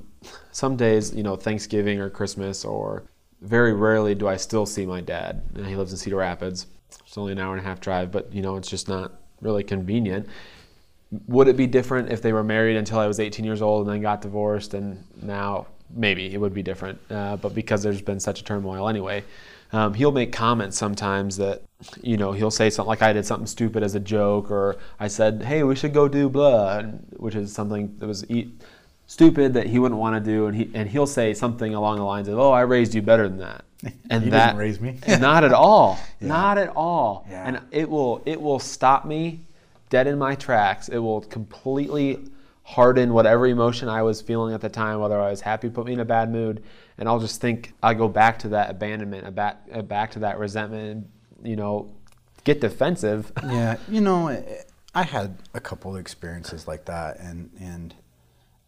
some 0.52 0.76
days 0.76 1.14
you 1.14 1.24
know 1.24 1.36
Thanksgiving 1.36 2.00
or 2.00 2.10
Christmas 2.10 2.64
or 2.66 3.04
very 3.42 3.74
rarely 3.74 4.16
do 4.16 4.28
I 4.28 4.38
still 4.38 4.66
see 4.66 4.86
my 4.86 5.02
dad. 5.02 5.42
He 5.56 5.76
lives 5.76 5.92
in 5.92 5.98
Cedar 5.98 6.18
Rapids. 6.18 6.68
It's 7.06 7.18
only 7.18 7.32
an 7.32 7.40
hour 7.40 7.56
and 7.56 7.66
a 7.66 7.68
half 7.68 7.80
drive, 7.80 8.12
but 8.12 8.32
you 8.32 8.42
know 8.42 8.58
it's 8.58 8.70
just 8.70 8.88
not 8.88 9.14
really 9.42 9.64
convenient. 9.64 10.28
Would 11.28 11.48
it 11.48 11.56
be 11.56 11.68
different 11.68 12.12
if 12.12 12.22
they 12.22 12.34
were 12.34 12.44
married 12.44 12.76
until 12.78 13.00
I 13.00 13.08
was 13.08 13.20
18 13.20 13.46
years 13.46 13.62
old 13.62 13.86
and 13.86 13.96
then 13.96 14.02
got 14.02 14.22
divorced 14.22 14.74
and 14.74 15.04
now 15.22 15.68
maybe 15.94 16.34
it 16.34 16.38
would 16.38 16.54
be 16.54 16.64
different. 16.64 17.00
Uh, 17.10 17.38
but 17.38 17.54
because 17.54 17.84
there's 17.84 18.02
been 18.02 18.20
such 18.20 18.42
a 18.42 18.44
turmoil 18.44 18.90
anyway, 18.90 19.24
um, 19.72 19.94
he'll 19.94 20.12
make 20.12 20.32
comments 20.32 20.78
sometimes 20.78 21.38
that 21.38 21.62
you 22.02 22.18
know 22.18 22.32
he'll 22.32 22.52
say 22.52 22.70
something 22.70 22.88
like 22.88 23.02
I 23.02 23.14
did 23.14 23.26
something 23.26 23.48
stupid 23.48 23.84
as 23.84 23.96
a 23.96 24.00
joke 24.00 24.50
or 24.50 24.78
I 25.00 25.08
said 25.08 25.44
hey 25.44 25.64
we 25.64 25.76
should 25.76 25.94
go 25.94 26.08
do 26.08 26.30
blah, 26.30 26.82
which 27.18 27.36
is 27.36 27.52
something 27.54 27.96
that 28.00 28.08
was 28.08 28.30
e- 28.30 28.52
stupid 29.08 29.54
that 29.54 29.68
he 29.68 29.78
wouldn't 29.80 30.00
want 30.00 30.16
to 30.24 30.32
do 30.32 30.48
and 30.48 30.56
he 30.56 30.70
and 30.74 30.90
he'll 30.90 31.08
say 31.08 31.34
something 31.34 31.74
along 31.76 31.98
the 31.98 32.04
lines 32.04 32.28
of 32.28 32.40
oh 32.40 32.52
I 32.52 32.62
raised 32.62 32.94
you 32.96 33.02
better 33.02 33.28
than 33.28 33.40
that. 33.40 33.66
And 34.10 34.26
You 34.26 34.32
that 34.32 34.48
didn't 34.48 34.60
raise 34.60 34.80
me. 34.80 35.00
not 35.20 35.44
at 35.44 35.52
all. 35.52 36.00
Not 36.22 36.58
at 36.58 36.70
all. 36.76 37.28
Yeah. 37.30 37.48
And 37.48 37.62
it 37.72 37.90
will 37.90 38.22
it 38.26 38.40
will 38.42 38.60
stop 38.60 39.06
me 39.06 39.42
dead 39.90 40.08
in 40.08 40.18
my 40.18 40.36
tracks. 40.36 40.90
It 40.90 40.98
will 40.98 41.22
completely 41.22 42.26
harden 42.64 43.14
whatever 43.14 43.46
emotion 43.46 43.88
I 43.90 44.02
was 44.02 44.22
feeling 44.22 44.54
at 44.54 44.62
the 44.62 44.70
time, 44.70 45.00
whether 45.00 45.20
I 45.22 45.30
was 45.30 45.42
happy, 45.42 45.70
put 45.70 45.86
me 45.86 45.94
in 45.94 46.00
a 46.00 46.06
bad 46.06 46.32
mood, 46.32 46.64
and 46.98 47.08
I'll 47.08 47.20
just 47.20 47.40
think 47.40 47.74
I 47.84 47.94
go 47.94 48.08
back 48.08 48.40
to 48.40 48.50
that 48.50 48.72
abandonment, 48.72 49.34
back 49.36 49.62
uh, 49.72 49.82
back 49.84 50.12
to 50.12 50.20
that 50.20 50.40
resentment, 50.40 51.08
and, 51.38 51.48
you 51.48 51.56
know, 51.56 51.92
get 52.44 52.62
defensive. 52.62 53.32
yeah, 53.44 53.78
you 53.88 54.02
know, 54.02 54.30
I- 54.30 54.64
I 54.98 55.04
had 55.04 55.38
a 55.54 55.60
couple 55.60 55.94
of 55.94 56.00
experiences 56.00 56.68
like 56.70 56.86
that, 56.86 57.20
and 57.20 57.52
and 57.60 57.94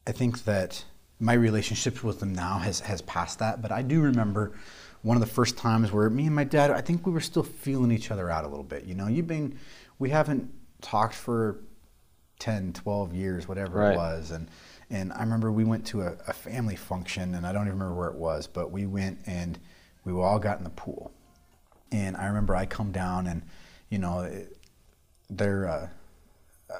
I 0.05 0.11
think 0.11 0.43
that 0.43 0.83
my 1.19 1.33
relationship 1.33 2.03
with 2.03 2.19
them 2.19 2.33
now 2.35 2.57
has 2.59 2.81
has 2.81 3.01
passed 3.03 3.39
that. 3.39 3.61
But 3.61 3.71
I 3.71 3.81
do 3.81 4.01
remember 4.01 4.51
one 5.03 5.15
of 5.15 5.21
the 5.21 5.33
first 5.33 5.57
times 5.57 5.91
where 5.91 6.09
me 6.09 6.25
and 6.25 6.35
my 6.35 6.43
dad, 6.43 6.69
I 6.69 6.81
think 6.81 7.05
we 7.05 7.13
were 7.13 7.21
still 7.21 7.43
feeling 7.43 7.91
each 7.91 8.11
other 8.11 8.29
out 8.29 8.43
a 8.43 8.47
little 8.49 8.63
bit. 8.65 8.83
You 8.83 8.93
know, 8.93 9.07
you've 9.07 9.25
been, 9.27 9.57
we 9.99 10.09
haven't 10.09 10.51
talked 10.81 11.15
for 11.15 11.59
10, 12.39 12.73
12 12.73 13.13
years, 13.13 13.47
whatever 13.47 13.79
Right. 13.79 13.93
it 13.93 13.97
was, 13.97 14.31
and 14.31 14.47
and 14.89 15.11
I 15.11 15.19
remember 15.19 15.51
we 15.51 15.65
went 15.65 15.85
to 15.87 16.01
a, 16.01 16.15
a 16.27 16.33
family 16.33 16.75
function, 16.77 17.35
and 17.35 17.45
I 17.45 17.51
don't 17.51 17.67
even 17.67 17.77
remember 17.79 17.95
where 17.99 18.09
it 18.09 18.15
was, 18.15 18.47
but 18.47 18.71
we 18.71 18.85
went 18.85 19.19
and 19.25 19.59
we 20.05 20.13
all 20.13 20.39
got 20.39 20.59
in 20.59 20.63
the 20.63 20.69
pool, 20.69 21.11
and 21.91 22.15
I 22.15 22.27
remember 22.27 22.55
I 22.55 22.65
come 22.65 22.91
down 22.93 23.27
and, 23.27 23.41
you 23.89 23.97
know, 23.99 24.21
it, 24.21 24.55
they're 25.29 25.67
uh, 25.67 25.89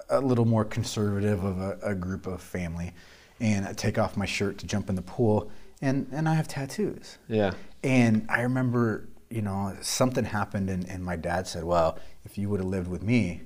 a 0.10 0.22
little 0.22 0.46
more 0.46 0.64
conservative 0.64 1.44
of 1.44 1.60
a, 1.60 1.78
a 1.82 1.96
group 1.96 2.28
of 2.28 2.42
family, 2.42 2.94
and 3.42 3.66
I 3.68 3.74
take 3.74 3.98
off 3.98 4.16
my 4.16 4.26
shirt 4.26 4.58
to 4.60 4.66
jump 4.68 4.90
in 4.90 4.96
the 4.96 5.02
pool, 5.02 5.52
and 5.82 6.08
and 6.14 6.30
I 6.30 6.36
have 6.36 6.48
tattoos. 6.48 7.18
yeah. 7.28 7.54
And 7.84 8.26
I 8.30 8.42
remember, 8.42 9.08
you 9.30 9.42
know, 9.42 9.76
something 9.82 10.24
happened, 10.26 10.70
and, 10.70 10.88
and 10.90 11.04
my 11.04 11.16
dad 11.16 11.46
said, 11.48 11.64
"Well, 11.66 12.00
if 12.26 12.38
you 12.38 12.48
would 12.50 12.60
have 12.60 12.70
lived 12.70 12.88
with 12.88 13.04
me, 13.04 13.42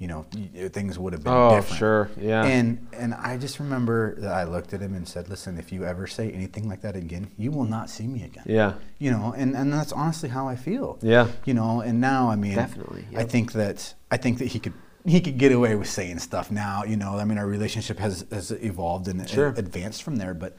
you 0.00 0.08
know, 0.08 0.26
things 0.70 0.98
would 0.98 1.12
have 1.12 1.22
been 1.22 1.32
Oh, 1.32 1.54
different." 1.54 1.78
sure, 1.78 2.10
yeah. 2.20 2.44
And 2.44 2.86
and 2.92 3.14
I 3.14 3.36
just 3.38 3.60
remember 3.60 4.14
that 4.20 4.32
I 4.32 4.44
looked 4.44 4.74
at 4.74 4.80
him 4.80 4.94
and 4.94 5.06
said, 5.06 5.28
"Listen, 5.28 5.56
if 5.58 5.70
you 5.72 5.84
ever 5.84 6.06
say 6.06 6.30
anything 6.32 6.68
like 6.68 6.80
that 6.82 6.96
again, 6.96 7.30
you 7.38 7.50
will 7.52 7.64
not 7.66 7.88
see 7.90 8.06
me 8.06 8.24
again." 8.24 8.44
Yeah. 8.46 8.74
You 8.98 9.10
know, 9.12 9.34
and 9.36 9.54
and 9.54 9.72
that's 9.72 9.92
honestly 9.92 10.28
how 10.30 10.48
I 10.48 10.56
feel. 10.56 10.98
Yeah. 11.00 11.28
You 11.44 11.54
know, 11.54 11.80
and 11.80 12.00
now 12.00 12.28
I 12.30 12.36
mean, 12.36 12.54
Definitely, 12.56 13.06
I 13.16 13.24
think 13.24 13.52
that 13.52 13.94
I 14.10 14.16
think 14.16 14.38
that 14.38 14.46
he 14.46 14.58
could. 14.58 14.72
He 15.06 15.20
could 15.20 15.36
get 15.36 15.52
away 15.52 15.74
with 15.74 15.90
saying 15.90 16.20
stuff 16.20 16.50
now, 16.50 16.82
you 16.84 16.96
know. 16.96 17.18
I 17.18 17.26
mean, 17.26 17.36
our 17.36 17.46
relationship 17.46 17.98
has, 17.98 18.24
has 18.32 18.50
evolved 18.52 19.06
and, 19.06 19.20
and 19.20 19.28
Sure. 19.28 19.48
advanced 19.48 20.02
from 20.02 20.16
there, 20.16 20.32
but 20.32 20.56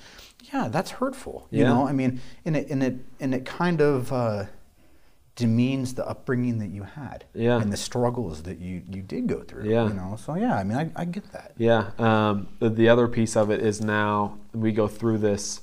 yeah, 0.53 0.67
that's 0.67 0.91
hurtful. 0.91 1.47
Yeah. 1.49 1.57
You 1.61 1.63
know, 1.65 1.87
I 1.87 1.93
mean, 1.93 2.21
and 2.45 2.55
it 2.55 2.69
and 2.69 2.83
it 2.83 2.95
and 3.19 3.33
it 3.33 3.43
kind 3.43 3.81
of 3.81 4.13
uh, 4.13 4.45
demeans 5.35 5.93
the 5.95 6.07
upbringing 6.07 6.59
that 6.59 6.69
you 6.69 6.83
had, 6.83 7.25
Yeah. 7.33 7.59
and 7.61 7.71
the 7.71 7.77
struggles 7.77 8.43
that 8.43 8.59
you 8.59 8.81
you 8.89 9.01
did 9.01 9.27
go 9.27 9.41
through. 9.41 9.69
Yeah. 9.69 9.87
you 9.87 9.93
know. 9.93 10.17
So 10.17 10.35
yeah, 10.35 10.55
I 10.57 10.63
mean, 10.63 10.77
I, 10.77 10.89
I 11.01 11.05
get 11.05 11.31
that. 11.33 11.53
Yeah. 11.57 11.91
Um, 11.99 12.47
the, 12.59 12.69
the 12.69 12.89
other 12.89 13.07
piece 13.07 13.35
of 13.35 13.49
it 13.51 13.59
is 13.61 13.81
now 13.81 14.37
we 14.53 14.71
go 14.71 14.87
through 14.87 15.17
this. 15.19 15.61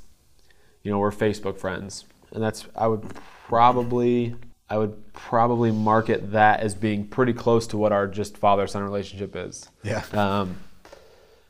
You 0.83 0.91
know, 0.91 0.99
we're 0.99 1.13
Facebook 1.13 1.59
friends, 1.59 2.05
and 2.33 2.43
that's 2.43 2.67
I 2.77 2.87
would 2.89 3.07
probably 3.47 4.35
I 4.69 4.79
would 4.79 5.13
probably 5.13 5.71
market 5.71 6.33
that 6.33 6.61
as 6.61 6.75
being 6.75 7.07
pretty 7.07 7.33
close 7.33 7.67
to 7.69 7.77
what 7.77 7.93
our 7.93 8.07
just 8.09 8.37
father 8.37 8.67
son 8.67 8.83
relationship 8.83 9.37
is. 9.37 9.69
Yeah. 9.83 10.03
Um, 10.13 10.57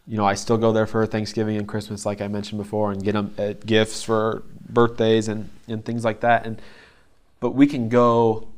you 0.07 0.17
know, 0.17 0.25
I 0.27 0.35
still 0.35 0.59
go 0.59 0.73
there 0.73 0.87
for 0.87 1.07
Thanksgiving 1.07 1.57
and 1.57 1.67
Christmas, 1.69 2.05
like 2.05 2.21
I 2.21 2.27
mentioned 2.29 2.61
before, 2.61 2.91
and 2.91 3.03
get 3.03 3.13
them 3.13 3.33
uh, 3.39 3.53
gifts 3.65 4.03
for 4.03 4.43
birthdays 4.69 5.29
and, 5.29 5.49
and 5.69 5.85
things 5.85 6.05
like 6.05 6.21
that. 6.21 6.45
And 6.45 6.61
but 7.43 7.51
we 7.51 7.67
can 7.67 7.91
go 7.91 8.49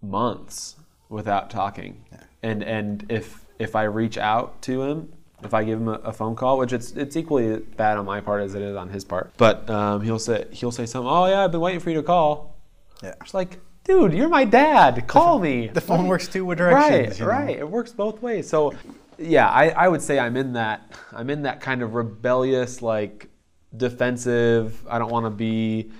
months 0.00 0.76
without 1.08 1.50
talking. 1.50 2.04
Yeah. 2.10 2.20
And 2.42 2.62
and 2.62 3.04
if 3.10 3.44
if 3.58 3.74
I 3.74 3.82
reach 3.82 4.16
out 4.16 4.62
to 4.62 4.82
him, 4.82 5.12
if 5.42 5.52
I 5.52 5.64
give 5.64 5.80
him 5.80 5.88
a, 5.88 5.94
a 5.94 6.12
phone 6.12 6.36
call, 6.36 6.56
which 6.56 6.72
it's 6.72 6.92
it's 6.92 7.16
equally 7.16 7.58
bad 7.58 7.98
on 7.98 8.06
my 8.06 8.20
part 8.20 8.42
as 8.42 8.54
it 8.54 8.62
is 8.62 8.76
on 8.76 8.88
his 8.88 9.04
part, 9.04 9.32
but 9.36 9.68
um, 9.68 10.00
he'll 10.02 10.20
say 10.20 10.46
he'll 10.52 10.70
say 10.70 10.86
something. 10.86 11.10
Oh 11.10 11.26
yeah, 11.26 11.44
I've 11.44 11.52
been 11.52 11.60
waiting 11.60 11.80
for 11.80 11.90
you 11.90 11.96
to 11.96 12.02
call. 12.04 12.56
Yeah. 13.02 13.14
It's 13.20 13.34
like, 13.34 13.58
dude, 13.82 14.14
you're 14.14 14.28
my 14.28 14.44
dad. 14.44 15.06
Call 15.08 15.40
me. 15.40 15.66
The 15.66 15.80
phone 15.80 16.06
works 16.06 16.28
two 16.28 16.54
directions. 16.54 17.08
Right, 17.08 17.18
you 17.18 17.24
know? 17.24 17.30
right. 17.30 17.58
It 17.58 17.68
works 17.68 17.92
both 17.92 18.22
ways. 18.22 18.48
So, 18.48 18.72
yeah, 19.18 19.48
I, 19.48 19.70
I 19.70 19.88
would 19.88 20.00
say 20.00 20.18
I'm 20.18 20.36
in 20.36 20.52
that 20.52 20.92
I'm 21.12 21.28
in 21.28 21.42
that 21.42 21.60
kind 21.60 21.82
of 21.82 21.94
rebellious 21.94 22.82
like 22.82 23.28
defensive. 23.76 24.86
I 24.88 25.00
don't 25.00 25.10
want 25.10 25.26
to 25.26 25.30
be. 25.30 25.90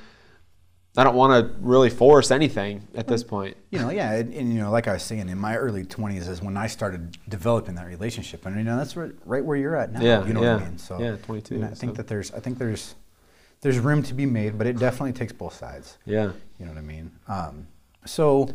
I 0.96 1.04
don't 1.04 1.14
want 1.14 1.32
to 1.32 1.54
really 1.60 1.90
force 1.90 2.30
anything 2.30 2.88
at 2.94 3.06
this 3.06 3.22
point. 3.22 3.56
You 3.70 3.78
know, 3.80 3.90
yeah, 3.90 4.12
and, 4.12 4.32
and, 4.32 4.52
you 4.52 4.60
know, 4.60 4.70
like 4.70 4.88
I 4.88 4.94
was 4.94 5.02
saying, 5.02 5.28
in 5.28 5.38
my 5.38 5.56
early 5.56 5.84
twenties 5.84 6.26
is 6.26 6.40
when 6.40 6.56
I 6.56 6.66
started 6.68 7.18
developing 7.28 7.74
that 7.74 7.86
relationship, 7.86 8.46
and 8.46 8.56
you 8.56 8.64
know, 8.64 8.76
that's 8.76 8.96
right, 8.96 9.12
right 9.26 9.44
where 9.44 9.56
you're 9.56 9.76
at 9.76 9.92
now. 9.92 10.00
Yeah, 10.00 10.26
you 10.26 10.32
know 10.32 10.42
yeah. 10.42 10.54
what 10.54 10.62
I 10.62 10.68
mean. 10.68 10.78
So 10.78 10.98
Yeah, 10.98 11.16
22, 11.16 11.56
and 11.56 11.64
I 11.66 11.68
think 11.68 11.96
that 11.96 12.06
there's, 12.06 12.32
I 12.32 12.40
think 12.40 12.58
there's, 12.58 12.94
there's 13.60 13.78
room 13.78 14.02
to 14.04 14.14
be 14.14 14.24
made, 14.24 14.56
but 14.56 14.66
it 14.66 14.78
definitely 14.78 15.12
takes 15.12 15.32
both 15.32 15.54
sides. 15.54 15.98
Yeah. 16.06 16.32
You 16.58 16.64
know 16.64 16.72
what 16.72 16.78
I 16.78 16.82
mean? 16.82 17.12
Um, 17.28 17.66
so, 18.06 18.48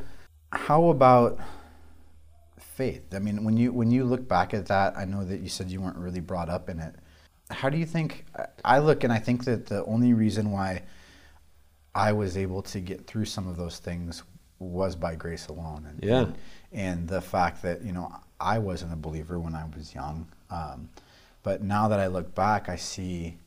how 0.51 0.85
about 0.89 1.39
faith? 2.57 3.13
I 3.13 3.19
mean, 3.19 3.43
when 3.43 3.57
you 3.57 3.71
when 3.71 3.91
you 3.91 4.03
look 4.03 4.27
back 4.27 4.53
at 4.53 4.65
that, 4.67 4.97
I 4.97 5.05
know 5.05 5.23
that 5.25 5.41
you 5.41 5.49
said 5.49 5.69
you 5.69 5.81
weren't 5.81 5.97
really 5.97 6.21
brought 6.21 6.49
up 6.49 6.69
in 6.69 6.79
it. 6.79 6.95
How 7.51 7.69
do 7.69 7.77
you 7.77 7.85
think? 7.85 8.25
I 8.65 8.79
look 8.79 9.03
and 9.03 9.13
I 9.13 9.19
think 9.19 9.45
that 9.45 9.67
the 9.67 9.83
only 9.85 10.13
reason 10.13 10.51
why 10.51 10.83
I 11.93 12.11
was 12.13 12.37
able 12.37 12.61
to 12.63 12.79
get 12.79 13.05
through 13.07 13.25
some 13.25 13.47
of 13.47 13.57
those 13.57 13.79
things 13.79 14.23
was 14.59 14.95
by 14.95 15.15
grace 15.15 15.47
alone, 15.47 15.85
and 15.89 15.99
Yeah. 16.03 16.19
and, 16.21 16.35
and 16.71 17.07
the 17.07 17.21
fact 17.21 17.61
that 17.63 17.81
you 17.83 17.91
know 17.91 18.13
I 18.39 18.59
wasn't 18.59 18.93
a 18.93 18.95
believer 18.95 19.39
when 19.39 19.55
I 19.55 19.65
was 19.75 19.93
young, 19.93 20.27
um, 20.49 20.89
but 21.43 21.61
now 21.63 21.87
that 21.87 21.99
I 21.99 22.07
look 22.07 22.33
back, 22.35 22.69
I 22.69 22.75
see 22.75 23.37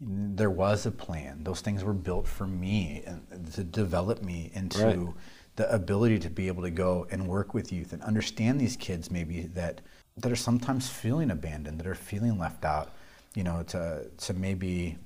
there 0.00 0.50
was 0.50 0.84
a 0.84 0.90
plan. 0.90 1.42
Those 1.42 1.62
things 1.62 1.82
were 1.82 1.94
built 1.94 2.28
for 2.28 2.46
me 2.46 3.02
and 3.06 3.50
to 3.54 3.64
develop 3.64 4.22
me 4.22 4.50
into 4.54 4.84
Right. 4.84 5.14
the 5.56 5.72
ability 5.74 6.18
to 6.18 6.28
be 6.30 6.48
able 6.48 6.62
to 6.64 6.70
go 6.70 7.06
and 7.10 7.26
work 7.26 7.54
with 7.54 7.72
youth 7.72 7.94
and 7.94 8.02
understand 8.02 8.60
these 8.60 8.76
kids 8.76 9.10
maybe 9.10 9.42
that 9.54 9.80
that 10.18 10.30
are 10.30 10.36
sometimes 10.36 10.88
feeling 10.88 11.30
abandoned, 11.30 11.78
that 11.80 11.86
are 11.86 11.94
feeling 11.94 12.38
left 12.38 12.64
out. 12.64 12.92
You 13.34 13.44
know, 13.44 13.62
to 13.64 14.06
to 14.18 14.34
maybe 14.34 14.98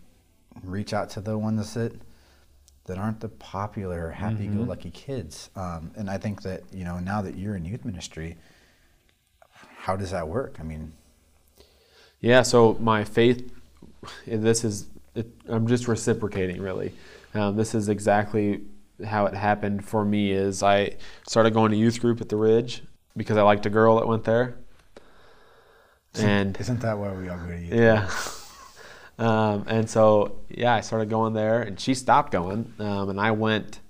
reach 0.64 0.92
out 0.92 1.08
to 1.10 1.20
the 1.20 1.38
ones 1.38 1.74
that 1.74 1.92
that 2.90 2.98
aren't 2.98 3.20
the 3.20 3.28
popular, 3.28 4.10
happy-go-lucky 4.10 4.90
kids. 4.90 5.48
Um, 5.54 5.92
and 5.96 6.10
I 6.10 6.18
think 6.18 6.42
that 6.42 6.64
you 6.72 6.84
know 6.84 6.98
now 6.98 7.22
that 7.22 7.36
you're 7.38 7.54
in 7.54 7.64
youth 7.64 7.84
ministry, 7.84 8.36
how 9.78 9.94
does 9.94 10.10
that 10.10 10.26
work? 10.26 10.56
I 10.58 10.64
mean, 10.64 10.92
Yeah, 12.20 12.42
so 12.42 12.76
my 12.80 13.04
faith, 13.04 13.48
this 14.26 14.64
is, 14.64 14.88
it, 15.14 15.28
I'm 15.48 15.68
just 15.68 15.86
reciprocating 15.86 16.60
really. 16.60 16.92
Um, 17.32 17.54
this 17.54 17.76
is 17.76 17.88
exactly 17.88 18.62
how 19.06 19.26
it 19.26 19.34
happened 19.34 19.84
for 19.84 20.04
me 20.04 20.32
is 20.32 20.62
I 20.62 20.96
started 21.28 21.54
going 21.54 21.70
to 21.70 21.76
youth 21.76 22.00
group 22.00 22.20
at 22.20 22.28
the 22.28 22.36
Ridge 22.36 22.82
because 23.16 23.36
I 23.36 23.42
liked 23.42 23.66
a 23.66 23.70
girl 23.70 23.96
that 24.00 24.08
went 24.08 24.24
there. 24.24 24.56
And 26.16 26.58
isn't 26.58 26.80
that 26.80 26.98
why 26.98 27.12
we 27.12 27.28
all 27.28 27.38
go 27.38 27.46
to 27.46 27.56
youth? 27.56 27.72
yeah. 27.72 28.10
Um, 29.20 29.64
and 29.68 29.88
so, 29.88 30.40
yeah, 30.48 30.74
I 30.74 30.80
started 30.80 31.10
going 31.10 31.34
there, 31.34 31.62
and 31.62 31.78
she 31.78 31.94
stopped 31.94 32.32
going, 32.32 32.72
um, 32.78 33.10
and 33.10 33.20
I 33.20 33.30
went 33.32 33.80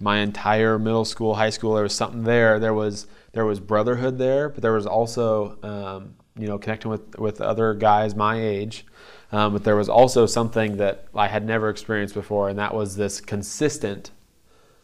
my 0.00 0.18
entire 0.18 0.78
middle 0.78 1.04
school, 1.04 1.36
high 1.36 1.50
school. 1.50 1.74
There 1.74 1.84
was 1.84 1.94
something 1.94 2.24
there. 2.24 2.58
There 2.58 2.74
was 2.74 3.06
there 3.32 3.46
was 3.46 3.60
brotherhood 3.60 4.18
there, 4.18 4.48
but 4.48 4.60
there 4.60 4.72
was 4.72 4.86
also 4.86 5.56
um, 5.62 6.16
you 6.36 6.48
know 6.48 6.58
connecting 6.58 6.90
with 6.90 7.18
with 7.18 7.40
other 7.40 7.74
guys 7.74 8.14
my 8.14 8.40
age. 8.40 8.84
Um, 9.30 9.54
but 9.54 9.64
there 9.64 9.76
was 9.76 9.88
also 9.88 10.26
something 10.26 10.76
that 10.76 11.06
I 11.14 11.28
had 11.28 11.46
never 11.46 11.70
experienced 11.70 12.14
before, 12.14 12.48
and 12.48 12.58
that 12.58 12.74
was 12.74 12.96
this 12.96 13.20
consistent, 13.20 14.10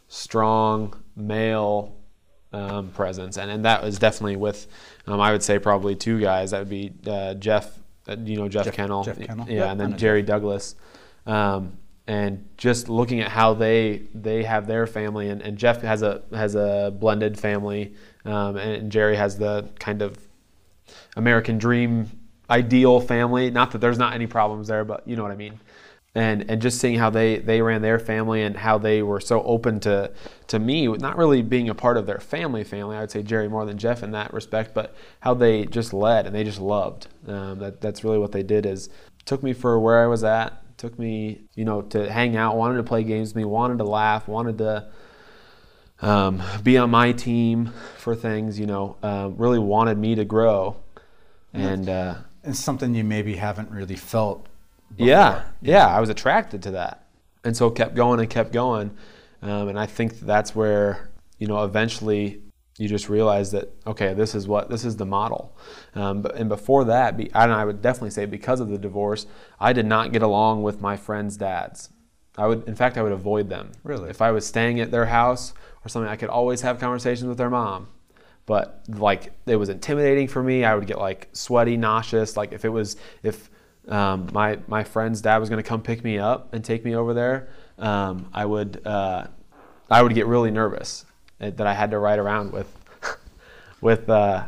strong 0.07 0.95
male 1.15 1.95
um, 2.53 2.89
presence, 2.89 3.37
and 3.37 3.51
and 3.51 3.65
that 3.65 3.83
was 3.83 3.99
definitely 3.99 4.37
with 4.37 4.67
um, 5.05 5.19
I 5.19 5.33
would 5.33 5.43
say 5.43 5.59
probably 5.59 5.95
two 5.95 6.21
guys. 6.21 6.51
That 6.51 6.59
would 6.59 6.69
be 6.69 6.93
uh, 7.05 7.33
Jeff, 7.33 7.78
you 8.17 8.37
know 8.37 8.47
Jeff, 8.47 8.65
Jeff- 8.65 8.75
Kennel, 8.75 9.03
Jeff 9.03 9.19
Kennel. 9.19 9.47
yeah, 9.49 9.55
Yep, 9.55 9.71
and 9.71 9.79
then 9.79 9.97
Jerry 9.97 10.21
Douglas, 10.21 10.75
um, 11.25 11.77
and 12.07 12.47
just 12.57 12.89
looking 12.89 13.19
at 13.21 13.29
how 13.29 13.53
they 13.53 14.03
they 14.13 14.43
have 14.43 14.67
their 14.67 14.87
family, 14.87 15.29
and, 15.29 15.41
and 15.41 15.57
Jeff 15.57 15.81
has 15.81 16.01
a 16.01 16.23
has 16.33 16.55
a 16.55 16.93
blended 16.97 17.39
family, 17.39 17.93
um, 18.25 18.57
and 18.57 18.91
Jerry 18.91 19.15
has 19.15 19.37
the 19.37 19.69
kind 19.79 20.01
of 20.01 20.17
American 21.15 21.57
dream 21.57 22.09
ideal 22.49 22.99
family. 22.99 23.51
Not 23.51 23.71
that 23.71 23.77
there's 23.79 23.99
not 23.99 24.13
any 24.13 24.27
problems 24.27 24.67
there, 24.67 24.83
but 24.83 25.07
you 25.07 25.15
know 25.15 25.23
what 25.23 25.31
I 25.31 25.35
mean. 25.35 25.59
And 26.15 26.49
and 26.49 26.59
just 26.61 26.79
seeing 26.79 26.97
how 26.97 27.11
they 27.11 27.37
they 27.37 27.61
ran 27.61 27.81
their 27.83 27.99
family 27.99 28.41
and 28.41 28.57
how 28.57 28.79
they 28.79 29.03
were 29.03 29.19
so 29.19 29.43
open 29.43 29.79
to 29.81 30.11
to 30.47 30.57
me, 30.59 30.87
not 30.87 31.17
really 31.17 31.43
being 31.43 31.69
a 31.69 31.75
part 31.75 31.97
of 31.97 32.07
their 32.07 32.19
family 32.19 32.63
family. 32.63 32.97
I 32.97 33.01
would 33.01 33.11
say 33.11 33.21
Jerry 33.21 33.47
more 33.47 33.63
than 33.65 33.77
Jeff 33.77 34.01
in 34.01 34.11
that 34.11 34.33
respect, 34.33 34.73
but 34.73 34.95
how 35.19 35.35
they 35.35 35.65
just 35.65 35.93
led 35.93 36.25
and 36.25 36.35
they 36.35 36.43
just 36.43 36.59
loved. 36.59 37.07
Um, 37.27 37.59
that 37.59 37.79
that's 37.79 38.03
really 38.03 38.17
what 38.17 38.31
they 38.31 38.41
did 38.41 38.65
is 38.65 38.89
took 39.25 39.43
me 39.43 39.53
for 39.53 39.79
where 39.79 40.01
I 40.03 40.07
was 40.07 40.23
at. 40.23 40.63
Took 40.77 40.97
me, 40.97 41.43
you 41.53 41.63
know, 41.65 41.83
to 41.83 42.11
hang 42.11 42.35
out. 42.35 42.55
Wanted 42.57 42.77
to 42.77 42.83
play 42.83 43.03
games 43.03 43.29
with 43.29 43.35
me. 43.35 43.45
Wanted 43.45 43.77
to 43.77 43.83
laugh. 43.83 44.27
Wanted 44.27 44.57
to 44.59 44.89
um, 46.01 46.41
be 46.63 46.77
on 46.79 46.89
my 46.89 47.11
team 47.11 47.71
for 47.97 48.15
things. 48.15 48.59
You 48.59 48.65
know, 48.65 48.97
um, 49.03 49.37
really 49.37 49.59
wanted 49.59 49.97
me 49.99 50.15
to 50.15 50.25
grow. 50.25 50.77
And 51.53 51.87
uh, 51.87 52.15
It's 52.43 52.59
something 52.59 52.95
you 52.95 53.03
maybe 53.03 53.35
haven't 53.35 53.69
really 53.69 53.95
felt. 53.95 54.47
Yeah, 54.97 55.43
yeah, 55.61 55.87
I 55.87 55.99
was 55.99 56.09
attracted 56.09 56.63
to 56.63 56.71
that, 56.71 57.05
and 57.43 57.55
so 57.55 57.69
kept 57.69 57.95
going 57.95 58.19
and 58.19 58.29
kept 58.29 58.51
going. 58.51 58.91
Um, 59.41 59.69
and 59.69 59.79
I 59.79 59.85
think 59.85 60.19
that's 60.19 60.55
where 60.55 61.09
you 61.37 61.47
know 61.47 61.63
eventually 61.63 62.41
you 62.79 62.87
just 62.87 63.09
realize 63.09 63.51
that 63.51 63.71
okay, 63.85 64.13
this 64.13 64.33
is 64.33 64.47
what 64.47 64.69
this 64.69 64.85
is 64.85 64.97
the 64.97 65.05
model. 65.05 65.55
Um, 65.95 66.21
but, 66.21 66.35
and 66.35 66.49
before 66.49 66.85
that, 66.85 67.17
be, 67.17 67.29
and 67.33 67.51
I 67.51 67.65
would 67.65 67.81
definitely 67.81 68.11
say 68.11 68.25
because 68.25 68.59
of 68.61 68.69
the 68.69 68.77
divorce, 68.77 69.27
I 69.59 69.73
did 69.73 69.85
not 69.85 70.13
get 70.13 70.21
along 70.21 70.63
with 70.63 70.81
my 70.81 70.95
friends' 70.95 71.37
dads. 71.37 71.89
I 72.37 72.47
would, 72.47 72.67
in 72.69 72.75
fact, 72.75 72.97
I 72.97 73.03
would 73.03 73.11
avoid 73.11 73.49
them. 73.49 73.71
Really? 73.83 74.09
If 74.09 74.21
I 74.21 74.31
was 74.31 74.47
staying 74.47 74.79
at 74.79 74.91
their 74.91 75.07
house 75.07 75.53
or 75.83 75.89
something, 75.89 76.09
I 76.09 76.15
could 76.15 76.29
always 76.29 76.61
have 76.61 76.79
conversations 76.79 77.27
with 77.27 77.37
their 77.37 77.49
mom. 77.49 77.89
But 78.45 78.83
like 78.87 79.33
it 79.45 79.57
was 79.57 79.69
intimidating 79.69 80.27
for 80.27 80.41
me. 80.41 80.63
I 80.63 80.73
would 80.73 80.87
get 80.87 80.97
like 80.97 81.27
sweaty, 81.33 81.75
nauseous. 81.75 82.37
Like 82.37 82.53
if 82.53 82.63
it 82.63 82.69
was 82.69 82.95
if 83.23 83.49
um, 83.87 84.29
my 84.33 84.59
my 84.67 84.83
friend's 84.83 85.21
dad 85.21 85.37
was 85.37 85.49
going 85.49 85.61
to 85.61 85.67
come 85.67 85.81
pick 85.81 86.03
me 86.03 86.19
up 86.19 86.53
and 86.53 86.63
take 86.63 86.83
me 86.83 86.95
over 86.95 87.13
there, 87.13 87.49
um, 87.77 88.29
I 88.33 88.45
would 88.45 88.85
uh, 88.85 89.27
I 89.89 90.01
would 90.01 90.13
get 90.13 90.27
really 90.27 90.51
nervous 90.51 91.05
that 91.39 91.65
I 91.65 91.73
had 91.73 91.91
to 91.91 91.99
ride 91.99 92.19
around 92.19 92.51
with 92.51 92.67
with 93.81 94.09
uh, 94.09 94.47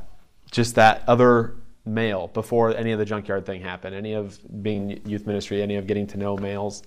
just 0.52 0.76
that 0.76 1.04
other 1.08 1.56
male 1.86 2.28
before 2.28 2.76
any 2.76 2.92
of 2.92 3.00
the 3.00 3.06
junkyard 3.06 3.46
thing 3.46 3.62
happened, 3.62 3.96
any 3.96 4.14
of 4.14 4.40
being 4.62 5.02
youth 5.06 5.26
ministry, 5.26 5.62
any 5.62 5.76
of 5.78 5.88
getting 5.88 6.06
to 6.08 6.18
know 6.18 6.38
males. 6.38 6.84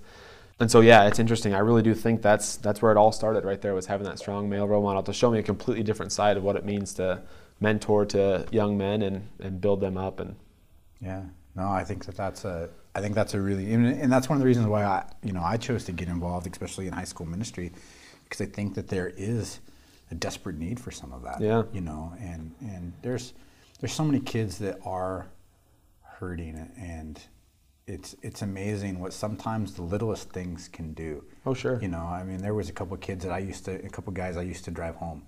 And 0.59 0.71
so 0.71 0.79
yeah, 0.79 1.05
it's 1.07 1.19
interesting. 1.19 1.53
I 1.53 1.59
really 1.59 1.81
do 1.81 1.93
think 1.93 2.21
that's 2.21 2.55
that's 2.57 2.81
where 2.81 2.91
it 2.91 2.97
all 2.97 3.11
started 3.11 3.43
right 3.43 3.61
there 3.61 3.73
was 3.73 3.87
having 3.87 4.05
that 4.05 4.19
strong 4.19 4.49
male 4.49 4.67
role 4.67 4.83
model 4.83 5.03
to 5.03 5.13
show 5.13 5.29
me 5.29 5.39
a 5.39 5.43
completely 5.43 5.83
different 5.83 6.11
side 6.11 6.37
of 6.37 6.43
what 6.43 6.55
it 6.55 6.63
means 6.63 6.93
to 6.93 7.21
mentor 7.59 8.05
to 8.05 8.45
young 8.51 8.77
men 8.77 9.01
and, 9.01 9.27
and 9.39 9.59
build 9.59 9.81
them 9.81 9.97
up 9.97 10.19
and 10.19 10.35
Yeah. 11.01 11.23
No, 11.55 11.69
I 11.69 11.83
think 11.83 12.05
that 12.05 12.17
that's 12.17 12.45
a. 12.45 12.69
I 12.93 13.01
think 13.01 13.13
that's 13.13 13.33
a 13.33 13.41
really, 13.41 13.73
and 13.73 14.09
that's 14.11 14.29
one 14.29 14.37
of 14.37 14.39
the 14.39 14.45
reasons 14.45 14.67
why 14.67 14.85
I, 14.85 15.05
you 15.21 15.33
know, 15.33 15.43
I 15.43 15.57
chose 15.57 15.83
to 15.85 15.91
get 15.91 16.07
involved, 16.07 16.47
especially 16.47 16.87
in 16.87 16.93
high 16.93 17.03
school 17.03 17.25
ministry, 17.25 17.73
because 18.23 18.39
I 18.39 18.45
think 18.45 18.75
that 18.75 18.87
there 18.87 19.11
is 19.17 19.59
a 20.11 20.15
desperate 20.15 20.57
need 20.57 20.79
for 20.79 20.91
some 20.91 21.11
of 21.11 21.23
that. 21.23 21.41
Yeah. 21.41 21.63
You 21.73 21.81
know, 21.81 22.13
and 22.19 22.53
and 22.61 22.93
there's 23.01 23.33
there's 23.79 23.93
so 23.93 24.03
many 24.05 24.19
kids 24.19 24.57
that 24.59 24.79
are 24.85 25.27
hurting, 26.01 26.69
and 26.77 27.19
it's 27.87 28.15
it's 28.21 28.41
amazing 28.41 28.99
what 28.99 29.13
sometimes 29.13 29.73
the 29.73 29.81
littlest 29.81 30.31
things 30.31 30.69
can 30.69 30.93
do. 30.93 31.23
Oh, 31.45 31.53
sure. 31.53 31.79
You 31.81 31.87
know, 31.87 32.03
I 32.03 32.23
mean, 32.23 32.37
there 32.41 32.53
was 32.53 32.69
a 32.69 32.73
couple 32.73 32.95
kids 32.97 33.23
that 33.25 33.31
I 33.31 33.39
used 33.39 33.65
to, 33.65 33.75
a 33.85 33.89
couple 33.89 34.13
guys 34.13 34.37
I 34.37 34.43
used 34.43 34.65
to 34.65 34.71
drive 34.71 34.95
home. 34.95 35.23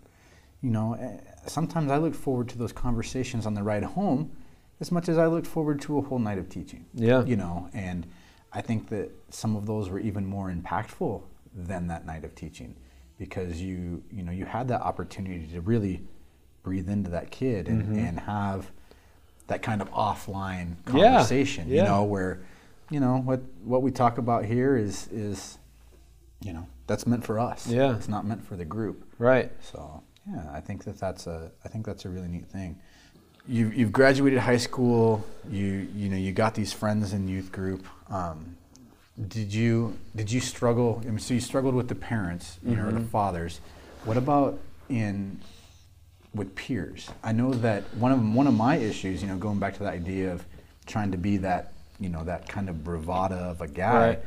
You 0.61 0.71
know, 0.71 0.93
eh, 0.93 1.17
sometimes 1.47 1.91
I 1.91 1.97
look 1.97 2.15
forward 2.15 2.49
to 2.49 2.57
those 2.57 2.71
conversations 2.71 3.45
on 3.45 3.53
the 3.53 3.63
ride 3.63 3.83
home 3.83 4.31
as 4.79 4.91
much 4.91 5.09
as 5.09 5.17
I 5.17 5.25
looked 5.27 5.47
forward 5.47 5.81
to 5.81 5.97
a 5.97 6.01
whole 6.01 6.19
night 6.19 6.37
of 6.37 6.49
teaching. 6.49 6.85
Yeah. 6.93 7.23
You 7.25 7.35
know, 7.35 7.69
and 7.73 8.05
I 8.53 8.61
think 8.61 8.89
that 8.89 9.11
some 9.29 9.55
of 9.55 9.65
those 9.65 9.89
were 9.89 9.99
even 9.99 10.25
more 10.25 10.51
impactful 10.51 11.21
than 11.55 11.87
that 11.87 12.05
night 12.05 12.23
of 12.23 12.35
teaching 12.35 12.75
because 13.17 13.61
you, 13.61 14.03
you 14.11 14.23
know, 14.23 14.31
you 14.31 14.45
had 14.45 14.67
that 14.67 14.81
opportunity 14.81 15.47
to 15.47 15.61
really 15.61 16.01
breathe 16.63 16.89
into 16.89 17.09
that 17.11 17.31
kid 17.31 17.67
and, 17.67 17.83
Mm-hmm. 17.83 17.99
and 17.99 18.19
have 18.21 18.71
that 19.47 19.61
kind 19.63 19.81
of 19.81 19.89
offline 19.91 20.75
Yeah, 20.93 21.11
conversation, 21.13 21.67
you 21.69 21.77
yeah. 21.77 21.83
know, 21.85 22.03
where, 22.03 22.41
you 22.91 22.99
know, 22.99 23.17
what, 23.17 23.41
what 23.63 23.81
we 23.81 23.91
talk 23.91 24.17
about 24.17 24.45
here 24.45 24.75
is, 24.77 25.07
is, 25.11 25.57
you 26.41 26.53
know, 26.53 26.67
that's 26.85 27.07
meant 27.07 27.23
for 27.25 27.39
us. 27.39 27.67
Yeah. 27.67 27.95
It's 27.95 28.07
not 28.09 28.25
meant 28.25 28.43
for 28.45 28.55
the 28.55 28.65
group. 28.65 29.03
right. 29.17 29.51
So 29.61 30.03
yeah, 30.29 30.45
I 30.53 30.59
think 30.59 30.83
that 30.83 30.99
that's 30.99 31.25
a 31.27 31.51
I 31.63 31.69
think 31.69 31.85
that's 31.85 32.03
a 32.05 32.09
really 32.09 32.27
neat 32.27 32.47
thing. 32.47 32.77
You 33.47 33.69
you've 33.69 33.91
graduated 33.91 34.39
high 34.39 34.57
school. 34.57 35.25
You 35.49 35.87
you 35.95 36.09
know 36.09 36.17
you 36.17 36.31
got 36.31 36.53
these 36.53 36.73
friends 36.73 37.13
in 37.13 37.27
youth 37.27 37.51
group. 37.51 37.85
Um, 38.09 38.57
did 39.27 39.53
you 39.53 39.97
did 40.15 40.31
you 40.31 40.39
struggle? 40.39 41.01
I 41.03 41.07
mean, 41.07 41.19
so 41.19 41.33
you 41.33 41.39
struggled 41.39 41.75
with 41.75 41.87
the 41.87 41.95
parents, 41.95 42.59
you 42.63 42.75
know, 42.75 42.87
or 42.87 42.91
the 42.91 42.99
fathers. 42.99 43.61
What 44.05 44.17
about 44.17 44.59
in 44.89 45.39
with 46.33 46.55
peers? 46.55 47.09
I 47.23 47.31
know 47.31 47.53
that 47.53 47.83
one 47.95 48.11
of 48.11 48.21
one 48.33 48.47
of 48.47 48.53
my 48.53 48.75
issues, 48.77 49.21
you 49.21 49.27
know, 49.27 49.37
going 49.37 49.59
back 49.59 49.73
to 49.75 49.83
the 49.83 49.89
idea 49.89 50.31
of 50.31 50.45
trying 50.85 51.11
to 51.11 51.17
be 51.17 51.37
that 51.37 51.73
you 51.99 52.09
know, 52.09 52.23
that 52.23 52.47
kind 52.47 52.69
of 52.69 52.83
bravado 52.83 53.35
of 53.35 53.61
a 53.61 53.67
guy. 53.67 54.07
Right. 54.07 54.19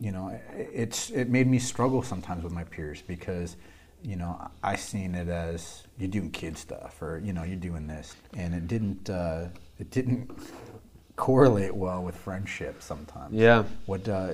You 0.00 0.12
know, 0.12 0.40
it's 0.56 1.10
it 1.10 1.28
made 1.28 1.48
me 1.48 1.58
struggle 1.58 2.02
sometimes 2.02 2.44
with 2.44 2.52
my 2.52 2.64
peers 2.64 3.02
because, 3.02 3.56
you 4.02 4.16
know, 4.16 4.40
I 4.62 4.76
seen 4.76 5.14
it 5.14 5.28
as 5.28 5.84
you're 5.98 6.08
doing 6.10 6.30
kid 6.30 6.56
stuff 6.56 7.00
or 7.02 7.20
you 7.24 7.32
know 7.32 7.42
you're 7.42 7.56
doing 7.56 7.86
this, 7.86 8.14
and 8.36 8.54
it 8.54 8.66
didn't 8.68 9.10
uh, 9.10 9.46
it 9.78 9.90
didn't 9.90 10.30
correlate 11.16 11.74
well 11.74 12.02
with 12.02 12.16
friendship 12.16 12.82
sometimes. 12.82 13.34
Yeah. 13.34 13.64
What? 13.86 14.08
Uh, 14.08 14.32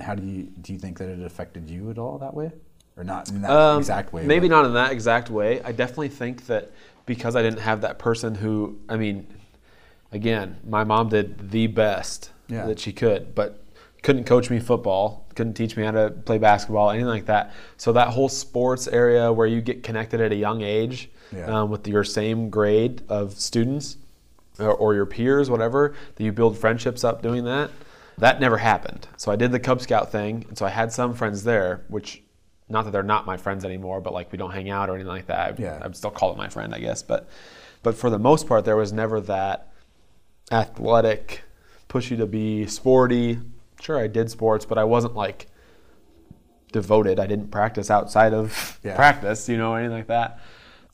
how 0.00 0.14
do 0.14 0.24
you 0.26 0.44
do? 0.44 0.72
You 0.72 0.78
think 0.78 0.98
that 0.98 1.08
it 1.08 1.20
affected 1.24 1.68
you 1.70 1.90
at 1.90 1.98
all 1.98 2.18
that 2.18 2.34
way, 2.34 2.50
or 2.96 3.04
not 3.04 3.28
in 3.30 3.42
that 3.42 3.50
Um, 3.50 3.78
exact 3.78 4.12
way? 4.12 4.24
Maybe 4.24 4.48
not 4.48 4.64
in 4.66 4.74
that 4.74 4.92
exact 4.92 5.30
way. 5.30 5.62
I 5.62 5.72
definitely 5.72 6.08
think 6.10 6.46
that 6.46 6.70
because 7.06 7.36
I 7.36 7.42
didn't 7.42 7.60
have 7.60 7.82
that 7.82 7.98
person 7.98 8.34
who, 8.34 8.78
I 8.88 8.96
mean, 8.96 9.26
again, 10.12 10.56
my 10.66 10.84
mom 10.84 11.08
did 11.08 11.50
the 11.50 11.66
best 11.68 12.30
Yeah. 12.48 12.66
that 12.66 12.78
she 12.80 12.92
could, 12.92 13.34
but 13.34 13.62
couldn't 14.02 14.24
coach 14.24 14.50
me 14.50 14.58
football, 14.58 15.25
couldn't 15.36 15.54
teach 15.54 15.76
me 15.76 15.84
how 15.84 15.92
to 15.92 16.10
play 16.10 16.38
basketball, 16.38 16.90
anything 16.90 17.06
like 17.06 17.26
that. 17.26 17.52
So 17.76 17.92
that 17.92 18.08
whole 18.08 18.28
sports 18.28 18.88
area 18.88 19.32
where 19.32 19.46
you 19.46 19.60
get 19.60 19.82
connected 19.82 20.20
at 20.20 20.32
a 20.32 20.36
young 20.36 20.62
age 20.62 21.08
Yeah. 21.32 21.46
um, 21.62 21.70
with 21.70 21.86
your 21.86 22.02
same 22.04 22.50
grade 22.50 23.02
of 23.08 23.34
students 23.38 23.98
or, 24.58 24.72
or 24.74 24.94
your 24.94 25.06
peers, 25.06 25.50
whatever, 25.50 25.94
that 26.16 26.24
you 26.24 26.32
build 26.32 26.58
friendships 26.58 27.04
up 27.04 27.22
doing 27.22 27.44
that. 27.44 27.70
That 28.18 28.40
never 28.40 28.56
happened. 28.58 29.06
So 29.18 29.30
I 29.30 29.36
did 29.36 29.52
the 29.52 29.60
Cub 29.60 29.82
Scout 29.82 30.10
thing, 30.10 30.46
and 30.48 30.56
so 30.56 30.64
I 30.64 30.70
had 30.70 30.90
some 30.90 31.12
friends 31.12 31.44
there, 31.44 31.84
which 31.88 32.22
not 32.68 32.84
that 32.86 32.90
they're 32.90 33.02
not 33.02 33.26
my 33.26 33.36
friends 33.36 33.64
anymore, 33.64 34.00
but 34.00 34.12
like 34.14 34.32
we 34.32 34.38
don't 34.38 34.50
hang 34.52 34.70
out 34.70 34.88
or 34.88 34.94
anything 34.94 35.12
like 35.12 35.26
that. 35.26 35.58
I, 35.60 35.62
Yeah. 35.62 35.78
I 35.82 35.86
would 35.86 35.96
still 35.96 36.10
call 36.10 36.32
it 36.32 36.38
my 36.38 36.48
friend, 36.48 36.74
I 36.74 36.78
guess. 36.78 37.02
But 37.02 37.28
but 37.82 37.94
for 37.94 38.08
the 38.10 38.18
most 38.18 38.48
part, 38.48 38.64
there 38.64 38.76
was 38.76 38.92
never 38.92 39.20
that 39.20 39.68
athletic, 40.50 41.42
push 41.88 42.10
you 42.10 42.16
to 42.16 42.26
be 42.26 42.66
sporty. 42.66 43.38
Sure, 43.80 43.98
I 43.98 44.06
did 44.06 44.30
sports, 44.30 44.64
but 44.64 44.78
I 44.78 44.84
wasn't 44.84 45.14
like 45.14 45.46
devoted. 46.72 47.18
I 47.20 47.26
didn't 47.26 47.50
practice 47.50 47.90
outside 47.90 48.32
of 48.34 48.78
Yeah. 48.84 48.96
practice, 48.96 49.48
you 49.48 49.56
know, 49.56 49.74
anything 49.74 49.96
like 49.96 50.06
that. 50.08 50.40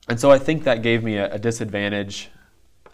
And 0.08 0.18
so 0.18 0.30
I 0.30 0.38
think 0.38 0.64
that 0.64 0.82
gave 0.82 1.02
me 1.02 1.16
a, 1.16 1.34
a 1.34 1.38
disadvantage. 1.38 2.30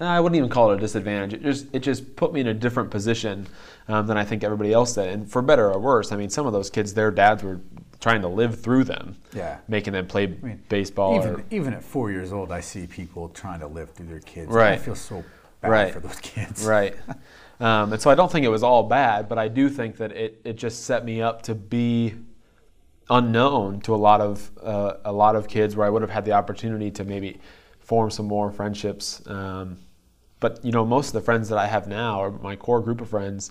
Uh, 0.00 0.04
I 0.04 0.20
wouldn't 0.20 0.36
even 0.36 0.50
call 0.50 0.70
it 0.70 0.76
a 0.76 0.80
disadvantage. 0.80 1.32
It 1.34 1.42
just 1.42 1.66
it 1.74 1.80
just 1.80 2.14
put 2.16 2.32
me 2.32 2.40
in 2.40 2.46
a 2.48 2.54
different 2.54 2.90
position 2.90 3.46
um, 3.88 4.06
than 4.06 4.16
I 4.16 4.24
think 4.24 4.44
everybody 4.44 4.72
else 4.72 4.94
did. 4.94 5.08
And 5.08 5.30
for 5.30 5.42
better 5.42 5.72
or 5.72 5.78
worse, 5.80 6.12
I 6.12 6.16
mean, 6.16 6.30
some 6.30 6.46
of 6.46 6.52
those 6.52 6.70
kids, 6.70 6.94
their 6.94 7.10
dads 7.10 7.42
were 7.42 7.60
trying 7.98 8.22
to 8.22 8.28
live 8.28 8.60
through 8.60 8.84
them, 8.84 9.16
Yeah. 9.34 9.58
making 9.66 9.94
them 9.94 10.06
play 10.06 10.26
mean, 10.28 10.62
baseball. 10.68 11.16
Even 11.16 11.34
or, 11.34 11.44
even 11.50 11.72
at 11.74 11.82
four 11.82 12.12
years 12.12 12.32
old, 12.32 12.52
I 12.52 12.60
see 12.60 12.86
people 12.86 13.28
trying 13.30 13.58
to 13.60 13.66
live 13.66 13.90
through 13.90 14.06
their 14.06 14.20
kids. 14.20 14.52
Right. 14.52 14.74
I 14.74 14.76
feel 14.76 14.94
so 14.94 15.24
bad 15.62 15.70
Right. 15.70 15.92
for 15.92 15.98
those 16.00 16.20
kids. 16.22 16.64
Right. 16.64 16.94
Um, 17.60 17.92
and 17.92 18.00
so 18.00 18.10
I 18.10 18.14
don't 18.14 18.30
think 18.30 18.44
it 18.44 18.50
was 18.50 18.62
all 18.62 18.84
bad, 18.84 19.28
but 19.28 19.38
I 19.38 19.48
do 19.48 19.68
think 19.68 19.96
that 19.96 20.12
it, 20.12 20.40
it 20.44 20.56
just 20.56 20.84
set 20.84 21.04
me 21.04 21.20
up 21.20 21.42
to 21.42 21.54
be 21.54 22.14
unknown 23.10 23.80
to 23.80 23.94
a 23.94 23.96
lot 23.96 24.20
of 24.20 24.50
uh, 24.62 24.94
a 25.04 25.12
lot 25.12 25.34
of 25.34 25.48
kids 25.48 25.74
where 25.74 25.86
I 25.86 25.90
would 25.90 26.02
have 26.02 26.10
had 26.10 26.24
the 26.24 26.32
opportunity 26.32 26.90
to 26.92 27.04
maybe 27.04 27.40
form 27.80 28.10
some 28.10 28.26
more 28.26 28.52
friendships. 28.52 29.26
Um, 29.26 29.78
but 30.40 30.64
you 30.64 30.70
know, 30.70 30.84
most 30.84 31.08
of 31.08 31.12
the 31.14 31.20
friends 31.20 31.48
that 31.48 31.58
I 31.58 31.66
have 31.66 31.88
now, 31.88 32.20
or 32.20 32.30
my 32.30 32.54
core 32.54 32.80
group 32.80 33.00
of 33.00 33.08
friends, 33.08 33.50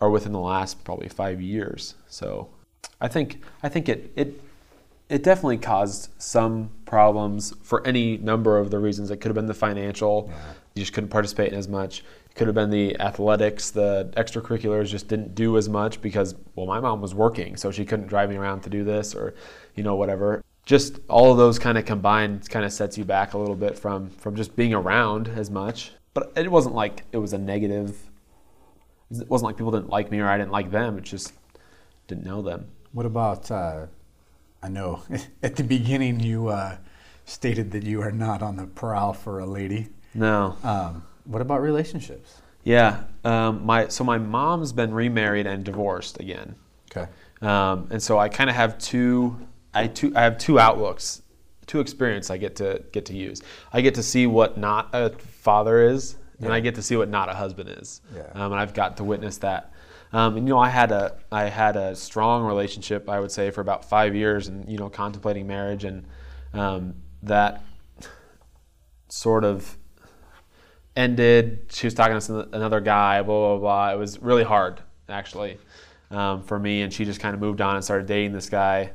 are 0.00 0.10
within 0.10 0.32
the 0.32 0.40
last 0.40 0.84
probably 0.84 1.08
five 1.08 1.40
years. 1.40 1.94
So 2.08 2.48
I 3.00 3.08
think 3.08 3.42
I 3.62 3.68
think 3.68 3.88
it 3.88 4.12
it 4.14 4.40
it 5.08 5.22
definitely 5.22 5.58
caused 5.58 6.10
some 6.18 6.70
problems 6.84 7.54
for 7.62 7.84
any 7.86 8.18
number 8.18 8.58
of 8.58 8.70
the 8.70 8.78
reasons. 8.78 9.10
It 9.10 9.16
could 9.16 9.30
have 9.30 9.34
been 9.34 9.46
the 9.46 9.54
financial, 9.54 10.30
you 10.74 10.82
just 10.82 10.92
couldn't 10.92 11.08
participate 11.10 11.52
in 11.52 11.58
as 11.58 11.66
much. 11.66 12.04
Could 12.38 12.46
have 12.46 12.54
been 12.54 12.70
the 12.70 12.98
athletics, 13.00 13.72
the 13.72 14.12
extracurriculars 14.16 14.86
just 14.86 15.08
didn't 15.08 15.34
do 15.34 15.56
as 15.56 15.68
much 15.68 16.00
because 16.00 16.36
well, 16.54 16.66
my 16.66 16.78
mom 16.78 17.00
was 17.00 17.12
working, 17.12 17.56
so 17.56 17.72
she 17.72 17.84
couldn't 17.84 18.06
drive 18.06 18.30
me 18.30 18.36
around 18.36 18.60
to 18.60 18.70
do 18.70 18.84
this 18.84 19.12
or 19.12 19.34
you 19.74 19.82
know 19.82 19.96
whatever. 19.96 20.44
Just 20.64 21.00
all 21.08 21.32
of 21.32 21.36
those 21.36 21.58
kind 21.58 21.76
of 21.76 21.84
combined 21.84 22.48
kind 22.48 22.64
of 22.64 22.72
sets 22.72 22.96
you 22.96 23.04
back 23.04 23.34
a 23.34 23.38
little 23.38 23.56
bit 23.56 23.76
from 23.76 24.10
from 24.10 24.36
just 24.36 24.54
being 24.54 24.72
around 24.72 25.26
as 25.26 25.50
much. 25.50 25.90
But 26.14 26.32
it 26.36 26.48
wasn't 26.48 26.76
like 26.76 27.02
it 27.10 27.16
was 27.16 27.32
a 27.32 27.38
negative. 27.38 28.08
It 29.10 29.28
wasn't 29.28 29.46
like 29.46 29.56
people 29.56 29.72
didn't 29.72 29.90
like 29.90 30.12
me 30.12 30.20
or 30.20 30.28
I 30.28 30.38
didn't 30.38 30.52
like 30.52 30.70
them. 30.70 30.96
It 30.96 31.02
just 31.02 31.32
didn't 32.06 32.24
know 32.24 32.40
them. 32.40 32.68
What 32.92 33.04
about? 33.04 33.50
Uh, 33.50 33.86
I 34.62 34.68
know 34.68 35.02
at 35.42 35.56
the 35.56 35.64
beginning 35.64 36.20
you 36.20 36.46
uh, 36.46 36.76
stated 37.24 37.72
that 37.72 37.82
you 37.82 38.00
are 38.00 38.12
not 38.12 38.42
on 38.42 38.54
the 38.54 38.66
prowl 38.66 39.12
for 39.12 39.40
a 39.40 39.46
lady. 39.46 39.88
No. 40.14 40.56
Um, 40.62 41.02
what 41.28 41.42
about 41.42 41.60
relationships? 41.62 42.40
Yeah. 42.64 43.04
Um, 43.24 43.64
my 43.64 43.88
so 43.88 44.02
my 44.04 44.18
mom's 44.18 44.72
been 44.72 44.92
remarried 44.92 45.46
and 45.46 45.64
divorced 45.64 46.18
again, 46.20 46.56
Okay. 46.90 47.08
um, 47.42 47.88
and 47.90 48.02
so 48.02 48.18
I 48.18 48.28
kind 48.28 48.50
of 48.50 48.56
have 48.56 48.78
two. 48.78 49.36
I 49.74 49.86
two. 49.86 50.12
I 50.16 50.22
have 50.22 50.38
two 50.38 50.58
outlooks, 50.58 51.22
two 51.66 51.80
experience 51.80 52.30
I 52.30 52.36
get 52.38 52.56
to 52.56 52.82
get 52.92 53.06
to 53.06 53.14
use. 53.16 53.42
I 53.72 53.80
get 53.82 53.94
to 53.94 54.02
see 54.02 54.26
what 54.26 54.58
not 54.58 54.88
a 54.92 55.10
father 55.10 55.82
is, 55.82 56.16
and 56.40 56.52
I 56.52 56.60
get 56.60 56.74
to 56.76 56.82
see 56.82 56.96
what 56.96 57.08
not 57.08 57.28
a 57.28 57.34
husband 57.34 57.68
is. 57.78 58.00
Yeah. 58.14 58.22
Um, 58.34 58.52
and 58.52 58.60
I've 58.60 58.74
got 58.74 58.96
to 58.96 59.04
witness 59.04 59.38
that. 59.38 59.72
Um, 60.12 60.38
and 60.38 60.48
you 60.48 60.54
know, 60.54 60.60
I 60.60 60.70
had 60.70 60.90
a 60.90 61.18
I 61.30 61.44
had 61.44 61.76
a 61.76 61.94
strong 61.94 62.44
relationship, 62.44 63.08
I 63.08 63.20
would 63.20 63.30
say, 63.30 63.50
for 63.50 63.60
about 63.60 63.84
five 63.84 64.14
years, 64.16 64.48
and 64.48 64.68
you 64.68 64.78
know, 64.78 64.88
contemplating 64.88 65.46
marriage, 65.46 65.84
and 65.84 66.06
um, 66.54 66.94
that 67.22 67.62
sort 69.08 69.44
of 69.44 69.76
ended. 70.98 71.66
She 71.70 71.86
was 71.86 71.94
talking 71.94 72.14
to 72.14 72.20
some, 72.20 72.48
another 72.52 72.80
guy, 72.80 73.22
blah 73.22 73.56
blah 73.56 73.58
blah. 73.58 73.92
It 73.94 73.98
was 73.98 74.20
really 74.20 74.42
hard, 74.42 74.82
actually, 75.08 75.58
um, 76.10 76.42
for 76.42 76.58
me. 76.58 76.82
And 76.82 76.92
she 76.92 77.04
just 77.04 77.20
kind 77.20 77.34
of 77.34 77.40
moved 77.40 77.60
on 77.60 77.76
and 77.76 77.84
started 77.84 78.06
dating 78.06 78.32
this 78.32 78.50
guy 78.50 78.90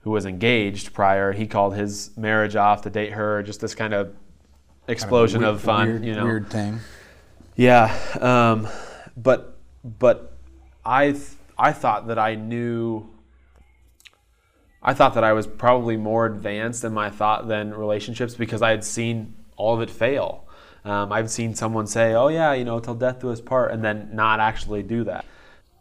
who 0.00 0.12
was 0.12 0.24
engaged 0.24 0.94
prior. 0.94 1.32
He 1.32 1.46
called 1.46 1.74
his 1.74 2.16
marriage 2.16 2.54
off 2.54 2.82
to 2.82 2.90
date 2.90 3.12
her. 3.12 3.42
Just 3.42 3.60
this 3.60 3.74
kind 3.74 3.92
of 3.92 4.14
explosion 4.88 5.40
Kind 5.40 5.54
of, 5.54 5.60
fun, 5.60 5.88
weird, 5.88 6.04
you 6.04 6.14
know. 6.14 6.24
weird 6.24 6.48
thing. 6.48 6.78
Yeah, 7.56 7.92
um, 8.20 8.68
but 9.16 9.58
but 9.82 10.32
I 10.84 11.12
th- 11.12 11.22
I 11.58 11.72
thought 11.72 12.06
that 12.06 12.18
I 12.18 12.36
knew. 12.36 13.10
I 14.82 14.94
thought 14.94 15.14
that 15.14 15.24
I 15.24 15.32
was 15.32 15.48
probably 15.48 15.96
more 15.96 16.26
advanced 16.26 16.84
in 16.84 16.94
my 16.94 17.10
thought 17.10 17.48
than 17.48 17.74
relationships 17.74 18.34
because 18.36 18.62
I 18.62 18.70
had 18.70 18.84
seen 18.84 19.34
all 19.56 19.74
of 19.74 19.80
it 19.80 19.90
fail. 19.90 20.45
Um, 20.86 21.12
I've 21.12 21.30
seen 21.30 21.54
someone 21.54 21.86
say, 21.88 22.14
"Oh 22.14 22.28
yeah, 22.28 22.52
you 22.52 22.64
know, 22.64 22.78
till 22.78 22.94
death 22.94 23.20
do 23.20 23.30
us 23.32 23.40
part," 23.40 23.72
and 23.72 23.84
then 23.84 24.10
not 24.12 24.38
actually 24.38 24.82
do 24.84 25.02
that. 25.04 25.24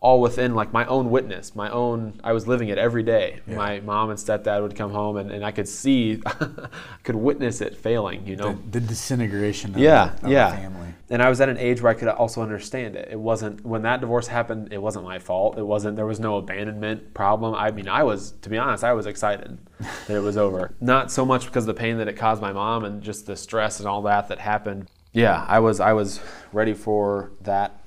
All 0.01 0.19
within 0.19 0.53
like 0.55 0.73
my 0.73 0.85
own 0.87 1.09
witness, 1.11 1.55
my 1.55 1.69
own. 1.69 2.19
I 2.23 2.33
was 2.33 2.47
living 2.47 2.69
it 2.69 2.77
every 2.77 3.03
day. 3.03 3.39
Yeah. 3.47 3.55
My 3.55 3.79
mom 3.81 4.09
and 4.09 4.19
stepdad 4.19 4.61
would 4.61 4.75
come 4.75 4.91
home, 4.91 5.17
and, 5.17 5.31
and 5.31 5.45
I 5.45 5.51
could 5.51 5.67
see, 5.67 6.21
I 6.25 6.67
could 7.03 7.15
witness 7.15 7.61
it 7.61 7.77
failing. 7.77 8.25
You 8.25 8.35
know, 8.35 8.53
The, 8.53 8.79
the 8.79 8.87
disintegration 8.87 9.75
of, 9.75 9.77
yeah, 9.79 10.15
of 10.21 10.29
yeah. 10.29 10.53
a 10.53 10.57
family. 10.57 10.87
And 11.09 11.21
I 11.21 11.29
was 11.29 11.39
at 11.39 11.49
an 11.49 11.57
age 11.59 11.83
where 11.83 11.91
I 11.91 11.95
could 11.95 12.07
also 12.07 12.41
understand 12.41 12.95
it. 12.95 13.09
It 13.11 13.19
wasn't 13.19 13.63
when 13.63 13.83
that 13.83 14.01
divorce 14.01 14.25
happened. 14.25 14.73
It 14.73 14.81
wasn't 14.81 15.05
my 15.05 15.19
fault. 15.19 15.57
It 15.57 15.65
wasn't. 15.65 15.95
There 15.95 16.07
was 16.07 16.19
no 16.19 16.37
abandonment 16.37 17.13
problem. 17.13 17.53
I 17.53 17.69
mean, 17.69 17.87
I 17.87 18.01
was 18.03 18.31
to 18.41 18.49
be 18.49 18.57
honest, 18.57 18.83
I 18.83 18.93
was 18.93 19.05
excited 19.05 19.59
that 20.07 20.15
it 20.15 20.21
was 20.21 20.35
over. 20.35 20.73
Not 20.81 21.11
so 21.11 21.23
much 21.25 21.45
because 21.45 21.63
of 21.63 21.75
the 21.75 21.79
pain 21.79 21.97
that 21.99 22.07
it 22.07 22.13
caused 22.17 22.41
my 22.41 22.53
mom 22.53 22.85
and 22.85 23.03
just 23.03 23.27
the 23.27 23.35
stress 23.35 23.79
and 23.79 23.87
all 23.87 24.01
that 24.03 24.27
that 24.29 24.39
happened. 24.39 24.89
Yeah, 25.15 25.45
I 25.47 25.59
was. 25.59 25.79
I 25.79 25.93
was 25.93 26.19
ready 26.51 26.73
for 26.73 27.31
that 27.41 27.79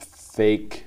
fake 0.00 0.84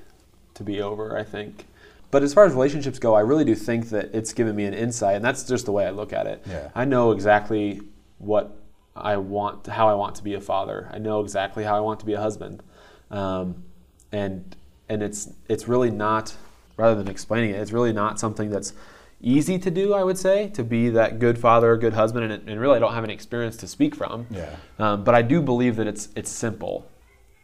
to 0.56 0.64
be 0.64 0.82
over. 0.82 1.16
I 1.18 1.24
think. 1.24 1.66
But 2.12 2.24
as 2.24 2.34
far 2.34 2.46
as 2.46 2.54
relationships 2.54 2.98
go, 2.98 3.14
I 3.14 3.20
really 3.20 3.46
do 3.46 3.54
think 3.54 3.90
that 3.90 4.10
it's 4.14 4.34
given 4.34 4.56
me 4.56 4.66
an 4.66 4.74
insight, 4.74 5.16
and 5.16 5.24
that's 5.24 5.44
just 5.44 5.66
the 5.68 5.72
way 5.72 5.86
I 5.86 5.92
look 5.92 6.12
at 6.12 6.26
it. 6.26 6.44
Yeah. 6.50 6.70
I 6.74 6.86
know 6.86 7.12
exactly 7.12 7.82
what 8.18 8.58
I 8.96 9.18
want, 9.18 9.68
how 9.68 9.88
I 9.88 9.94
want 9.94 10.16
to 10.16 10.24
be 10.24 10.34
a 10.34 10.42
father. 10.42 10.90
I 10.92 10.98
know 10.98 11.20
exactly 11.20 11.64
how 11.64 11.78
I 11.78 11.80
want 11.80 12.00
to 12.00 12.08
be 12.08 12.14
a 12.14 12.20
husband, 12.20 12.64
um, 13.12 13.64
and 14.12 14.56
and 14.90 15.04
it's 15.04 15.30
it's 15.48 15.68
really 15.68 15.92
not. 15.92 16.36
Rather 16.76 16.96
than 16.96 17.10
explaining 17.10 17.50
it, 17.50 17.58
it's 17.58 17.74
really 17.74 17.92
not 17.92 18.22
something 18.22 18.50
that's 18.50 18.72
easy 19.22 19.60
to 19.60 19.72
do. 19.72 19.94
I 19.94 20.04
would 20.04 20.18
say 20.18 20.50
to 20.50 20.64
be 20.64 20.90
that 20.90 21.20
good 21.20 21.38
father, 21.38 21.76
good 21.78 21.94
husband, 21.94 22.32
and, 22.32 22.50
and 22.50 22.60
really 22.60 22.78
I 22.78 22.80
don't 22.80 22.94
have 22.94 23.04
any 23.04 23.14
experience 23.14 23.58
to 23.58 23.68
speak 23.68 23.96
from. 23.96 24.28
Yeah. 24.30 24.56
Um, 24.78 25.04
but 25.04 25.16
I 25.16 25.22
do 25.22 25.42
believe 25.42 25.76
that 25.78 25.88
it's 25.88 26.10
it's 26.16 26.30
simple. 26.30 26.90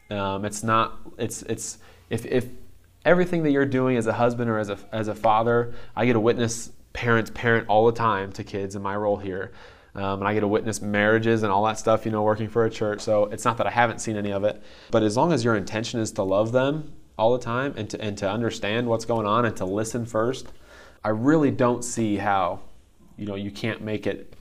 Um, 0.10 0.46
it's 0.46 0.64
not. 0.64 1.00
It's 1.18 1.42
it's 1.44 1.78
if 2.10 2.26
if 2.26 2.48
everything 3.04 3.44
that 3.44 3.52
you're 3.52 3.66
doing 3.66 3.98
as 3.98 4.08
a 4.08 4.14
husband 4.14 4.50
or 4.50 4.58
as 4.58 4.70
a 4.70 4.78
as 4.92 5.08
a 5.08 5.16
father, 5.16 5.74
I 5.96 6.06
get 6.06 6.14
to 6.14 6.20
witness 6.20 6.72
parents 6.94 7.30
parent 7.34 7.68
all 7.68 7.86
the 7.86 7.92
time 7.92 8.32
to 8.34 8.44
kids 8.44 8.76
in 8.76 8.82
my 8.82 8.96
role 8.96 9.18
here. 9.18 9.52
Um, 9.96 10.20
and 10.20 10.28
I 10.28 10.34
get 10.34 10.42
to 10.42 10.48
witness 10.48 10.82
marriages 10.82 11.44
and 11.44 11.52
all 11.52 11.64
that 11.66 11.80
stuff, 11.80 12.06
you 12.06 12.12
know, 12.12 12.24
working 12.24 12.50
for 12.50 12.66
a 12.66 12.70
church. 12.70 13.00
So 13.00 13.26
it's 13.26 13.46
not 13.46 13.58
that 13.58 13.68
I 13.68 13.70
haven't 13.70 14.00
seen 14.00 14.18
any 14.18 14.32
of 14.32 14.44
it, 14.44 14.62
but 14.92 15.04
as 15.04 15.16
long 15.16 15.32
as 15.32 15.44
your 15.44 15.56
intention 15.56 16.02
is 16.02 16.12
to 16.14 16.24
love 16.24 16.52
them 16.52 16.92
all 17.18 17.32
the 17.32 17.44
time 17.44 17.74
and 17.78 17.90
to, 17.90 18.02
and 18.02 18.18
to 18.18 18.30
understand 18.30 18.88
what's 18.88 19.06
going 19.06 19.26
on 19.26 19.46
and 19.46 19.56
to 19.56 19.66
listen 19.66 20.06
first, 20.06 20.48
I 21.06 21.10
really 21.10 21.52
don't 21.52 21.84
see 21.84 22.18
how, 22.18 22.62
you 23.16 23.28
know, 23.28 23.36
you 23.36 23.52
can't 23.52 23.82
make 23.82 24.08
it. 24.08 24.34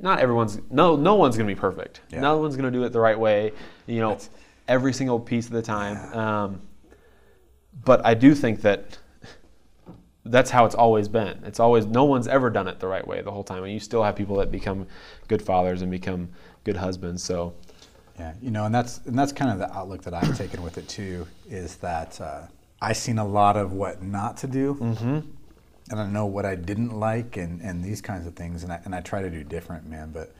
Not 0.00 0.18
everyone's 0.18 0.60
no 0.68 0.96
no 0.96 1.14
one's 1.14 1.36
gonna 1.36 1.46
be 1.46 1.54
perfect. 1.54 2.00
Yeah. 2.10 2.20
No 2.20 2.38
one's 2.38 2.56
gonna 2.56 2.72
do 2.72 2.82
it 2.82 2.92
the 2.92 2.98
right 3.00 3.18
way. 3.18 3.52
You 3.86 4.00
know, 4.00 4.08
That's- 4.10 4.30
every 4.66 4.92
single 4.92 5.20
piece 5.20 5.46
of 5.46 5.52
the 5.52 5.62
time. 5.62 5.96
Um, 6.18 6.60
but 7.84 8.04
I 8.04 8.14
do 8.14 8.34
think 8.34 8.62
that 8.62 8.98
that's 10.24 10.50
how 10.50 10.64
it's 10.66 10.74
always 10.74 11.06
been. 11.08 11.40
It's 11.46 11.60
always 11.60 11.86
no 11.86 12.04
one's 12.04 12.26
ever 12.26 12.50
done 12.50 12.66
it 12.66 12.80
the 12.80 12.88
right 12.88 13.06
way 13.06 13.22
the 13.22 13.30
whole 13.30 13.44
time, 13.44 13.62
and 13.62 13.72
you 13.72 13.80
still 13.80 14.02
have 14.02 14.16
people 14.16 14.36
that 14.38 14.50
become 14.50 14.88
good 15.28 15.40
fathers 15.40 15.82
and 15.82 15.90
become 15.90 16.28
good 16.64 16.76
husbands. 16.76 17.22
So 17.22 17.54
Yeah, 18.18 18.34
you 18.42 18.50
know, 18.50 18.64
and 18.64 18.74
that's 18.74 18.98
and 19.06 19.16
that's 19.16 19.32
kind 19.32 19.52
of 19.52 19.58
the 19.60 19.72
outlook 19.72 20.02
that 20.02 20.14
I've 20.14 20.36
taken 20.36 20.62
with 20.64 20.78
it 20.78 20.88
too. 20.88 21.28
Is 21.48 21.76
that 21.76 22.20
uh, 22.20 22.42
I've 22.82 22.96
seen 22.96 23.18
a 23.18 23.26
lot 23.26 23.56
of 23.56 23.72
what 23.72 24.02
not 24.02 24.36
to 24.38 24.48
do, 24.48 24.74
mm-hmm. 24.74 25.20
And 25.90 26.00
I 26.00 26.06
know 26.06 26.26
what 26.26 26.44
I 26.44 26.54
didn't 26.54 26.98
like, 26.98 27.36
and, 27.36 27.60
and 27.60 27.82
these 27.84 28.00
kinds 28.00 28.26
of 28.26 28.34
things, 28.34 28.62
and 28.64 28.72
I 28.72 28.80
and 28.84 28.94
I 28.94 29.00
try 29.00 29.22
to 29.22 29.30
do 29.30 29.42
different, 29.44 29.86
man. 29.88 30.10
But 30.12 30.34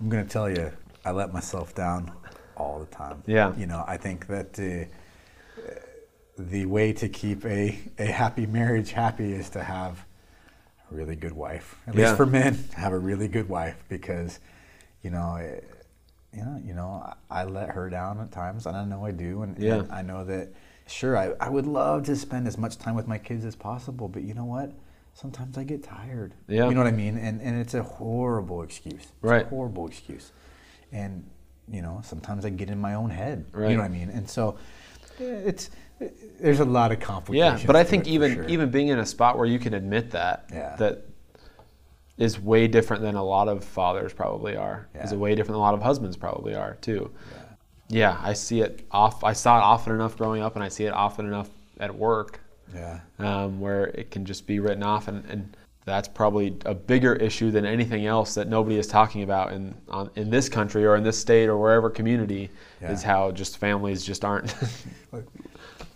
I'm 0.00 0.08
gonna 0.08 0.24
tell 0.24 0.48
you, 0.50 0.70
I 1.04 1.10
let 1.12 1.32
myself 1.32 1.74
down 1.74 2.12
all 2.56 2.78
the 2.80 2.86
time. 2.86 3.22
Yeah. 3.26 3.54
you 3.56 3.66
know, 3.66 3.84
I 3.86 3.96
think 3.96 4.26
that. 4.28 4.58
Uh, 4.58 4.84
the 6.38 6.64
way 6.64 6.94
to 6.94 7.08
keep 7.10 7.44
a, 7.44 7.78
a 7.98 8.06
happy 8.06 8.46
marriage 8.46 8.90
happy 8.92 9.32
is 9.34 9.50
to 9.50 9.62
have 9.62 10.04
a 10.90 10.94
really 10.94 11.14
good 11.14 11.34
wife. 11.34 11.76
At 11.86 11.94
Yeah. 11.94 12.06
least 12.06 12.16
for 12.16 12.24
men, 12.26 12.58
have 12.74 12.92
a 12.92 12.98
really 12.98 13.28
good 13.28 13.48
wife 13.50 13.76
because, 13.90 14.40
you 15.02 15.10
know, 15.10 15.36
it, 15.36 15.68
you 16.32 16.42
know, 16.42 16.60
you 16.64 16.72
know, 16.74 17.14
I, 17.30 17.42
I 17.42 17.44
let 17.44 17.68
her 17.70 17.90
down 17.90 18.18
at 18.18 18.32
times, 18.32 18.64
and 18.66 18.74
I 18.76 18.84
know 18.84 19.04
I 19.04 19.10
do, 19.10 19.42
and, 19.42 19.58
Yeah. 19.58 19.80
and 19.80 19.92
I 19.92 20.00
know 20.02 20.24
that. 20.24 20.48
Sure, 20.92 21.16
I, 21.16 21.32
I 21.40 21.48
would 21.48 21.66
love 21.66 22.04
to 22.04 22.16
spend 22.16 22.46
as 22.46 22.58
much 22.58 22.78
time 22.78 22.94
with 22.94 23.08
my 23.08 23.18
kids 23.18 23.44
as 23.44 23.56
possible, 23.56 24.08
but 24.08 24.22
you 24.22 24.34
know 24.34 24.44
what? 24.44 24.72
Sometimes 25.14 25.56
I 25.58 25.64
get 25.64 25.82
tired. 25.82 26.34
Yeah. 26.48 26.68
You 26.68 26.74
know 26.74 26.80
what 26.80 26.86
I 26.86 26.96
mean? 26.96 27.16
And 27.16 27.40
and 27.40 27.58
it's 27.60 27.74
a 27.74 27.82
horrible 27.82 28.62
excuse. 28.62 28.94
It's 28.94 29.12
Right. 29.22 29.46
A 29.46 29.48
horrible 29.48 29.86
excuse. 29.86 30.32
And 30.92 31.24
you 31.70 31.80
know, 31.82 32.00
sometimes 32.04 32.44
I 32.44 32.50
get 32.50 32.68
in 32.68 32.78
my 32.78 32.94
own 32.94 33.10
head. 33.10 33.46
Right. 33.52 33.70
You 33.70 33.76
know 33.76 33.82
what 33.82 33.90
I 33.90 33.94
mean? 33.94 34.10
And 34.10 34.28
so 34.28 34.58
eh, 35.20 35.24
it's 35.24 35.70
there's 36.40 36.60
a 36.60 36.64
lot 36.64 36.92
of 36.92 37.00
complications. 37.00 37.60
yeah, 37.62 37.66
but 37.66 37.76
I 37.76 37.84
think 37.84 38.06
even 38.06 38.34
sure. 38.34 38.44
even 38.48 38.70
being 38.70 38.88
in 38.88 38.98
a 38.98 39.06
spot 39.06 39.36
where 39.38 39.46
you 39.46 39.58
can 39.58 39.74
admit 39.74 40.10
that 40.10 40.48
Yeah. 40.52 40.76
that 40.76 41.06
is 42.18 42.38
way 42.40 42.68
different 42.68 43.02
than 43.02 43.14
a 43.14 43.24
lot 43.24 43.48
of 43.48 43.64
fathers 43.64 44.12
probably 44.12 44.56
are. 44.56 44.88
Yeah. 44.94 45.04
Is 45.04 45.14
way 45.14 45.34
different 45.34 45.54
than 45.54 45.60
a 45.60 45.66
lot 45.68 45.74
of 45.74 45.82
husbands 45.82 46.16
probably 46.16 46.54
are 46.54 46.76
too. 46.80 47.10
Yeah, 47.32 47.41
I 48.22 48.32
see 48.32 48.60
it 48.60 48.86
off. 48.90 49.22
I 49.24 49.32
saw 49.32 49.58
it 49.58 49.62
often 49.62 49.92
enough 49.92 50.16
growing 50.16 50.42
up, 50.42 50.54
and 50.54 50.64
I 50.64 50.68
see 50.68 50.84
it 50.84 50.92
often 50.92 51.26
enough 51.26 51.50
at 51.78 51.94
work 51.94 52.40
yeah. 52.74 53.00
um, 53.18 53.60
where 53.60 53.86
it 53.86 54.10
can 54.10 54.24
just 54.24 54.46
be 54.46 54.58
written 54.58 54.82
off, 54.82 55.08
and, 55.08 55.24
and 55.26 55.56
that's 55.84 56.08
probably 56.08 56.56
a 56.64 56.74
bigger 56.74 57.14
issue 57.14 57.50
than 57.50 57.66
anything 57.66 58.06
else 58.06 58.34
that 58.34 58.48
nobody 58.48 58.78
is 58.78 58.86
talking 58.86 59.22
about 59.24 59.52
in 59.52 59.74
on, 59.88 60.10
in 60.14 60.30
this 60.30 60.48
country 60.48 60.84
or 60.84 60.96
in 60.96 61.02
this 61.02 61.18
state 61.18 61.48
or 61.48 61.58
wherever 61.58 61.90
community 61.90 62.50
is 62.80 63.02
how 63.02 63.30
just 63.32 63.58
families 63.58 64.04
just 64.04 64.24
aren't. 64.24 64.54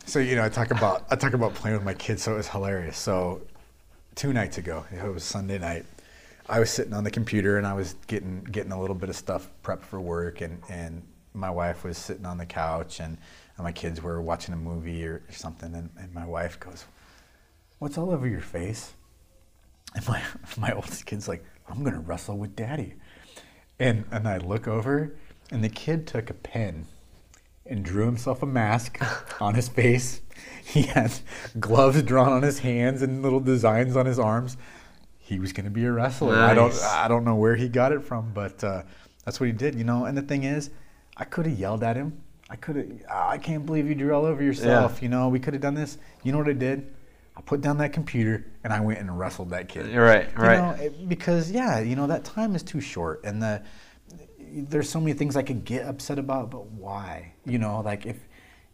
So 0.07 0.21
you 0.21 0.37
know, 0.37 0.45
I 0.45 0.49
talk 0.49 0.71
about 0.71 1.05
I 1.11 1.17
talk 1.17 1.35
about 1.35 1.55
playing 1.55 1.77
with 1.77 1.85
my 1.85 1.93
kids, 1.93 2.23
so 2.23 2.35
it 2.35 2.37
was 2.37 2.47
hilarious. 2.47 2.97
So 2.97 3.43
two 4.15 4.33
nights 4.33 4.57
ago, 4.57 4.85
it 4.93 5.13
was 5.13 5.25
Sunday 5.25 5.59
night. 5.59 5.85
I 6.49 6.61
was 6.61 6.71
sitting 6.71 6.95
on 6.95 7.03
the 7.03 7.11
computer 7.11 7.59
and 7.59 7.67
I 7.67 7.75
was 7.75 7.97
getting 8.07 8.45
getting 8.45 8.71
a 8.71 8.81
little 8.81 8.95
bit 8.95 9.09
of 9.09 9.17
stuff 9.17 9.51
prepped 9.65 9.83
for 9.83 10.01
work, 10.01 10.43
and 10.43 10.63
and 10.71 11.03
my 11.37 11.51
wife 11.51 11.85
was 11.85 11.99
sitting 11.99 12.27
on 12.27 12.39
the 12.39 12.47
couch, 12.47 13.01
and, 13.01 13.19
and 13.57 13.65
my 13.65 13.73
kids 13.73 14.03
were 14.03 14.21
watching 14.21 14.55
a 14.55 14.57
movie 14.57 15.05
or 15.05 15.23
something, 15.31 15.75
and, 15.75 15.91
and 15.99 16.13
my 16.15 16.27
wife 16.27 16.59
goes, 16.59 16.85
"What's 17.79 17.99
all 17.99 18.11
over 18.11 18.27
your 18.27 18.41
face?" 18.41 18.95
And 19.95 20.07
my 20.09 20.23
my 20.57 20.73
oldest 20.73 21.07
kid's 21.07 21.29
like, 21.29 21.45
"I'm 21.69 21.85
gonna 21.85 22.01
wrestle 22.01 22.39
with 22.39 22.57
daddy," 22.57 22.95
and 23.79 24.05
and 24.11 24.27
I 24.27 24.39
look 24.39 24.67
over, 24.67 25.15
and 25.51 25.63
the 25.63 25.69
kid 25.69 26.07
took 26.07 26.31
a 26.31 26.35
pen 26.35 26.87
and 27.69 27.85
drew 27.85 28.07
himself 28.07 28.43
a 28.43 28.47
mask 28.47 28.99
on 29.41 29.55
his 29.55 29.69
face. 29.69 30.21
He 30.65 30.83
had 30.83 31.13
gloves 31.59 32.03
drawn 32.03 32.33
on 32.33 32.43
his 32.43 32.61
hands 32.61 33.03
and 33.03 33.23
little 33.23 33.41
designs 33.41 33.97
on 33.97 34.07
his 34.07 34.19
arms. 34.19 34.57
He 35.19 35.39
was 35.39 35.53
going 35.53 35.65
to 35.65 35.71
be 35.71 35.85
a 35.85 35.93
wrestler. 35.93 36.37
I 36.37 36.55
don't 36.55 36.75
I 36.83 37.09
don't 37.09 37.25
know 37.25 37.35
where 37.35 37.57
he 37.57 37.69
got 37.69 37.93
it 37.93 38.05
from, 38.05 38.33
but 38.33 38.63
uh, 38.63 38.83
that's 39.25 39.41
what 39.41 39.47
he 39.47 39.53
did, 39.53 39.75
you 39.75 39.85
know. 39.85 40.05
And 40.05 40.17
the 40.17 40.23
thing 40.23 40.45
is, 40.45 40.71
I 41.17 41.25
could 41.25 41.47
have 41.47 41.59
yelled 41.59 41.83
at 41.83 41.97
him. 41.97 42.21
I 42.49 42.57
could 42.57 42.77
have. 42.77 42.87
Ah, 43.11 43.31
I 43.31 43.39
can't 43.39 43.67
believe 43.67 43.89
you 43.89 43.95
drew 43.95 44.15
all 44.15 44.25
over 44.25 44.43
yourself. 44.43 45.03
You 45.03 45.09
know, 45.09 45.29
we 45.29 45.41
could 45.41 45.55
have 45.55 45.63
done 45.63 45.75
this. 45.75 45.99
You 46.23 46.33
know 46.33 46.39
what 46.39 46.49
I 46.49 46.53
did? 46.53 46.93
I 47.37 47.41
put 47.43 47.61
down 47.61 47.79
that 47.79 47.93
computer 47.93 48.47
and 48.65 48.73
I 48.73 48.81
went 48.81 48.99
and 49.01 49.19
wrestled 49.19 49.51
that 49.51 49.69
kid. 49.69 49.95
Right, 49.95 50.29
You 50.37 50.43
right. 50.43 50.59
know, 50.59 50.71
it- 50.85 51.09
because 51.09 51.51
yeah, 51.51 51.81
you 51.81 51.97
know 51.97 52.07
that 52.07 52.25
time 52.25 52.55
is 52.55 52.63
too 52.63 52.81
short, 52.81 53.21
and 53.25 53.43
the 53.43 53.63
there's 54.49 54.89
so 54.89 55.01
many 55.01 55.13
things 55.13 55.37
I 55.37 55.43
could 55.43 55.65
get 55.65 55.85
upset 55.87 56.19
about, 56.19 56.51
but 56.51 56.67
why? 56.71 57.33
You 57.45 57.59
know, 57.59 57.81
like 57.81 58.07
if 58.07 58.17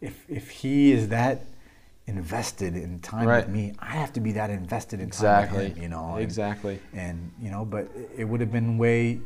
if 0.01 0.23
if 0.29 0.49
he 0.49 0.91
is 0.91 1.09
that 1.09 1.45
invested 2.05 2.75
in 2.75 2.99
time 2.99 3.27
Right. 3.27 3.45
with 3.45 3.53
me, 3.53 3.73
I 3.79 3.91
have 3.91 4.13
to 4.13 4.19
be 4.19 4.33
that 4.33 4.49
invested 4.49 4.99
in 4.99 5.07
Exactly. 5.07 5.57
time 5.57 5.67
with 5.69 5.77
him. 5.77 5.83
You 5.83 5.89
know, 5.89 6.13
and- 6.15 6.23
Exactly. 6.23 6.79
And, 6.93 7.31
you 7.41 7.49
know, 7.49 7.63
but 7.65 7.89
it 8.17 8.25
would 8.25 8.41
have 8.41 8.51
been 8.51 8.77
way 8.77 9.21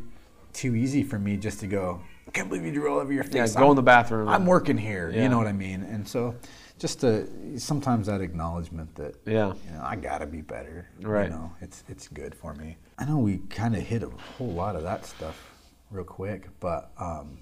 too 0.53 0.75
easy 0.75 1.01
for 1.03 1.17
me 1.19 1.37
just 1.37 1.59
to 1.61 1.67
go. 1.67 2.01
I 2.27 2.31
can't 2.31 2.49
believe 2.49 2.65
you 2.65 2.71
drew 2.73 2.91
all 2.91 2.99
over 2.99 3.13
your 3.13 3.23
face. 3.23 3.35
Yeah, 3.35 3.47
go 3.59 3.61
I'm- 3.63 3.69
in 3.71 3.75
the 3.77 3.83
bathroom. 3.83 4.27
I'm 4.27 4.45
working 4.45 4.77
here. 4.77 5.09
Yeah. 5.09 5.23
You 5.23 5.29
know 5.29 5.37
what 5.37 5.47
I 5.47 5.53
mean? 5.53 5.83
And 5.83 6.07
so, 6.07 6.35
just 6.77 6.99
to 7.01 7.57
sometimes 7.59 8.07
that 8.07 8.21
acknowledgement 8.21 8.93
that 8.95 9.15
Yeah. 9.25 9.53
you 9.65 9.71
know, 9.71 9.81
I 9.81 9.95
gotta 9.95 10.25
be 10.27 10.41
better. 10.41 10.87
Right. 11.01 11.29
You 11.29 11.35
know, 11.35 11.51
it's 11.61 11.83
it's 11.87 12.07
good 12.07 12.35
for 12.35 12.53
me. 12.53 12.77
I 12.99 13.05
know 13.05 13.17
we 13.17 13.37
kind 13.49 13.75
of 13.75 13.81
hit 13.83 14.03
a 14.03 14.09
whole 14.09 14.51
lot 14.51 14.75
of 14.75 14.83
that 14.83 15.05
stuff 15.05 15.51
real 15.89 16.03
quick, 16.03 16.49
but 16.59 16.91
um, 16.99 17.39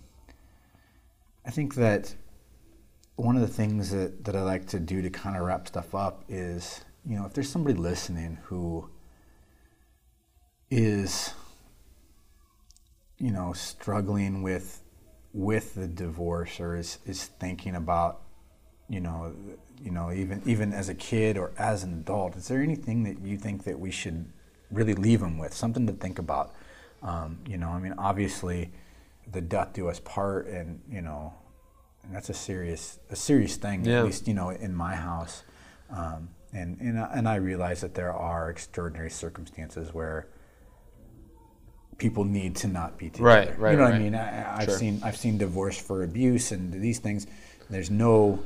I 1.45 1.51
think 1.51 1.75
that 1.75 2.13
one 3.15 3.35
of 3.35 3.41
the 3.41 3.47
things 3.47 3.91
that, 3.91 4.23
that 4.25 4.35
I 4.35 4.41
like 4.41 4.67
to 4.67 4.79
do 4.79 5.01
to 5.01 5.09
kind 5.09 5.35
of 5.37 5.43
wrap 5.43 5.67
stuff 5.67 5.95
up 5.95 6.23
is, 6.29 6.83
you 7.05 7.15
know, 7.17 7.25
if 7.25 7.33
there's 7.33 7.49
somebody 7.49 7.75
listening 7.77 8.37
who 8.43 8.89
is, 10.69 11.33
you 13.17 13.31
know, 13.31 13.53
struggling 13.53 14.41
with 14.41 14.81
with 15.33 15.75
the 15.75 15.87
divorce 15.87 16.61
or 16.61 16.77
is, 16.77 16.99
is 17.05 17.25
thinking 17.25 17.75
about 17.75 18.21
you 18.87 18.99
know, 18.99 19.33
you 19.81 19.91
know, 19.91 20.11
even 20.11 20.41
even 20.45 20.73
as 20.73 20.89
a 20.89 20.95
kid 20.95 21.37
or 21.37 21.51
as 21.57 21.83
an 21.83 21.93
adult, 21.93 22.35
is 22.35 22.47
there 22.47 22.61
anything 22.61 23.03
that 23.03 23.19
you 23.21 23.37
think 23.37 23.63
that 23.63 23.79
we 23.79 23.91
should 23.91 24.25
really 24.71 24.93
leave 24.93 25.19
them 25.19 25.37
with? 25.37 25.53
Something 25.53 25.87
to 25.87 25.93
think 25.93 26.19
about. 26.19 26.53
Um, 27.01 27.39
you 27.47 27.57
know, 27.57 27.69
I 27.69 27.79
mean, 27.79 27.95
obviously, 27.97 28.71
the 29.31 29.41
death 29.41 29.73
do 29.73 29.89
us 29.89 29.99
part, 29.99 30.47
and 30.47 30.81
you 30.89 31.01
know, 31.01 31.33
and 32.03 32.15
that's 32.15 32.29
a 32.29 32.33
serious 32.33 32.99
a 33.09 33.15
serious 33.15 33.55
thing. 33.57 33.85
Yeah. 33.85 33.99
At 33.99 34.05
least 34.05 34.27
you 34.27 34.33
know, 34.33 34.49
in 34.49 34.75
my 34.75 34.95
house, 34.95 35.43
um, 35.89 36.29
and 36.53 36.79
and 36.79 36.99
I, 36.99 37.11
and 37.13 37.27
I 37.27 37.35
realize 37.35 37.81
that 37.81 37.95
there 37.95 38.13
are 38.13 38.49
extraordinary 38.51 39.09
circumstances 39.09 39.93
where 39.93 40.27
people 41.97 42.23
need 42.25 42.55
to 42.57 42.67
not 42.67 42.97
be 42.97 43.09
together. 43.09 43.23
Right, 43.23 43.59
right, 43.59 43.71
You 43.71 43.77
know 43.77 43.83
what 43.85 43.93
I 43.93 43.99
mean? 43.99 44.15
I, 44.15 44.57
I've 44.57 44.65
Sure. 44.69 44.77
seen 44.77 45.01
I've 45.03 45.17
seen 45.17 45.37
divorce 45.37 45.79
for 45.79 46.03
abuse 46.03 46.51
and 46.51 46.71
these 46.73 46.99
things. 46.99 47.27
There's 47.69 47.89
no, 47.89 48.39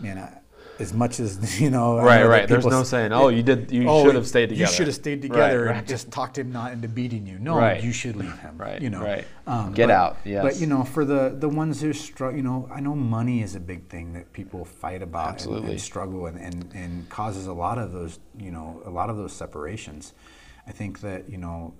man. 0.00 0.18
I, 0.18 0.38
as 0.78 0.92
much 0.94 1.20
as 1.20 1.60
you 1.60 1.70
know, 1.70 1.98
Right, 1.98 2.20
know 2.20 2.28
right. 2.28 2.48
There's 2.48 2.64
no 2.64 2.82
saying, 2.82 3.12
"Oh, 3.12 3.28
you 3.28 3.42
did- 3.42 3.70
you 3.70 3.86
oh, 3.88 4.04
should 4.04 4.14
have 4.14 4.26
stayed 4.26 4.48
together. 4.48 4.70
You 4.70 4.74
should 4.76 4.86
have 4.86 4.96
stayed 4.96 5.20
together 5.20 5.64
right. 5.66 5.76
and 5.76 5.86
just 5.86 6.10
talked 6.10 6.38
him 6.38 6.50
not 6.50 6.72
into 6.72 6.88
beating 6.88 7.26
you." 7.26 7.38
No, 7.38 7.56
Right. 7.56 7.82
you 7.82 7.92
should 7.92 8.16
leave 8.16 8.36
him. 8.38 8.56
Right, 8.56 8.80
You 8.80 8.88
know. 8.90 9.02
right. 9.02 9.24
Um, 9.46 9.74
Get 9.74 9.88
but- 9.88 9.94
out, 9.94 10.16
yes. 10.24 10.42
But 10.42 10.56
you 10.60 10.66
know, 10.66 10.82
for 10.82 11.04
the 11.04 11.36
the 11.38 11.48
ones 11.48 11.80
who 11.82 11.92
struggle, 11.92 12.36
you 12.38 12.42
know, 12.42 12.68
I 12.74 12.80
know 12.80 12.94
money 12.94 13.42
is 13.42 13.54
a 13.54 13.60
big 13.60 13.88
thing 13.88 14.14
that 14.14 14.32
people 14.32 14.64
fight 14.64 15.02
about 15.02 15.44
and- 15.44 15.68
and, 15.68 15.80
struggle 15.80 16.26
and, 16.26 16.38
and 16.40 16.72
and 16.74 17.08
causes 17.10 17.46
a 17.46 17.52
lot 17.52 17.76
of 17.78 17.92
those, 17.92 18.18
you 18.38 18.50
know, 18.50 18.80
a 18.86 18.90
lot 18.90 19.10
of 19.10 19.16
those 19.18 19.32
separations. 19.34 20.14
I 20.66 20.72
think 20.72 21.00
that 21.00 21.28
you 21.28 21.36
know, 21.38 21.74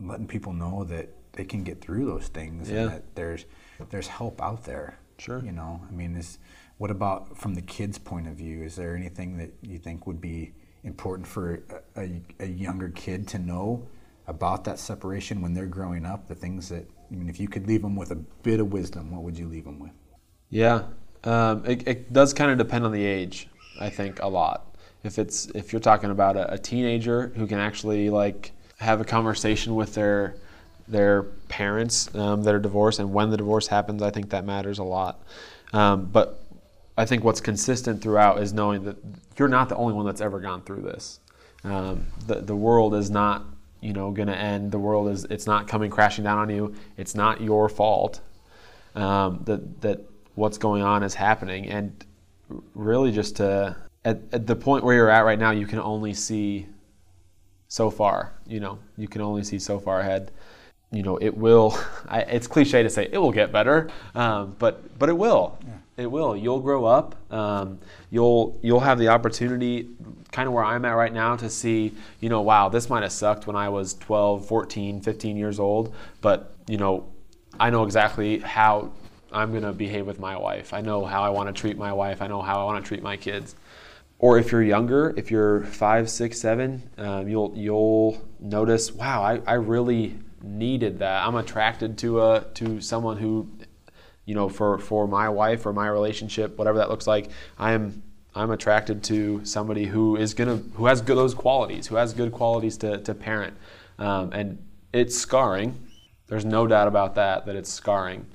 letting 0.00 0.26
people 0.26 0.52
know 0.52 0.84
that 0.84 1.08
they 1.32 1.44
can 1.44 1.62
get 1.62 1.80
through 1.80 2.06
those 2.06 2.28
things 2.28 2.70
Yeah. 2.70 2.80
and 2.82 2.90
that 2.92 3.14
there's 3.14 3.44
there's 3.90 4.08
help 4.08 4.42
out 4.42 4.64
there. 4.64 4.98
Sure. 5.18 5.42
You 5.44 5.52
know, 5.52 5.80
I 5.88 5.92
mean, 5.92 6.16
is 6.16 6.38
what 6.78 6.90
about 6.90 7.36
from 7.38 7.54
the 7.54 7.62
kids' 7.62 7.98
point 7.98 8.26
of 8.26 8.34
view? 8.34 8.62
Is 8.62 8.76
there 8.76 8.96
anything 8.96 9.36
that 9.38 9.52
you 9.62 9.78
think 9.78 10.06
would 10.06 10.20
be 10.20 10.52
important 10.82 11.26
for 11.28 11.62
a, 11.96 12.00
a, 12.00 12.22
a 12.40 12.46
younger 12.46 12.88
kid 12.88 13.28
to 13.28 13.38
know 13.38 13.86
about 14.26 14.64
that 14.64 14.78
separation 14.78 15.42
when 15.42 15.52
they're 15.54 15.66
growing 15.66 16.04
up? 16.06 16.26
The 16.28 16.34
things 16.34 16.68
that 16.70 16.86
I 17.10 17.14
mean, 17.14 17.28
if 17.28 17.38
you 17.40 17.48
could 17.48 17.66
leave 17.66 17.82
them 17.82 17.96
with 17.96 18.10
a 18.12 18.16
bit 18.16 18.60
of 18.60 18.72
wisdom, 18.72 19.10
what 19.10 19.22
would 19.22 19.38
you 19.38 19.48
leave 19.48 19.64
them 19.64 19.78
with? 19.78 19.92
Yeah, 20.48 20.84
um, 21.24 21.64
it, 21.66 21.86
it 21.86 22.12
does 22.12 22.32
kind 22.32 22.50
of 22.50 22.58
depend 22.58 22.84
on 22.84 22.92
the 22.92 23.04
age. 23.04 23.48
I 23.80 23.88
think 23.90 24.20
a 24.22 24.28
lot. 24.28 24.76
If 25.02 25.18
it's 25.18 25.46
if 25.54 25.72
you're 25.72 25.80
talking 25.80 26.10
about 26.10 26.36
a, 26.36 26.52
a 26.54 26.58
teenager 26.58 27.32
who 27.36 27.46
can 27.46 27.58
actually 27.58 28.10
like 28.10 28.52
have 28.80 29.00
a 29.00 29.04
conversation 29.04 29.74
with 29.74 29.94
their 29.94 30.34
their 30.88 31.22
parents 31.48 32.12
um, 32.16 32.42
that 32.42 32.54
are 32.54 32.58
divorced, 32.58 32.98
and 32.98 33.12
when 33.12 33.30
the 33.30 33.36
divorce 33.36 33.68
happens, 33.68 34.02
I 34.02 34.10
think 34.10 34.30
that 34.30 34.44
matters 34.44 34.78
a 34.78 34.82
lot. 34.84 35.22
Um, 35.72 36.06
but 36.06 36.42
I 36.96 37.04
think 37.04 37.22
what's 37.22 37.40
consistent 37.40 38.02
throughout 38.02 38.42
is 38.42 38.52
knowing 38.52 38.84
that 38.84 38.96
you're 39.38 39.48
not 39.48 39.68
the 39.68 39.76
only 39.76 39.94
one 39.94 40.04
that's 40.04 40.20
ever 40.20 40.40
gone 40.40 40.62
through 40.62 40.82
this. 40.82 41.20
Um, 41.62 42.06
the 42.26 42.36
the 42.36 42.56
world 42.56 42.94
is 42.94 43.10
not 43.10 43.44
you 43.80 43.92
know 43.92 44.10
going 44.10 44.28
to 44.28 44.36
end. 44.36 44.72
The 44.72 44.78
world 44.78 45.08
is 45.08 45.24
it's 45.26 45.46
not 45.46 45.68
coming 45.68 45.90
crashing 45.90 46.24
down 46.24 46.38
on 46.38 46.50
you. 46.50 46.74
It's 46.96 47.14
not 47.14 47.40
your 47.40 47.68
fault 47.68 48.20
um, 48.94 49.42
that 49.44 49.80
that 49.82 50.00
what's 50.34 50.58
going 50.58 50.82
on 50.82 51.02
is 51.02 51.14
happening, 51.14 51.68
and 51.68 52.04
really 52.74 53.12
just 53.12 53.36
to 53.36 53.76
at, 54.04 54.20
at 54.32 54.46
the 54.46 54.56
point 54.56 54.84
where 54.84 54.94
you're 54.96 55.10
at 55.10 55.20
right 55.20 55.38
now, 55.38 55.50
you 55.50 55.66
can 55.66 55.78
only 55.78 56.14
see 56.14 56.66
so 57.70 57.88
far. 57.88 58.34
You 58.46 58.60
know, 58.60 58.78
you 58.98 59.08
can 59.08 59.22
only 59.22 59.42
see 59.44 59.58
so 59.58 59.78
far 59.78 60.00
ahead. 60.00 60.30
You 60.92 61.02
know, 61.02 61.16
it 61.16 61.34
will. 61.34 61.78
I, 62.08 62.20
it's 62.22 62.46
cliche 62.46 62.82
to 62.82 62.90
say 62.90 63.08
it 63.10 63.16
will 63.16 63.32
get 63.32 63.50
better, 63.50 63.88
um, 64.14 64.54
but 64.58 64.98
but 64.98 65.08
it 65.08 65.16
will. 65.16 65.56
Yeah. 65.66 65.72
It 65.96 66.10
will. 66.10 66.36
You'll 66.36 66.60
grow 66.60 66.84
up. 66.84 67.14
Um, 67.32 67.78
you'll 68.10 68.58
you'll 68.60 68.80
have 68.80 68.98
the 68.98 69.08
opportunity, 69.08 69.88
kind 70.32 70.48
of 70.48 70.52
where 70.52 70.64
I'm 70.64 70.84
at 70.84 70.92
right 70.92 71.12
now, 71.12 71.36
to 71.36 71.48
see. 71.48 71.94
You 72.18 72.28
know, 72.28 72.42
wow, 72.42 72.68
this 72.68 72.90
might 72.90 73.02
have 73.02 73.12
sucked 73.12 73.46
when 73.46 73.56
I 73.56 73.68
was 73.68 73.94
12, 73.94 74.46
14, 74.46 75.00
15 75.00 75.36
years 75.36 75.60
old, 75.60 75.94
but 76.20 76.54
you 76.66 76.76
know, 76.76 77.06
I 77.58 77.70
know 77.70 77.84
exactly 77.84 78.40
how 78.40 78.90
I'm 79.30 79.52
going 79.52 79.62
to 79.62 79.72
behave 79.72 80.06
with 80.06 80.18
my 80.18 80.36
wife. 80.36 80.74
I 80.74 80.80
know 80.80 81.04
how 81.04 81.22
I 81.22 81.28
want 81.28 81.54
to 81.54 81.60
treat 81.60 81.78
my 81.78 81.92
wife. 81.92 82.20
I 82.20 82.26
know 82.26 82.42
how 82.42 82.60
I 82.60 82.64
want 82.64 82.84
to 82.84 82.88
treat 82.88 83.02
my 83.02 83.16
kids 83.16 83.54
or 84.20 84.38
if 84.38 84.52
you're 84.52 84.62
younger, 84.62 85.14
if 85.16 85.30
you're 85.30 85.64
five, 85.64 86.10
six, 86.10 86.38
seven, 86.38 86.88
um, 86.98 87.26
you'll 87.26 87.52
you'll 87.56 88.22
notice, 88.38 88.92
wow, 88.92 89.22
I, 89.22 89.40
I 89.46 89.54
really 89.54 90.18
needed 90.42 90.98
that. 90.98 91.26
I'm 91.26 91.36
attracted 91.36 91.96
to 91.98 92.20
a 92.20 92.44
to 92.54 92.82
someone 92.82 93.16
who, 93.16 93.48
you 94.26 94.34
know, 94.34 94.50
for 94.50 94.78
for 94.78 95.08
my 95.08 95.30
wife 95.30 95.64
or 95.64 95.72
my 95.72 95.88
relationship, 95.88 96.58
whatever 96.58 96.78
that 96.78 96.90
looks 96.90 97.06
like, 97.06 97.30
I 97.58 97.72
am 97.72 98.02
I'm 98.34 98.50
attracted 98.50 99.02
to 99.04 99.42
somebody 99.46 99.86
who 99.86 100.16
is 100.16 100.34
gonna 100.34 100.56
who 100.74 100.84
has 100.84 101.00
good, 101.00 101.16
those 101.16 101.34
qualities, 101.34 101.86
who 101.86 101.96
has 101.96 102.12
good 102.12 102.30
qualities 102.30 102.76
to 102.78 102.98
to 102.98 103.14
parent, 103.14 103.54
um, 103.98 104.32
and 104.34 104.58
it's 104.92 105.16
scarring. 105.16 105.86
There's 106.26 106.44
no 106.44 106.66
doubt 106.66 106.88
about 106.88 107.14
that 107.14 107.46
that 107.46 107.56
it's 107.56 107.72
scarring. 107.72 108.26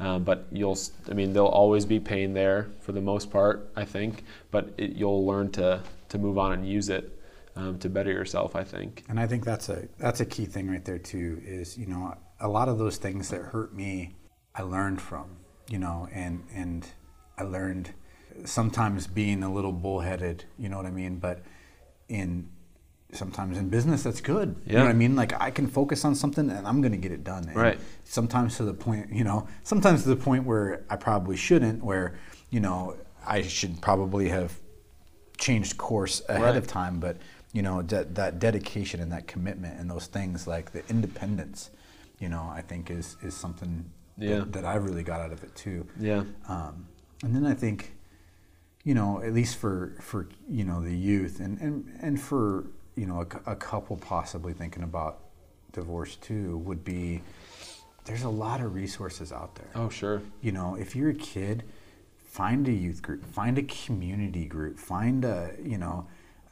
Um, 0.00 0.24
but 0.24 0.46
you'll, 0.50 0.78
I 1.08 1.14
mean, 1.14 1.32
there'll 1.32 1.48
always 1.48 1.86
be 1.86 2.00
pain 2.00 2.34
there 2.34 2.70
for 2.80 2.92
the 2.92 3.00
most 3.00 3.30
part, 3.30 3.70
I 3.76 3.84
think. 3.84 4.24
But 4.50 4.74
it, 4.76 4.92
you'll 4.92 5.24
learn 5.24 5.50
to 5.52 5.82
to 6.08 6.18
move 6.18 6.38
on 6.38 6.52
and 6.52 6.68
use 6.68 6.88
it 6.88 7.18
um, 7.56 7.78
to 7.78 7.88
better 7.88 8.10
yourself, 8.10 8.56
I 8.56 8.64
think. 8.64 9.04
And 9.08 9.18
I 9.18 9.26
think 9.26 9.44
that's 9.44 9.68
a 9.68 9.88
that's 9.98 10.20
a 10.20 10.26
key 10.26 10.46
thing 10.46 10.70
right 10.70 10.84
there 10.84 10.98
too. 10.98 11.40
Is 11.44 11.78
you 11.78 11.86
know 11.86 12.14
a 12.40 12.48
lot 12.48 12.68
of 12.68 12.78
those 12.78 12.96
things 12.96 13.28
that 13.30 13.40
hurt 13.40 13.74
me, 13.74 14.16
I 14.54 14.62
learned 14.62 15.00
from. 15.00 15.36
You 15.68 15.78
know, 15.78 16.08
and 16.12 16.44
and 16.52 16.86
I 17.38 17.44
learned 17.44 17.94
sometimes 18.44 19.06
being 19.06 19.42
a 19.42 19.52
little 19.52 19.72
bullheaded. 19.72 20.44
You 20.58 20.68
know 20.68 20.76
what 20.76 20.86
I 20.86 20.90
mean? 20.90 21.18
But 21.18 21.42
in 22.08 22.50
sometimes 23.14 23.58
in 23.58 23.68
business 23.68 24.02
that's 24.02 24.20
good. 24.20 24.56
Yeah. 24.66 24.72
You 24.72 24.78
know 24.78 24.84
what 24.84 24.90
I 24.90 24.94
mean? 24.94 25.16
Like 25.16 25.40
I 25.40 25.50
can 25.50 25.66
focus 25.66 26.04
on 26.04 26.14
something 26.14 26.50
and 26.50 26.66
I'm 26.66 26.80
going 26.80 26.92
to 26.92 26.98
get 26.98 27.12
it 27.12 27.24
done. 27.24 27.44
And 27.44 27.56
right. 27.56 27.78
Sometimes 28.04 28.56
to 28.56 28.64
the 28.64 28.74
point, 28.74 29.12
you 29.12 29.24
know, 29.24 29.46
sometimes 29.62 30.02
to 30.02 30.08
the 30.08 30.16
point 30.16 30.44
where 30.44 30.84
I 30.90 30.96
probably 30.96 31.36
shouldn't, 31.36 31.84
where, 31.84 32.16
you 32.50 32.60
know, 32.60 32.96
I 33.26 33.42
should 33.42 33.80
probably 33.80 34.28
have 34.28 34.58
changed 35.38 35.78
course 35.78 36.22
ahead 36.28 36.42
right. 36.42 36.56
of 36.56 36.66
time. 36.66 37.00
But, 37.00 37.18
you 37.52 37.62
know, 37.62 37.82
de- 37.82 38.04
that 38.04 38.38
dedication 38.38 39.00
and 39.00 39.12
that 39.12 39.26
commitment 39.26 39.78
and 39.80 39.90
those 39.90 40.06
things 40.06 40.46
like 40.46 40.72
the 40.72 40.82
independence, 40.88 41.70
you 42.18 42.28
know, 42.28 42.50
I 42.52 42.62
think 42.62 42.90
is, 42.90 43.16
is 43.22 43.34
something 43.34 43.90
yeah. 44.18 44.40
that, 44.40 44.52
that 44.52 44.64
I 44.64 44.74
really 44.74 45.02
got 45.02 45.20
out 45.20 45.32
of 45.32 45.42
it 45.44 45.54
too. 45.54 45.86
Yeah. 45.98 46.24
Um, 46.48 46.88
and 47.22 47.34
then 47.34 47.46
I 47.46 47.54
think, 47.54 47.94
you 48.82 48.92
know, 48.94 49.22
at 49.22 49.32
least 49.32 49.56
for, 49.56 49.96
for, 50.00 50.28
you 50.48 50.64
know, 50.64 50.82
the 50.82 50.94
youth 50.94 51.40
and, 51.40 51.58
and, 51.60 51.98
and 52.02 52.20
for, 52.20 52.66
you 52.96 53.06
know, 53.06 53.26
a, 53.46 53.52
a 53.52 53.56
couple 53.56 53.96
possibly 53.96 54.52
thinking 54.52 54.82
about 54.82 55.20
divorce 55.72 56.16
too 56.16 56.58
would 56.58 56.84
be 56.84 57.22
there's 58.04 58.22
a 58.22 58.28
lot 58.28 58.60
of 58.60 58.74
resources 58.74 59.32
out 59.32 59.54
there. 59.54 59.70
Oh, 59.74 59.88
sure. 59.88 60.22
You 60.40 60.52
know, 60.52 60.76
if 60.76 60.94
you're 60.94 61.10
a 61.10 61.14
kid, 61.14 61.64
find 62.16 62.68
a 62.68 62.72
youth 62.72 63.02
group, 63.02 63.24
find 63.24 63.58
a 63.58 63.62
community 63.62 64.44
group, 64.44 64.78
find 64.78 65.24
a, 65.24 65.52
you 65.62 65.78
know, 65.78 66.06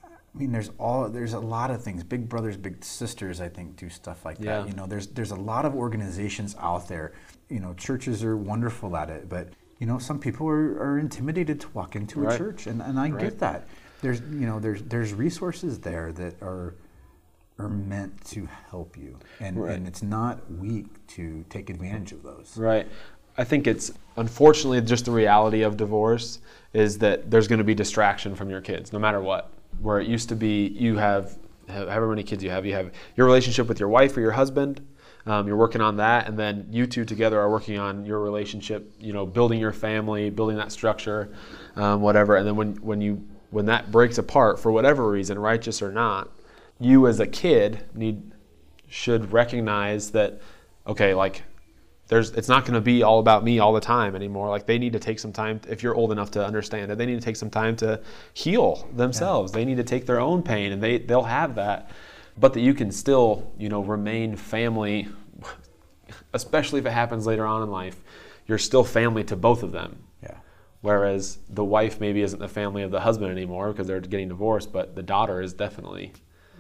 I 0.05 0.39
mean, 0.39 0.51
there's 0.51 0.71
all 0.79 1.11
there's 1.11 1.35
a 1.35 1.41
lot 1.41 1.71
of 1.71 1.83
things. 1.83 2.03
Big 2.05 2.27
brothers, 2.27 2.57
big 2.57 2.83
sisters, 2.83 3.41
I 3.41 3.51
think, 3.51 3.77
do 3.77 3.91
stuff 3.91 4.25
like 4.25 4.39
yeah. 4.41 4.61
that. 4.61 4.69
You 4.69 4.75
know, 4.75 4.87
there's 4.87 5.09
there's 5.09 5.31
a 5.31 5.37
lot 5.37 5.67
of 5.67 5.75
organizations 5.75 6.57
out 6.59 6.89
there. 6.89 7.13
You 7.51 7.61
know, 7.61 7.75
churches 7.75 8.25
are 8.25 8.35
wonderful 8.35 8.97
at 8.97 9.11
it, 9.11 9.29
but 9.29 9.51
you 9.79 9.87
know, 9.87 9.99
some 9.99 10.19
people 10.19 10.49
are, 10.49 10.79
are 10.81 10.99
intimidated 10.99 11.61
to 11.61 11.69
walk 11.75 11.97
into 11.97 12.27
a 12.27 12.39
church, 12.39 12.67
and, 12.67 12.81
and 12.81 12.99
I 12.99 13.11
right. 13.11 13.21
get 13.21 13.41
that 13.41 13.69
there's 14.03 14.21
you 14.21 14.47
know 14.47 14.61
there's 14.61 14.83
there's 14.83 15.15
resources 15.15 15.79
there 15.79 16.13
that 16.13 16.41
are 16.43 16.75
are 17.59 17.69
meant 17.69 18.25
to 18.27 18.47
help 18.69 18.97
you. 18.97 19.17
And 19.41 19.57
right. 19.57 19.75
and 19.75 19.87
it's 19.87 20.03
not 20.03 20.51
weak 20.53 20.87
to 21.09 21.45
take 21.49 21.71
advantage 21.71 22.13
of 22.13 22.23
those. 22.23 22.57
Right. 22.57 22.87
I 23.39 23.45
think 23.45 23.67
it's 23.67 23.93
unfortunately 24.17 24.81
just 24.83 25.07
the 25.07 25.11
reality 25.11 25.63
of 25.63 25.79
divorce 25.79 26.41
is 26.75 26.99
that 26.99 27.31
there's 27.31 27.49
going 27.49 27.59
to 27.59 27.65
be 27.65 27.75
distraction 27.75 28.35
from 28.35 28.51
your 28.51 28.61
kids 28.61 28.93
no 28.93 28.99
matter 28.99 29.23
what. 29.23 29.51
Where 29.81 30.01
it 30.01 30.07
used 30.07 30.29
to 30.29 30.37
be 30.37 30.67
you 30.69 30.97
have 30.97 31.39
however 31.69 32.09
many 32.09 32.23
kids 32.23 32.45
you 32.45 32.51
have 32.51 32.67
you 32.67 32.75
have 32.75 32.93
your 33.17 33.25
relationship 33.25 33.69
with 33.69 33.81
your 33.81 33.89
wife 33.89 34.15
or 34.17 34.21
your 34.21 34.33
husband 34.33 34.87
um, 35.25 35.47
you're 35.47 35.57
working 35.57 35.81
on 35.81 35.97
that 35.97 36.29
and 36.29 36.37
then 36.37 36.67
you 36.71 36.87
two 36.87 37.05
together 37.05 37.41
are 37.41 37.49
working 37.49 37.79
on 37.79 38.05
your 38.05 38.19
relationship 38.19 38.93
you 39.01 39.13
know 39.13 39.25
building 39.25 39.59
your 39.61 39.73
family 39.73 40.29
building 40.29 40.57
that 40.57 40.73
structure 40.73 41.33
um, 41.77 42.01
whatever. 42.01 42.37
And 42.37 42.47
then 42.47 42.57
when, 42.57 42.75
when 42.77 43.01
you 43.01 43.27
when 43.53 43.67
that 43.67 43.93
breaks 43.93 44.19
apart 44.19 44.59
for 44.59 44.73
whatever 44.73 45.09
reason, 45.09 45.39
righteous 45.39 45.83
or 45.83 45.93
not, 45.93 46.31
you 46.81 47.07
as 47.07 47.21
a 47.21 47.27
kid 47.27 47.85
need 47.95 48.33
should 48.89 49.31
recognize 49.33 50.11
that 50.11 50.41
okay, 50.87 51.15
like 51.15 51.43
there's 52.09 52.31
it's 52.31 52.49
not 52.49 52.63
going 52.63 52.75
to 52.75 52.81
be 52.81 53.03
all 53.03 53.19
about 53.21 53.45
me 53.45 53.59
all 53.59 53.75
the 53.75 53.81
time 53.81 54.17
anymore. 54.17 54.49
Like 54.49 54.67
they 54.67 54.79
need 54.79 54.95
to 54.95 54.99
take 54.99 55.19
some 55.19 55.33
time 55.33 55.61
if 55.69 55.83
you're 55.83 55.95
old 55.95 56.13
enough 56.13 56.31
to 56.33 56.45
understand 56.45 56.91
it. 56.91 56.99
They 56.99 57.07
need 57.07 57.21
to 57.21 57.25
take 57.25 57.37
some 57.37 57.51
time 57.51 57.77
to 57.77 58.01
heal 58.33 58.89
themselves. 58.97 59.53
Yeah. 59.53 59.61
They 59.61 59.65
need 59.67 59.77
to 59.77 59.85
take 59.85 60.07
their 60.07 60.19
own 60.19 60.43
pain 60.43 60.73
and 60.73 60.83
they 60.83 60.99
they'll 60.99 61.23
have 61.23 61.55
that. 61.57 61.91
But 62.39 62.55
that 62.55 62.61
you 62.61 62.73
can 62.73 62.91
still, 62.91 63.53
you 63.59 63.69
know, 63.69 63.83
remain 63.83 64.35
family 64.35 65.09
especially 66.33 66.81
if 66.81 66.87
it 66.87 66.93
happens 66.93 67.27
later 67.27 67.47
on 67.47 67.63
in 67.63 67.71
life. 67.71 68.01
You're 68.47 68.59
still 68.59 68.85
family 68.85 69.25
to 69.25 69.37
both 69.37 69.63
of 69.63 69.73
them 69.73 69.99
Whereas 70.83 71.39
the 71.49 71.65
wife 71.65 72.01
maybe 72.01 72.23
isn't 72.23 72.41
the 72.41 72.49
family 72.49 72.83
of 72.83 72.91
the 72.91 73.01
husband 73.01 73.31
anymore 73.31 73.71
because 73.71 73.87
they're 73.87 74.01
getting 74.01 74.29
divorced, 74.29 74.73
but 74.73 74.97
the 74.97 75.03
daughter 75.03 75.41
is 75.41 75.53
definitely. 75.53 76.13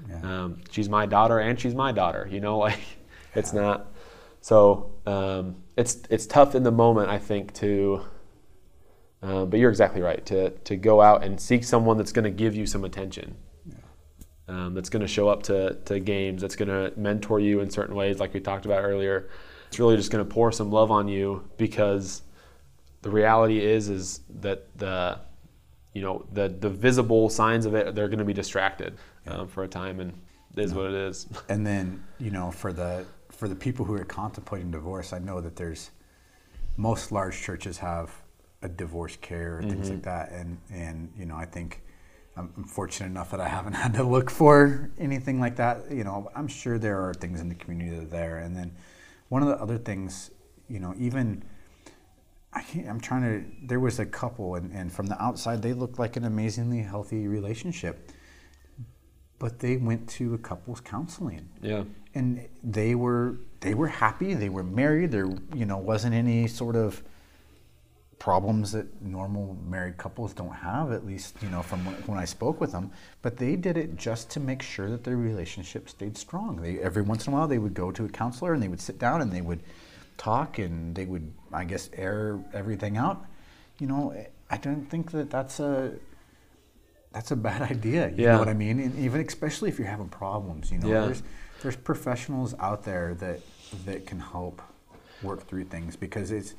Yeah. 0.08 0.20
Um, 0.22 0.58
she's 0.70 0.88
my 0.88 1.06
daughter 1.06 1.40
and 1.40 1.58
she's 1.58 1.74
my 1.74 1.90
daughter. 1.90 2.28
You 2.30 2.40
know, 2.40 2.58
like 2.68 2.80
it's 3.34 3.52
not. 3.52 3.92
So 4.40 4.92
um, 5.06 5.56
it's 5.76 5.98
it's 6.08 6.26
tough 6.26 6.54
in 6.54 6.62
the 6.62 6.70
moment, 6.70 7.10
I 7.10 7.18
think, 7.18 7.52
to. 7.54 8.02
Um, 9.22 9.50
but 9.50 9.58
you're 9.58 9.70
exactly 9.70 10.00
right 10.00 10.24
to 10.26 10.50
to 10.50 10.76
go 10.76 11.00
out 11.00 11.24
and 11.24 11.40
seek 11.40 11.64
someone 11.64 11.96
that's 11.96 12.12
going 12.12 12.24
to 12.24 12.30
give 12.30 12.54
you 12.54 12.64
some 12.64 12.84
attention. 12.84 13.34
Yeah. 13.66 13.74
Um, 14.46 14.74
that's 14.74 14.88
going 14.88 15.02
to 15.02 15.08
show 15.08 15.28
up 15.28 15.42
to, 15.44 15.74
to 15.84 15.98
games. 15.98 16.42
That's 16.42 16.56
going 16.56 16.68
to 16.68 16.96
mentor 16.96 17.40
you 17.40 17.60
in 17.60 17.70
certain 17.70 17.96
ways, 17.96 18.20
like 18.20 18.34
we 18.34 18.40
talked 18.40 18.66
about 18.66 18.84
earlier. 18.84 19.28
It's 19.66 19.80
really 19.80 19.96
just 19.96 20.12
going 20.12 20.24
to 20.24 20.30
pour 20.30 20.52
some 20.52 20.70
love 20.70 20.92
on 20.92 21.08
you 21.08 21.48
because 21.56 22.22
the 23.02 23.10
reality 23.10 23.60
is 23.60 23.88
is 23.88 24.20
that 24.40 24.66
the 24.78 25.18
you 25.92 26.02
know 26.02 26.24
the 26.32 26.48
the 26.48 26.70
visible 26.70 27.28
signs 27.28 27.66
of 27.66 27.74
it 27.74 27.94
they're 27.94 28.08
going 28.08 28.18
to 28.18 28.24
be 28.24 28.32
distracted 28.32 28.96
um, 29.26 29.46
for 29.46 29.64
a 29.64 29.68
time 29.68 30.00
and 30.00 30.12
it 30.56 30.62
is 30.62 30.74
what 30.74 30.86
it 30.86 30.94
is 30.94 31.26
and 31.48 31.66
then 31.66 32.02
you 32.18 32.30
know 32.30 32.50
for 32.50 32.72
the 32.72 33.04
for 33.30 33.48
the 33.48 33.54
people 33.54 33.84
who 33.84 33.94
are 33.94 34.04
contemplating 34.04 34.70
divorce 34.70 35.12
i 35.12 35.18
know 35.18 35.40
that 35.40 35.56
there's 35.56 35.90
most 36.76 37.12
large 37.12 37.40
churches 37.40 37.78
have 37.78 38.10
a 38.62 38.68
divorce 38.68 39.16
care 39.16 39.58
or 39.58 39.62
things 39.62 39.86
mm-hmm. 39.86 39.94
like 39.94 40.02
that 40.02 40.30
and 40.30 40.58
and 40.70 41.12
you 41.16 41.26
know 41.26 41.36
i 41.36 41.44
think 41.44 41.82
I'm 42.36 42.64
fortunate 42.64 43.08
enough 43.08 43.30
that 43.32 43.40
I 43.40 43.48
haven't 43.48 43.72
had 43.84 43.94
to 43.94 44.04
look 44.04 44.30
for 44.30 44.90
anything 44.98 45.40
like 45.40 45.56
that. 45.56 45.90
You 45.90 46.04
know, 46.04 46.30
I'm 46.34 46.48
sure 46.48 46.78
there 46.78 47.00
are 47.06 47.14
things 47.14 47.40
in 47.40 47.48
the 47.48 47.54
community 47.54 47.90
that 47.96 48.02
are 48.02 48.06
there. 48.06 48.38
And 48.38 48.56
then 48.56 48.72
one 49.28 49.42
of 49.42 49.48
the 49.48 49.56
other 49.56 49.78
things, 49.78 50.30
you 50.68 50.80
know, 50.80 50.94
even 50.98 51.44
I 52.54 52.62
can't, 52.62 52.88
I'm 52.88 53.00
trying 53.00 53.22
to. 53.22 53.66
There 53.66 53.80
was 53.80 53.98
a 53.98 54.06
couple, 54.06 54.56
and, 54.56 54.72
and 54.72 54.92
from 54.92 55.06
the 55.06 55.22
outside, 55.22 55.62
they 55.62 55.72
looked 55.72 55.98
like 55.98 56.16
an 56.16 56.24
amazingly 56.24 56.80
healthy 56.82 57.26
relationship. 57.26 58.10
But 59.38 59.58
they 59.58 59.76
went 59.76 60.08
to 60.10 60.34
a 60.34 60.38
couples 60.38 60.80
counseling. 60.80 61.48
Yeah. 61.62 61.84
And 62.14 62.46
they 62.62 62.94
were 62.94 63.36
they 63.60 63.74
were 63.74 63.88
happy. 63.88 64.34
They 64.34 64.50
were 64.50 64.62
married. 64.62 65.12
There 65.12 65.26
you 65.54 65.64
know 65.64 65.78
wasn't 65.78 66.14
any 66.14 66.46
sort 66.46 66.76
of 66.76 67.02
problems 68.18 68.70
that 68.70 69.02
normal 69.02 69.56
married 69.66 69.96
couples 69.96 70.32
don't 70.34 70.54
have. 70.54 70.92
At 70.92 71.06
least 71.06 71.34
you 71.42 71.48
know 71.48 71.62
from 71.62 71.84
when, 71.86 71.94
when 72.02 72.18
I 72.18 72.26
spoke 72.26 72.60
with 72.60 72.70
them. 72.70 72.92
But 73.22 73.38
they 73.38 73.56
did 73.56 73.78
it 73.78 73.96
just 73.96 74.30
to 74.32 74.40
make 74.40 74.62
sure 74.62 74.90
that 74.90 75.04
their 75.04 75.16
relationship 75.16 75.88
stayed 75.88 76.18
strong. 76.18 76.56
They 76.60 76.78
every 76.78 77.02
once 77.02 77.26
in 77.26 77.32
a 77.32 77.36
while 77.36 77.48
they 77.48 77.58
would 77.58 77.74
go 77.74 77.90
to 77.90 78.04
a 78.04 78.08
counselor 78.10 78.52
and 78.52 78.62
they 78.62 78.68
would 78.68 78.80
sit 78.80 78.98
down 78.98 79.22
and 79.22 79.32
they 79.32 79.40
would 79.40 79.60
talk 80.16 80.58
and 80.58 80.94
they 80.94 81.04
would, 81.04 81.32
I 81.52 81.64
guess, 81.64 81.90
air 81.94 82.38
everything 82.52 82.96
out. 82.96 83.24
You 83.78 83.86
know, 83.86 84.14
I 84.50 84.56
don't 84.58 84.86
think 84.86 85.10
that 85.12 85.30
that's 85.30 85.60
a 85.60 85.94
that's 87.12 87.30
a 87.30 87.36
bad 87.36 87.62
idea. 87.70 88.08
You 88.10 88.24
yeah. 88.24 88.32
know 88.32 88.38
what 88.38 88.48
I 88.48 88.54
mean? 88.54 88.78
And 88.80 88.98
even 88.98 89.20
especially 89.26 89.68
if 89.68 89.78
you're 89.78 89.88
having 89.88 90.08
problems, 90.08 90.70
you 90.70 90.78
know, 90.78 90.88
yeah. 90.88 91.00
there's 91.06 91.22
there's 91.62 91.76
professionals 91.76 92.54
out 92.58 92.84
there 92.84 93.14
that 93.14 93.40
that 93.86 94.06
can 94.06 94.18
help 94.20 94.60
work 95.22 95.46
through 95.46 95.64
things 95.64 95.96
because 95.96 96.30
it's 96.32 96.54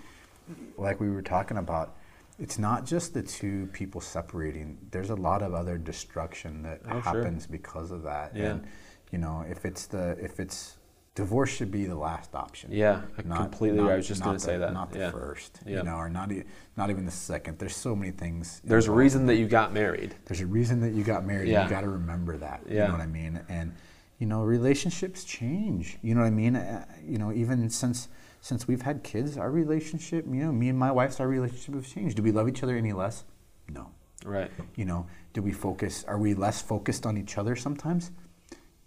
like 0.78 1.00
we 1.00 1.10
were 1.10 1.22
talking 1.22 1.58
about, 1.58 1.96
it's 2.40 2.58
not 2.58 2.86
just 2.86 3.14
the 3.14 3.22
two 3.22 3.70
people 3.74 4.02
separating. 4.02 4.78
There's 4.92 5.10
a 5.10 5.16
lot 5.16 5.42
of 5.42 5.54
other 5.54 5.78
destruction 5.78 6.64
that 6.64 6.82
Oh, 6.86 6.90
sure. 6.92 7.02
happens 7.02 7.46
because 7.46 7.92
of 7.92 8.04
that. 8.04 8.36
Yeah. 8.36 8.52
And 8.52 8.68
you 9.12 9.20
know, 9.20 9.46
if 9.48 9.66
it's 9.66 9.86
the 9.86 10.18
if 10.20 10.40
it's 10.40 10.78
divorce 11.16 11.50
should 11.52 11.72
be 11.72 11.86
the 11.86 11.96
last 11.96 12.34
option. 12.36 12.72
Yeah, 12.72 13.02
I 13.18 13.22
completely- 13.22 13.80
I 13.80 13.96
was 13.96 14.08
just 14.08 14.22
not 14.22 14.28
gonna 14.28 14.40
say 14.40 14.58
that, 14.58 14.74
Not 14.74 14.92
the 14.92 15.00
yeah. 15.00 15.12
first. 15.12 15.60
Yeah. 15.66 15.78
You 15.78 15.84
know, 15.84 15.96
or 15.96 16.10
not 16.10 16.32
e- 16.32 16.44
not 16.76 16.90
even 16.90 17.06
the 17.06 17.12
second. 17.12 17.60
There's 17.60 17.76
so 17.76 17.96
many 17.96 18.12
things. 18.12 18.62
There's 18.64 18.88
a 18.88 18.92
reason 18.92 19.28
that 19.28 19.36
you 19.36 19.48
got 19.48 19.74
married. 19.74 20.16
There's 20.26 20.42
a 20.42 20.48
reason 20.48 20.82
that 20.82 20.94
you 20.94 21.04
got 21.04 21.26
married. 21.26 21.50
Yeah. 21.50 21.64
You 21.66 21.70
got 21.70 21.82
to 21.82 21.90
remember 21.90 22.38
that. 22.38 22.62
Yeah. 22.68 22.74
You 22.84 22.88
know 22.88 22.94
what 22.94 23.02
I 23.02 23.08
mean? 23.08 23.40
And 23.50 23.74
you 24.20 24.28
know, 24.28 24.42
relationships 24.44 25.24
change. 25.24 25.98
You 26.02 26.16
know 26.16 26.22
what 26.22 26.28
I 26.28 26.32
mean? 26.32 26.56
Uh, 26.56 26.86
you 27.06 27.18
know, 27.18 27.32
even 27.32 27.70
since 27.70 28.08
since 28.42 28.68
we've 28.68 28.82
had 28.82 29.04
kids, 29.04 29.38
our 29.38 29.52
relationship, 29.52 30.26
you 30.28 30.44
know, 30.44 30.52
me 30.52 30.68
and 30.70 30.78
my 30.80 30.92
wife's 30.92 31.20
our 31.20 31.28
relationship 31.28 31.76
has 31.76 31.88
changed. 31.92 32.18
Do 32.18 32.24
we 32.24 32.32
love 32.32 32.50
each 32.50 32.64
other 32.64 32.76
any 32.76 32.92
less? 32.94 33.24
No. 33.70 33.92
Right. 34.26 34.52
You 34.76 34.86
know, 34.86 35.06
do 35.34 35.42
we 35.42 35.52
focus? 35.52 36.04
Are 36.08 36.18
we 36.18 36.34
less 36.34 36.62
focused 36.62 37.06
on 37.06 37.18
each 37.18 37.38
other 37.38 37.56
sometimes? 37.56 38.12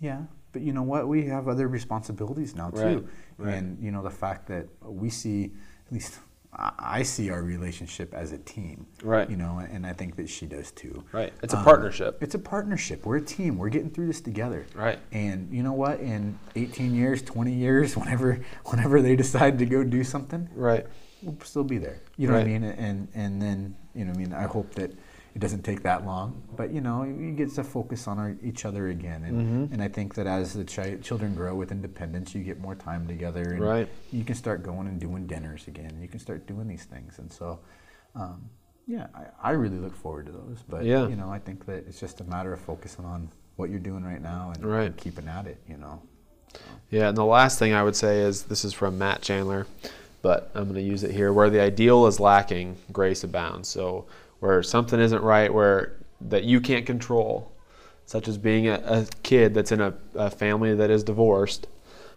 Yeah, 0.01 0.23
but 0.57 0.63
you 0.63 0.73
know 0.73 0.83
what? 0.83 1.07
We 1.07 1.27
have 1.27 1.49
other 1.49 1.69
responsibilities 1.69 2.55
now 2.57 2.71
too, 2.71 2.79
Right, 2.81 3.05
right. 3.37 3.55
and 3.57 3.79
you 3.79 3.91
know 3.91 4.03
the 4.03 4.09
fact 4.25 4.47
that 4.49 4.67
we 4.83 5.11
see, 5.11 5.53
at 5.87 5.93
least 5.93 6.19
I 6.59 7.03
see 7.03 7.29
our 7.29 7.43
relationship 7.43 8.15
as 8.15 8.33
a 8.33 8.39
team. 8.39 8.87
Right. 9.05 9.29
You 9.29 9.37
know, 9.37 9.59
and 9.71 9.87
I 9.87 9.93
think 9.93 10.17
that 10.17 10.31
she 10.31 10.47
does 10.47 10.71
too. 10.71 11.05
Right. 11.13 11.31
It's 11.43 11.53
a 11.53 11.59
Um, 11.59 11.65
partnership. 11.65 12.17
It's 12.23 12.35
a 12.35 12.39
partnership. 12.39 13.05
We're 13.05 13.19
a 13.19 13.21
team. 13.21 13.59
We're 13.59 13.69
getting 13.69 13.91
through 13.91 14.07
this 14.07 14.23
together. 14.23 14.65
Right. 14.75 14.99
And 15.13 15.53
you 15.53 15.63
know 15.63 15.75
what? 15.75 16.01
In 16.01 16.39
18 16.55 16.95
years, 16.95 17.21
20 17.21 17.53
years, 17.53 17.95
whenever 18.01 18.41
whenever 18.65 19.03
they 19.03 19.15
decide 19.15 19.59
to 19.59 19.67
go 19.67 19.85
do 19.85 20.03
something, 20.03 20.49
Right. 20.55 20.87
we'll 21.23 21.37
still 21.45 21.65
be 21.65 21.77
there. 21.77 21.99
You 22.17 22.29
know 22.29 22.33
what 22.33 22.39
I 22.49 22.51
Right. 22.51 22.61
mean? 22.63 22.65
And 22.65 23.09
and 23.15 23.43
then 23.43 23.77
you 23.95 24.07
know, 24.07 24.13
I 24.13 24.17
mean, 24.17 24.33
I 24.33 24.45
hope 24.45 24.75
that 24.77 24.93
it 25.37 25.41
doesn't 25.41 25.63
take 25.65 25.83
that 25.83 26.07
long. 26.07 26.43
But 26.57 26.73
you 26.73 26.81
know, 26.81 27.05
you 27.05 27.31
get 27.33 27.53
to 27.57 27.63
focus 27.63 28.09
on 28.09 28.19
our, 28.19 28.35
each 28.43 28.65
other 28.65 28.89
again. 28.89 29.23
And 29.25 29.37
Mm-hmm. 29.37 29.75
and 29.75 29.83
I 29.83 29.89
think 29.89 30.15
that 30.15 30.27
as 30.27 30.55
the 30.55 30.65
chi- 30.65 30.97
children 31.03 31.35
grow 31.35 31.55
with 31.55 31.71
independence, 31.71 32.35
you 32.35 32.43
get 32.43 32.59
more 32.59 32.75
time 32.75 33.07
together. 33.07 33.43
And 33.53 33.61
Right. 33.61 33.89
You 34.11 34.25
can 34.25 34.35
start 34.35 34.63
going 34.63 34.87
and 34.89 34.99
doing 34.99 35.27
dinners 35.27 35.69
again. 35.69 35.99
You 36.01 36.09
can 36.09 36.21
start 36.21 36.47
doing 36.47 36.67
these 36.67 36.85
things. 36.85 37.19
And 37.19 37.31
so. 37.31 37.61
Um, 38.15 38.49
yeah, 38.89 39.09
I, 39.15 39.49
I 39.49 39.51
really 39.51 39.79
look 39.79 39.95
forward 39.97 40.27
to 40.27 40.33
those. 40.33 40.63
But 40.69 40.85
Yeah. 40.85 41.07
you 41.09 41.17
know, 41.17 41.29
I 41.29 41.39
think 41.41 41.67
that 41.67 41.85
it's 41.89 42.01
just 42.01 42.21
a 42.21 42.25
matter 42.25 42.53
of 42.55 42.61
focusing 42.61 43.05
on 43.05 43.29
what 43.57 43.69
you're 43.69 43.81
doing 43.91 44.05
right 44.05 44.23
now 44.23 44.53
and, 44.55 44.65
Right. 44.65 44.87
and 44.87 44.97
keeping 44.97 45.29
at 45.29 45.47
it. 45.47 45.61
You 45.69 45.77
know. 45.77 46.01
Yeah, 46.89 47.09
and 47.09 47.17
the 47.19 47.25
last 47.27 47.59
thing 47.59 47.75
I 47.75 47.83
would 47.83 47.97
say 47.97 48.21
is 48.21 48.45
this 48.45 48.65
is 48.65 48.73
from 48.73 48.97
Matt 48.97 49.21
Chandler, 49.21 49.67
but 50.23 50.51
I'm 50.55 50.65
going 50.65 50.77
to 50.77 50.81
use 50.83 51.03
it 51.03 51.11
here. 51.11 51.31
Where 51.33 51.51
the 51.51 51.61
ideal 51.61 52.07
is 52.07 52.19
lacking, 52.21 52.77
grace 52.93 53.23
abounds. 53.25 53.69
So 53.69 54.07
where 54.41 54.63
something 54.63 55.01
isn't 55.01 55.23
right, 55.23 55.53
where 55.53 55.97
that 56.21 56.45
you 56.45 56.61
can't 56.61 56.87
control, 56.87 57.53
such 58.05 58.29
as 58.29 58.39
being 58.39 58.69
a, 58.69 58.75
a 58.85 59.07
kid 59.23 59.55
that's 59.55 59.73
in 59.73 59.81
a, 59.81 59.95
a 60.15 60.31
family 60.31 60.75
that 60.75 60.91
is 60.91 61.03
divorced, 61.05 61.67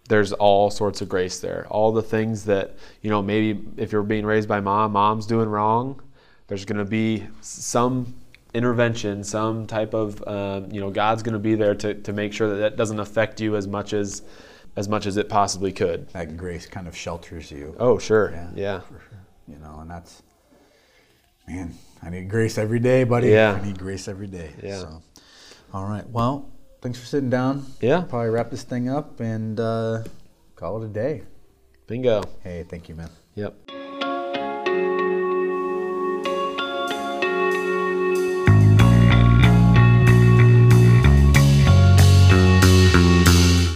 there's 0.07 0.33
all 0.33 0.69
sorts 0.71 1.01
of 1.01 1.09
grace 1.09 1.39
there. 1.39 1.67
All 1.69 1.91
the 1.91 2.01
things 2.01 2.45
that 2.45 2.75
you 3.01 3.09
know, 3.09 3.21
maybe 3.21 3.63
if 3.77 3.91
you're 3.91 4.03
being 4.03 4.25
raised 4.25 4.47
by 4.49 4.59
mom, 4.59 4.91
mom's 4.93 5.25
doing 5.25 5.49
wrong. 5.49 6.01
There's 6.47 6.65
going 6.65 6.79
to 6.79 6.85
be 6.85 7.27
some 7.41 8.15
intervention, 8.55 9.23
some 9.23 9.67
type 9.67 9.93
of 9.93 10.27
um, 10.27 10.71
you 10.71 10.81
know, 10.81 10.89
God's 10.89 11.21
going 11.21 11.33
to 11.33 11.39
be 11.39 11.53
there 11.53 11.75
to, 11.75 11.93
to 11.93 12.11
make 12.13 12.33
sure 12.33 12.49
that 12.49 12.55
that 12.55 12.75
doesn't 12.75 12.99
affect 12.99 13.39
you 13.39 13.55
as 13.55 13.67
much 13.67 13.93
as 13.93 14.23
as 14.75 14.87
much 14.87 15.05
as 15.05 15.17
it 15.17 15.29
possibly 15.29 15.71
could. 15.71 16.07
That 16.09 16.37
grace 16.37 16.65
kind 16.65 16.87
of 16.87 16.95
shelters 16.95 17.51
you. 17.51 17.75
Oh, 17.79 17.97
sure. 17.99 18.31
Yeah, 18.31 18.49
Yeah. 18.55 18.79
for 18.79 18.93
sure. 18.93 19.19
You 19.47 19.57
know, 19.57 19.79
and 19.81 19.89
that's 19.91 20.23
man. 21.47 21.73
I 22.01 22.09
need 22.09 22.29
grace 22.29 22.57
every 22.57 22.79
day, 22.79 23.03
buddy. 23.03 23.29
Yeah. 23.29 23.59
I 23.61 23.65
need 23.65 23.77
grace 23.77 24.07
every 24.07 24.27
day. 24.27 24.51
Yeah. 24.63 24.79
So, 24.79 25.01
all 25.73 25.85
right. 25.85 26.07
Well, 26.09 26.49
thanks 26.81 26.97
for 26.97 27.05
sitting 27.05 27.29
down. 27.29 27.65
Yeah. 27.81 28.01
Probably 28.01 28.29
wrap 28.29 28.51
this 28.51 28.63
thing 28.63 28.89
up 28.89 29.19
and 29.19 29.59
uh, 29.59 30.03
call 30.55 30.81
it 30.81 30.85
a 30.85 30.89
day. 30.89 31.23
Bingo. 31.87 32.23
Hey, 32.41 32.63
thank 32.63 32.87
you, 32.87 32.95
man. 32.95 33.09
Yep. 33.35 33.55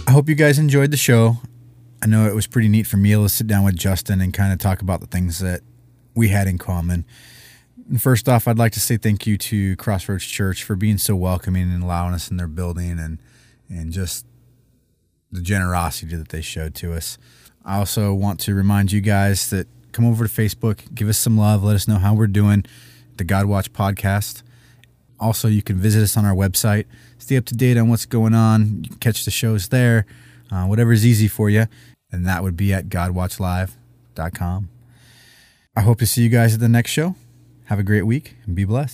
I 0.06 0.10
hope 0.10 0.28
you 0.28 0.34
guys 0.34 0.58
enjoyed 0.58 0.90
the 0.92 0.96
show. 0.96 1.38
I 2.00 2.06
know 2.06 2.26
it 2.26 2.34
was 2.34 2.46
pretty 2.46 2.68
neat 2.68 2.86
for 2.86 2.96
me 2.96 3.12
to 3.12 3.28
sit 3.28 3.46
down 3.46 3.64
with 3.64 3.76
Justin 3.76 4.20
and 4.20 4.32
kind 4.32 4.52
of 4.52 4.58
talk 4.58 4.80
about 4.80 5.00
the 5.00 5.06
things 5.06 5.40
that 5.40 5.60
we 6.14 6.28
had 6.28 6.46
in 6.46 6.56
common. 6.56 7.04
First 7.98 8.28
off, 8.28 8.48
I'd 8.48 8.58
like 8.58 8.72
to 8.72 8.80
say 8.80 8.96
thank 8.96 9.26
you 9.26 9.36
to 9.36 9.76
Crossroads 9.76 10.24
Church 10.24 10.64
for 10.64 10.74
being 10.74 10.96
so 10.96 11.14
welcoming 11.14 11.70
and 11.70 11.82
allowing 11.82 12.14
us 12.14 12.30
in 12.30 12.38
their 12.38 12.48
building 12.48 12.98
and 12.98 13.18
and 13.68 13.92
just 13.92 14.24
the 15.30 15.42
generosity 15.42 16.16
that 16.16 16.28
they 16.28 16.40
showed 16.40 16.74
to 16.76 16.94
us. 16.94 17.18
I 17.64 17.78
also 17.78 18.14
want 18.14 18.40
to 18.40 18.54
remind 18.54 18.92
you 18.92 19.00
guys 19.00 19.50
that 19.50 19.66
come 19.92 20.04
over 20.04 20.26
to 20.26 20.30
Facebook, 20.32 20.94
give 20.94 21.08
us 21.08 21.18
some 21.18 21.36
love, 21.36 21.62
let 21.62 21.76
us 21.76 21.88
know 21.88 21.98
how 21.98 22.14
we're 22.14 22.26
doing. 22.26 22.64
The 23.16 23.24
God 23.24 23.46
Watch 23.46 23.72
podcast. 23.72 24.42
Also, 25.20 25.48
you 25.48 25.62
can 25.62 25.76
visit 25.76 26.02
us 26.02 26.16
on 26.16 26.24
our 26.24 26.34
website, 26.34 26.86
stay 27.18 27.36
up 27.36 27.44
to 27.46 27.54
date 27.54 27.76
on 27.76 27.88
what's 27.88 28.06
going 28.06 28.34
on. 28.34 28.82
You 28.82 28.90
can 28.90 28.98
catch 28.98 29.24
the 29.24 29.30
shows 29.30 29.68
there, 29.68 30.06
uh, 30.50 30.66
whatever's 30.66 31.06
easy 31.06 31.28
for 31.28 31.48
you. 31.48 31.66
And 32.10 32.26
that 32.26 32.42
would 32.42 32.56
be 32.56 32.72
at 32.72 32.88
godwatchlive.com. 32.88 34.68
I 35.76 35.80
hope 35.80 35.98
to 35.98 36.06
see 36.06 36.22
you 36.22 36.28
guys 36.28 36.54
at 36.54 36.60
the 36.60 36.68
next 36.68 36.90
show. 36.90 37.16
Have 37.68 37.78
a 37.78 37.82
great 37.82 38.02
week 38.02 38.36
and 38.44 38.54
be 38.54 38.66
blessed. 38.66 38.92